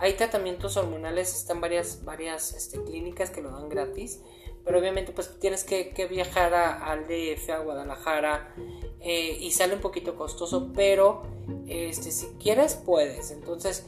Hay 0.00 0.14
tratamientos 0.14 0.78
hormonales, 0.78 1.34
están 1.34 1.60
varias, 1.60 2.04
varias 2.04 2.54
este, 2.54 2.82
clínicas 2.82 3.28
que 3.28 3.42
lo 3.42 3.50
dan 3.50 3.68
gratis, 3.68 4.22
pero 4.64 4.78
obviamente 4.78 5.12
pues 5.12 5.38
tienes 5.38 5.62
que, 5.62 6.06
viajar 6.10 6.54
al 6.54 7.06
DF, 7.06 7.50
a 7.50 7.58
Guadalajara, 7.58 8.54
eh, 9.00 9.36
y 9.38 9.50
sale 9.50 9.74
un 9.74 9.80
poquito 9.82 10.16
costoso, 10.16 10.70
pero 10.74 11.22
este, 11.66 12.12
si 12.12 12.28
quieres 12.38 12.76
puedes. 12.76 13.30
Entonces, 13.30 13.84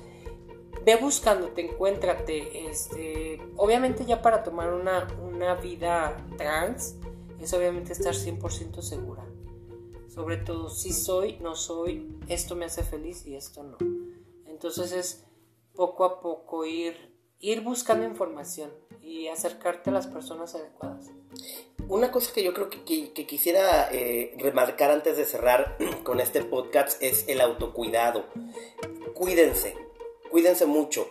ve 0.84 0.96
buscándote, 0.96 1.62
encuéntrate. 1.62 2.68
Este, 2.68 3.40
obviamente 3.56 4.04
ya 4.04 4.20
para 4.20 4.42
tomar 4.42 4.74
una, 4.74 5.08
una 5.22 5.54
vida 5.54 6.26
trans 6.36 6.96
es 7.40 7.54
obviamente 7.54 7.94
estar 7.94 8.12
100% 8.12 8.82
segura. 8.82 9.24
Sobre 10.08 10.36
todo 10.36 10.68
si 10.68 10.92
soy, 10.92 11.38
no 11.38 11.54
soy, 11.54 12.18
esto 12.28 12.54
me 12.54 12.66
hace 12.66 12.82
feliz 12.82 13.26
y 13.26 13.34
esto 13.34 13.62
no. 13.62 13.78
Entonces 14.46 14.92
es 14.92 15.24
poco 15.74 16.04
a 16.04 16.20
poco 16.20 16.64
ir, 16.64 17.14
ir 17.40 17.60
buscando 17.62 18.06
información 18.06 18.70
y 19.02 19.28
acercarte 19.28 19.90
a 19.90 19.92
las 19.92 20.06
personas 20.06 20.54
adecuadas. 20.54 21.10
Una 21.88 22.12
cosa 22.12 22.32
que 22.32 22.42
yo 22.42 22.54
creo 22.54 22.70
que, 22.70 22.84
quisiera 23.26 23.88
eh, 23.92 24.34
remarcar 24.38 24.90
antes 24.90 25.16
de 25.16 25.24
cerrar 25.24 25.76
con 26.04 26.20
este 26.20 26.42
podcast 26.42 27.02
es 27.02 27.26
el 27.28 27.40
autocuidado. 27.40 28.26
Cuídense, 29.14 29.76
cuídense 30.30 30.66
mucho. 30.66 31.08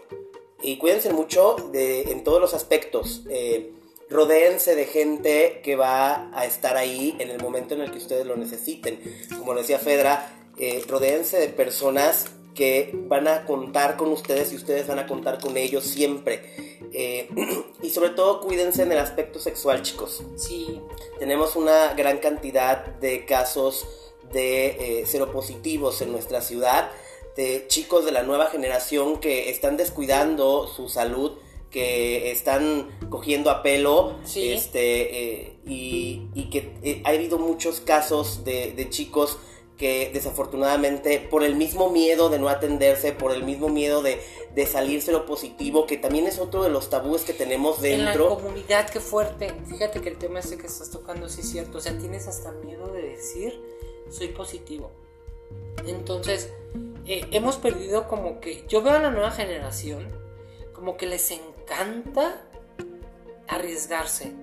Y 0.64 0.78
cuídense 0.78 1.12
mucho 1.12 1.56
de, 1.72 2.12
en 2.12 2.24
todos 2.24 2.40
los 2.40 2.54
aspectos. 2.54 3.24
Eh, 3.30 3.74
rodéense 4.10 4.76
de 4.76 4.86
gente 4.86 5.62
que 5.64 5.76
va 5.76 6.30
a 6.38 6.46
estar 6.46 6.78
ahí 6.78 7.16
en 7.20 7.30
el 7.30 7.42
momento 7.42 7.74
en 7.74 7.82
el 7.82 7.92
que 7.92 7.98
ustedes 7.98 8.26
lo 8.26 8.36
necesiten. 8.36 9.00
Como 9.40 9.56
decía 9.56 9.80
Fedra, 9.80 10.38
eh, 10.58 10.84
de 10.86 11.48
personas 11.50 12.26
que 12.56 12.92
van 13.08 13.28
a 13.28 13.46
contar 13.46 13.98
con 13.98 14.12
ustedes 14.12 14.52
y 14.54 14.56
ustedes 14.56 14.88
van 14.88 15.00
a 15.00 15.08
contar 15.08 15.40
con 15.40 15.58
ellos 15.58 15.84
siempre. 15.84 16.80
Eh, 16.94 17.30
y 17.82 17.90
sobre 17.90 18.10
todo 18.12 18.42
cuídense 18.42 18.84
en 18.84 18.92
el 18.92 18.98
aspecto 19.00 19.40
sexual, 19.40 19.82
chicos. 19.82 20.24
Sí. 20.36 20.82
Tenemos 21.20 21.56
una 21.56 21.94
gran 21.94 22.18
cantidad 22.18 22.86
de 22.86 23.26
casos 23.26 23.86
de 24.34 25.02
eh, 25.02 25.06
seropositivos 25.06 26.02
en 26.02 26.12
nuestra 26.12 26.42
ciudad, 26.42 26.90
de 27.36 27.66
chicos 27.68 28.06
de 28.06 28.12
la 28.12 28.24
nueva 28.24 28.48
generación 28.48 29.20
que 29.20 29.50
están 29.50 29.78
descuidando 29.78 30.68
su 30.68 30.90
salud, 30.90 31.34
que 31.70 32.32
están 32.32 32.90
cogiendo 33.10 33.50
a 33.50 33.64
pelo, 33.64 34.18
este, 34.36 35.44
eh, 35.44 35.58
y, 35.66 36.50
que 36.52 37.02
ha 37.06 37.10
habido 37.10 37.38
muchos 37.38 37.80
casos 37.80 38.44
de, 38.44 38.74
de 38.74 38.90
chicos 38.90 39.38
que 39.82 40.12
desafortunadamente 40.14 41.20
por 41.20 41.44
el 41.44 41.56
mismo 41.56 41.90
miedo 41.90 42.30
de 42.30 42.38
no 42.38 42.50
atenderse, 42.50 43.14
por 43.14 43.32
el 43.32 43.44
mismo 43.44 43.68
miedo 43.68 44.04
de, 44.04 44.22
de 44.54 44.68
salirse 44.68 45.12
lo 45.12 45.26
positivo, 45.26 45.88
que 45.88 45.98
también 45.98 46.28
es 46.28 46.38
otro 46.38 46.62
de 46.62 46.70
los 46.70 46.92
tabúes 46.92 47.24
que 47.24 47.34
tenemos 47.34 47.82
dentro. 47.82 48.26
En 48.26 48.30
la 48.30 48.36
comunidad, 48.36 48.90
qué 48.92 49.00
fuerte. 49.00 49.52
Fíjate 49.68 50.00
que 50.00 50.10
el 50.10 50.20
tema 50.20 50.40
ese 50.40 50.60
que 50.60 50.68
estás 50.68 50.92
tocando 50.92 51.28
sí 51.30 51.42
es 51.42 51.50
cierto. 51.50 51.80
O 51.80 51.82
sea, 51.82 51.98
tienes 51.98 52.28
hasta 52.28 52.52
miedo 52.52 52.94
de 52.94 53.02
decir, 53.02 53.60
soy 54.12 54.28
positivo. 54.28 54.92
Entonces, 55.88 56.54
eh, 57.08 57.26
hemos 57.32 57.58
perdido 57.58 58.08
como 58.08 58.40
que, 58.40 58.64
yo 58.68 58.84
veo 58.84 58.94
a 58.94 59.00
la 59.00 59.10
nueva 59.10 59.32
generación, 59.32 60.10
como 60.74 60.96
que 60.96 61.08
les 61.08 61.32
encanta 61.32 62.46
arriesgarse. 63.48 64.34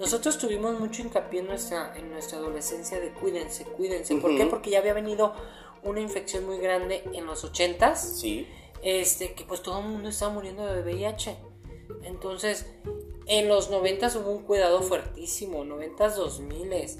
Nosotros 0.00 0.38
tuvimos 0.38 0.80
mucho 0.80 1.02
hincapié 1.02 1.40
en 1.40 1.46
nuestra, 1.48 1.92
en 1.94 2.10
nuestra 2.10 2.38
adolescencia 2.38 2.98
de 2.98 3.12
cuídense, 3.12 3.64
cuídense. 3.64 4.16
¿Por 4.16 4.34
qué? 4.34 4.46
Porque 4.46 4.70
ya 4.70 4.78
había 4.78 4.94
venido 4.94 5.34
una 5.82 6.00
infección 6.00 6.46
muy 6.46 6.58
grande 6.58 7.04
en 7.12 7.26
los 7.26 7.44
ochentas. 7.44 8.18
Sí. 8.18 8.48
Este, 8.82 9.34
que 9.34 9.44
pues 9.44 9.62
todo 9.62 9.80
el 9.80 9.88
mundo 9.88 10.08
estaba 10.08 10.32
muriendo 10.32 10.64
de 10.64 10.80
VIH. 10.80 11.36
Entonces, 12.04 12.64
en 13.26 13.48
los 13.48 13.68
noventas 13.68 14.16
hubo 14.16 14.30
un 14.30 14.42
cuidado 14.44 14.80
fuertísimo, 14.80 15.64
noventas, 15.64 16.16
dos 16.16 16.40
miles. 16.40 16.96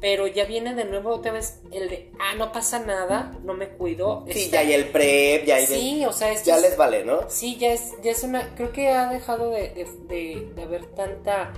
Pero 0.00 0.26
ya 0.26 0.46
viene 0.46 0.74
de 0.74 0.86
nuevo 0.86 1.10
otra 1.10 1.32
vez 1.32 1.60
el 1.70 1.90
de, 1.90 2.12
ah, 2.18 2.34
no 2.34 2.50
pasa 2.50 2.78
nada, 2.78 3.38
no 3.44 3.52
me 3.52 3.68
cuido. 3.68 4.24
Sí, 4.30 4.48
ya 4.48 4.60
hay 4.60 4.72
el 4.72 4.88
PrEP, 4.88 5.44
ya 5.44 5.56
hay... 5.56 5.66
Sí, 5.66 6.06
o 6.06 6.12
sea, 6.14 6.32
Ya 6.42 6.56
les 6.58 6.78
vale, 6.78 7.04
¿no? 7.04 7.28
Sí, 7.28 7.58
ya 7.58 7.74
es, 7.74 7.92
ya 8.02 8.12
es 8.12 8.22
una... 8.22 8.54
Creo 8.54 8.72
que 8.72 8.88
ha 8.88 9.12
dejado 9.12 9.50
de, 9.50 9.86
de, 10.08 10.50
de 10.54 10.62
haber 10.62 10.86
tanta 10.86 11.52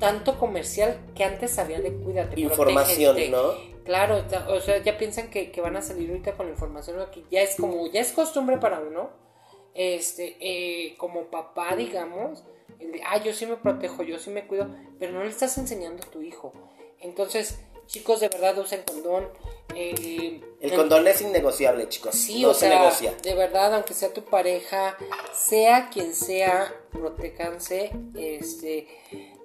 tanto 0.00 0.38
comercial 0.38 0.98
que 1.14 1.22
antes 1.22 1.58
había 1.58 1.80
de 1.80 1.92
cuídate. 1.92 2.40
Información, 2.40 3.16
¿no? 3.30 3.52
Claro, 3.84 4.24
o 4.48 4.60
sea, 4.60 4.82
ya 4.82 4.98
piensan 4.98 5.30
que, 5.30 5.52
van 5.62 5.76
a 5.76 5.82
salir 5.82 6.10
ahorita 6.10 6.32
con 6.32 6.46
la 6.46 6.52
información, 6.52 6.98
que 7.12 7.24
ya 7.30 7.42
es 7.42 7.56
como, 7.56 7.86
ya 7.86 8.00
es 8.00 8.12
costumbre 8.12 8.58
para 8.58 8.80
uno, 8.80 9.10
este, 9.74 10.36
eh, 10.40 10.96
como 10.96 11.24
papá, 11.30 11.76
digamos, 11.76 12.42
el 12.78 12.92
de, 12.92 13.02
ah, 13.06 13.22
yo 13.22 13.32
sí 13.32 13.46
me 13.46 13.56
protejo, 13.56 14.02
yo 14.02 14.18
sí 14.18 14.30
me 14.30 14.46
cuido, 14.46 14.68
pero 14.98 15.12
no 15.12 15.22
le 15.22 15.30
estás 15.30 15.56
enseñando 15.58 16.02
a 16.02 16.10
tu 16.10 16.22
hijo. 16.22 16.52
Entonces, 17.00 17.60
chicos, 17.90 18.20
de 18.20 18.28
verdad 18.28 18.56
usen 18.58 18.82
condón. 18.86 19.28
Eh, 19.74 20.40
el 20.60 20.74
condón 20.74 21.06
es 21.06 21.20
innegociable, 21.20 21.88
chicos. 21.88 22.14
Sí, 22.14 22.44
o 22.44 22.54
sea, 22.54 22.90
de 23.22 23.34
verdad, 23.34 23.74
aunque 23.74 23.94
sea 23.94 24.12
tu 24.12 24.22
pareja, 24.22 24.96
sea 25.34 25.90
quien 25.90 26.14
sea, 26.14 26.74
protéjanse, 26.92 27.90
este 28.16 28.88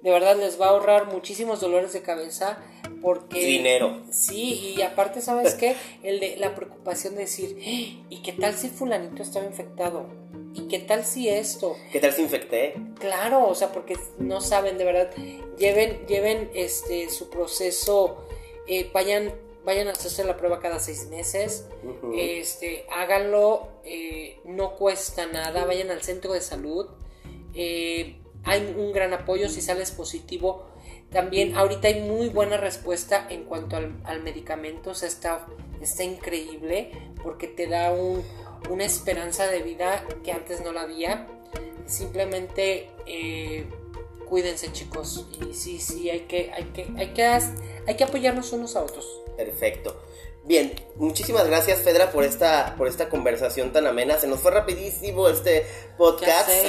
de 0.02 0.10
verdad 0.12 0.36
les 0.36 0.60
va 0.60 0.66
a 0.66 0.68
ahorrar 0.70 1.06
muchísimos 1.12 1.60
dolores 1.60 1.92
de 1.92 2.02
cabeza, 2.02 2.58
Porque, 3.02 3.44
Dinero. 3.44 4.02
Sí, 4.10 4.74
y 4.76 4.82
aparte, 4.82 5.20
¿sabes 5.20 5.54
qué? 5.54 5.76
El 6.02 6.18
de 6.18 6.36
la 6.38 6.54
preocupación 6.54 7.14
de 7.14 7.22
decir, 7.22 7.56
"¡Ah! 7.60 8.04
¿y 8.08 8.22
qué 8.22 8.32
tal 8.32 8.54
si 8.54 8.68
fulanito 8.68 9.22
estaba 9.22 9.44
infectado? 9.44 10.06
¿Y 10.54 10.68
qué 10.68 10.78
tal 10.78 11.04
si 11.04 11.28
esto? 11.28 11.76
¿Qué 11.92 12.00
tal 12.00 12.12
si 12.12 12.22
infecté? 12.22 12.74
Claro, 12.98 13.46
o 13.46 13.54
sea, 13.54 13.70
porque 13.72 13.96
no 14.18 14.40
saben 14.40 14.78
de 14.78 14.84
verdad. 14.84 15.10
Lleven, 15.58 16.06
lleven 16.06 16.50
este 16.54 17.10
su 17.10 17.28
proceso, 17.28 18.25
eh, 18.66 18.90
vayan, 18.92 19.32
vayan 19.64 19.88
a 19.88 19.92
hacerse 19.92 20.24
la 20.24 20.36
prueba 20.36 20.60
cada 20.60 20.78
seis 20.80 21.08
meses. 21.08 21.66
Este, 22.14 22.86
háganlo, 22.90 23.68
eh, 23.84 24.40
no 24.44 24.74
cuesta 24.76 25.26
nada, 25.26 25.64
vayan 25.64 25.90
al 25.90 26.02
centro 26.02 26.32
de 26.32 26.40
salud. 26.40 26.86
Eh, 27.54 28.20
hay 28.44 28.74
un 28.76 28.92
gran 28.92 29.12
apoyo 29.12 29.48
si 29.48 29.60
sales 29.60 29.90
positivo. 29.90 30.66
También 31.10 31.54
ahorita 31.56 31.88
hay 31.88 32.00
muy 32.00 32.28
buena 32.28 32.56
respuesta 32.56 33.26
en 33.30 33.44
cuanto 33.44 33.76
al, 33.76 34.00
al 34.04 34.22
medicamento, 34.22 34.90
o 34.90 34.94
sea, 34.94 35.08
está, 35.08 35.46
está 35.80 36.02
increíble 36.04 36.90
porque 37.22 37.46
te 37.46 37.66
da 37.68 37.92
un- 37.92 38.24
una 38.70 38.84
esperanza 38.84 39.46
de 39.46 39.62
vida 39.62 40.04
que 40.24 40.32
antes 40.32 40.62
no 40.62 40.72
la 40.72 40.82
había. 40.82 41.28
Simplemente 41.86 42.90
eh, 43.06 43.66
cuídense 44.28 44.72
chicos 44.72 45.26
y 45.40 45.54
sí, 45.54 45.80
sí, 45.80 46.10
hay 46.10 46.20
que, 46.20 46.52
hay 46.52 46.64
que, 46.64 46.88
hay 46.96 47.08
que, 47.08 47.24
hay 47.86 47.96
que 47.96 48.04
apoyarnos 48.04 48.52
unos 48.52 48.76
a 48.76 48.82
otros. 48.82 49.22
Perfecto. 49.36 49.96
Bien, 50.46 50.72
muchísimas 50.94 51.48
gracias 51.48 51.80
Fedra 51.80 52.12
por 52.12 52.22
esta, 52.22 52.76
por 52.78 52.86
esta 52.86 53.08
conversación 53.08 53.72
tan 53.72 53.86
amena. 53.88 54.16
Se 54.16 54.28
nos 54.28 54.38
fue 54.38 54.52
rapidísimo 54.52 55.28
este 55.28 55.66
podcast. 55.96 56.48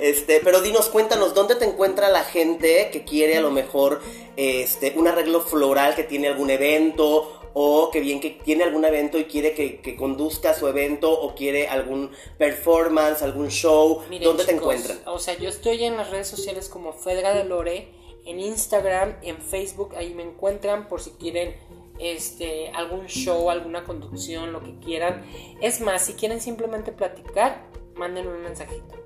Este, 0.00 0.40
pero 0.44 0.60
dinos, 0.60 0.90
cuéntanos, 0.90 1.32
¿dónde 1.32 1.54
te 1.54 1.64
encuentra 1.64 2.10
la 2.10 2.22
gente 2.22 2.90
que 2.92 3.04
quiere 3.04 3.38
a 3.38 3.40
lo 3.40 3.50
mejor 3.50 4.02
este, 4.36 4.92
un 4.96 5.08
arreglo 5.08 5.40
floral, 5.40 5.94
que 5.94 6.04
tiene 6.04 6.28
algún 6.28 6.50
evento, 6.50 7.43
o 7.54 7.90
que 7.90 8.00
bien 8.00 8.20
que 8.20 8.30
tiene 8.30 8.64
algún 8.64 8.84
evento 8.84 9.16
y 9.18 9.24
quiere 9.24 9.54
que, 9.54 9.80
que 9.80 9.96
conduzca 9.96 10.52
su 10.54 10.66
evento, 10.66 11.10
o 11.10 11.34
quiere 11.34 11.68
algún 11.68 12.10
performance, 12.36 13.22
algún 13.22 13.48
show? 13.48 14.02
Miren, 14.10 14.24
¿Dónde 14.24 14.44
te 14.44 14.52
encuentran? 14.52 14.98
O 15.06 15.18
sea, 15.18 15.38
yo 15.38 15.48
estoy 15.48 15.84
en 15.84 15.96
las 15.96 16.10
redes 16.10 16.26
sociales 16.26 16.68
como 16.68 16.92
Fedra 16.92 17.32
de 17.32 17.44
Lore, 17.44 17.88
en 18.26 18.40
Instagram, 18.40 19.16
en 19.22 19.38
Facebook, 19.38 19.94
ahí 19.96 20.12
me 20.14 20.24
encuentran 20.24 20.88
por 20.88 21.00
si 21.00 21.10
quieren 21.10 21.54
este 21.98 22.70
algún 22.70 23.06
show, 23.06 23.50
alguna 23.50 23.84
conducción, 23.84 24.52
lo 24.52 24.62
que 24.62 24.78
quieran. 24.80 25.24
Es 25.60 25.80
más, 25.80 26.06
si 26.06 26.14
quieren 26.14 26.40
simplemente 26.40 26.90
platicar, 26.90 27.66
manden 27.94 28.26
un 28.26 28.42
mensajito. 28.42 28.96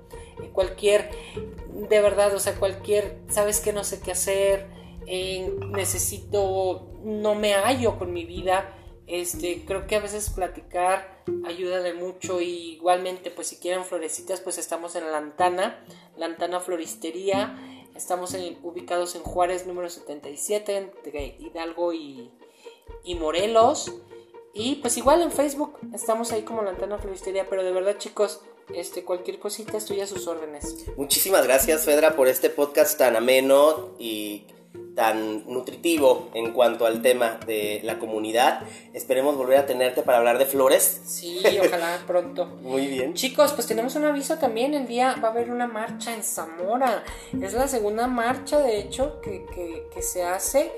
Eh, 0.41 0.49
Cualquier, 0.51 1.11
de 1.89 2.01
verdad, 2.01 2.33
o 2.33 2.39
sea, 2.39 2.55
cualquier, 2.55 3.19
sabes 3.29 3.59
que 3.59 3.73
no 3.73 3.83
sé 3.83 3.99
qué 3.99 4.11
hacer, 4.11 4.78
necesito, 5.71 6.91
no 7.03 7.35
me 7.35 7.53
hallo 7.53 7.97
con 7.97 8.13
mi 8.13 8.25
vida. 8.25 8.75
Este, 9.07 9.65
creo 9.65 9.87
que 9.87 9.95
a 9.95 10.01
veces 10.01 10.29
platicar 10.29 11.23
ayuda 11.45 11.81
de 11.81 11.93
mucho 11.93 12.41
y 12.41 12.73
igualmente 12.73 13.31
pues 13.31 13.47
si 13.47 13.55
quieren 13.55 13.83
florecitas 13.83 14.39
pues 14.39 14.59
estamos 14.59 14.95
en 14.95 15.11
Lantana, 15.11 15.83
Lantana 16.15 16.59
Floristería, 16.59 17.57
estamos 17.95 18.37
ubicados 18.61 19.15
en 19.15 19.23
Juárez 19.23 19.65
número 19.65 19.89
77 19.89 20.77
entre 20.77 21.37
Hidalgo 21.39 21.91
y, 21.91 22.29
y 23.03 23.15
Morelos 23.15 23.91
y 24.53 24.75
pues 24.75 24.95
igual 24.97 25.23
en 25.23 25.31
Facebook 25.31 25.79
estamos 25.91 26.31
ahí 26.31 26.43
como 26.43 26.61
Lantana 26.61 26.99
Floristería, 26.99 27.47
pero 27.49 27.63
de 27.63 27.71
verdad 27.71 27.97
chicos, 27.97 28.41
este 28.75 29.03
cualquier 29.03 29.39
cosita 29.39 29.77
estoy 29.77 30.01
a 30.01 30.07
sus 30.07 30.27
órdenes. 30.27 30.85
Muchísimas 30.97 31.45
gracias, 31.45 31.85
Fedra, 31.85 32.15
por 32.15 32.27
este 32.27 32.51
podcast 32.51 32.97
tan 32.97 33.15
ameno 33.15 33.95
y 33.97 34.45
tan 34.95 35.45
nutritivo 35.51 36.29
en 36.33 36.51
cuanto 36.51 36.85
al 36.85 37.01
tema 37.01 37.39
de 37.45 37.79
la 37.83 37.99
comunidad. 37.99 38.61
Esperemos 38.93 39.37
volver 39.37 39.57
a 39.59 39.65
tenerte 39.65 40.01
para 40.01 40.17
hablar 40.17 40.37
de 40.37 40.45
flores. 40.45 41.01
Sí, 41.05 41.41
ojalá 41.65 41.99
pronto. 42.07 42.45
Muy 42.45 42.87
bien. 42.87 43.13
Chicos, 43.13 43.53
pues 43.53 43.65
tenemos 43.67 43.95
un 43.95 44.03
aviso 44.05 44.37
también. 44.37 44.73
El 44.73 44.87
día 44.87 45.15
va 45.23 45.29
a 45.29 45.31
haber 45.31 45.51
una 45.51 45.67
marcha 45.67 46.13
en 46.13 46.21
Zamora. 46.23 47.03
Es 47.41 47.53
la 47.53 47.67
segunda 47.67 48.07
marcha, 48.07 48.59
de 48.59 48.79
hecho, 48.79 49.21
que, 49.21 49.45
que- 49.53 49.87
que 49.93 50.01
se 50.01 50.23
hace. 50.23 50.71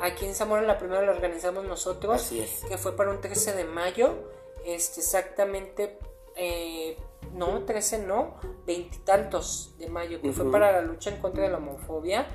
Aquí 0.00 0.24
en 0.26 0.34
Zamora 0.34 0.62
la 0.62 0.78
primera 0.78 1.02
la 1.02 1.12
organizamos 1.12 1.64
nosotros. 1.64 2.14
Así 2.22 2.40
es. 2.40 2.64
Que 2.68 2.78
fue 2.78 2.96
para 2.96 3.10
un 3.10 3.20
13 3.20 3.52
de 3.54 3.64
mayo. 3.64 4.14
Este, 4.64 5.00
exactamente. 5.00 5.98
eh, 6.34 6.96
no, 7.32 7.62
13 7.64 7.98
no. 8.06 8.36
Veintitantos 8.66 9.74
de 9.78 9.88
mayo. 9.88 10.20
Que 10.20 10.32
fue 10.32 10.50
para 10.50 10.72
la 10.72 10.80
lucha 10.82 11.10
en 11.10 11.16
contra 11.20 11.42
de 11.44 11.50
la 11.50 11.58
homofobia. 11.58 12.26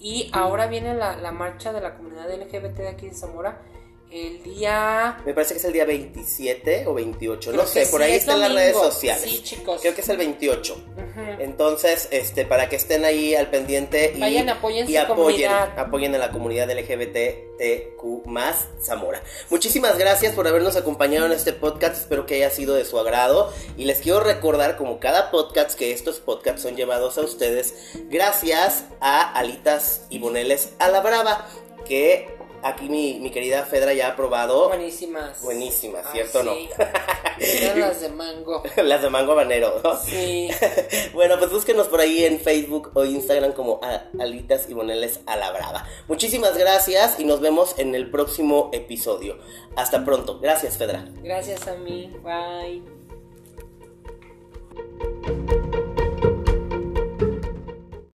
Y 0.00 0.30
ahora 0.32 0.66
viene 0.66 0.94
la, 0.94 1.16
la 1.16 1.32
marcha 1.32 1.72
de 1.72 1.80
la 1.80 1.96
comunidad 1.96 2.32
LGBT 2.32 2.76
de 2.76 2.88
aquí 2.88 3.06
en 3.06 3.14
Zamora. 3.14 3.60
El 4.14 4.40
día 4.44 5.20
Me 5.26 5.34
parece 5.34 5.54
que 5.54 5.58
es 5.58 5.64
el 5.64 5.72
día 5.72 5.84
27 5.84 6.84
o 6.86 6.94
28, 6.94 7.50
Creo 7.50 7.60
no 7.60 7.68
sé, 7.68 7.84
por 7.86 8.00
sí, 8.00 8.06
ahí 8.06 8.12
es 8.12 8.18
está 8.20 8.34
en 8.34 8.40
las 8.42 8.54
redes 8.54 8.76
sociales. 8.76 9.28
Sí, 9.28 9.42
chicos. 9.42 9.80
Creo 9.80 9.92
que 9.92 10.02
es 10.02 10.08
el 10.08 10.16
28. 10.18 10.72
Ujú. 10.74 11.20
Entonces, 11.40 12.06
este, 12.12 12.46
para 12.46 12.68
que 12.68 12.76
estén 12.76 13.04
ahí 13.04 13.34
al 13.34 13.50
pendiente 13.50 14.12
y, 14.14 14.20
Vayan, 14.20 14.48
apoyen 14.50 14.88
y 14.88 14.96
apoyen, 14.96 15.16
comunidad. 15.16 15.76
apoyen 15.76 16.14
a 16.14 16.18
la 16.18 16.30
comunidad 16.30 16.70
LGBTQ 16.70 18.26
más 18.26 18.68
Zamora. 18.80 19.20
Muchísimas 19.50 19.98
gracias 19.98 20.32
por 20.36 20.46
habernos 20.46 20.76
acompañado 20.76 21.26
en 21.26 21.32
este 21.32 21.52
podcast. 21.52 21.96
Espero 21.96 22.24
que 22.24 22.36
haya 22.36 22.50
sido 22.50 22.76
de 22.76 22.84
su 22.84 23.00
agrado. 23.00 23.52
Y 23.76 23.84
les 23.84 23.98
quiero 23.98 24.20
recordar, 24.20 24.76
como 24.76 25.00
cada 25.00 25.32
podcast, 25.32 25.76
que 25.76 25.90
estos 25.90 26.20
podcasts 26.20 26.62
son 26.62 26.76
llevados 26.76 27.18
a 27.18 27.22
ustedes 27.22 27.74
gracias 28.10 28.84
a 29.00 29.32
Alitas 29.36 30.02
y 30.08 30.20
Boneles 30.20 30.70
a 30.78 30.88
la 30.88 31.00
Brava, 31.00 31.48
que 31.84 32.43
aquí 32.64 32.88
mi, 32.88 33.20
mi 33.20 33.30
querida 33.30 33.64
Fedra 33.64 33.92
ya 33.92 34.08
ha 34.08 34.16
probado. 34.16 34.68
Buenísimas. 34.68 35.40
Buenísimas, 35.42 36.04
Ah, 36.06 36.10
¿cierto 36.12 36.40
o 36.40 36.42
no? 36.42 36.54
sí. 36.54 36.68
Eran 37.38 37.80
las 37.80 38.00
de 38.00 38.08
mango. 38.10 38.62
Las 38.76 39.02
de 39.02 39.10
mango 39.10 39.32
habanero, 39.32 39.80
¿no? 39.82 39.96
Sí. 39.96 40.48
Bueno, 41.14 41.38
pues 41.38 41.50
búsquenos 41.50 41.86
por 41.88 42.00
ahí 42.00 42.24
en 42.24 42.40
Facebook 42.40 42.90
o 42.94 43.04
Instagram 43.04 43.52
como 43.52 43.80
a- 43.82 44.04
Alitas 44.20 44.68
y 44.68 44.74
Boneles 44.74 45.20
a 45.26 45.36
la 45.36 45.50
Brava. 45.52 45.86
Muchísimas 46.08 46.56
gracias 46.56 47.20
y 47.20 47.24
nos 47.24 47.40
vemos 47.40 47.78
en 47.78 47.94
el 47.94 48.10
próximo 48.10 48.70
episodio. 48.72 49.38
Hasta 49.76 50.04
pronto. 50.04 50.40
Gracias, 50.40 50.76
Fedra. 50.76 51.04
Gracias 51.22 51.66
a 51.68 51.74
mí. 51.76 52.12
Bye. 52.22 52.93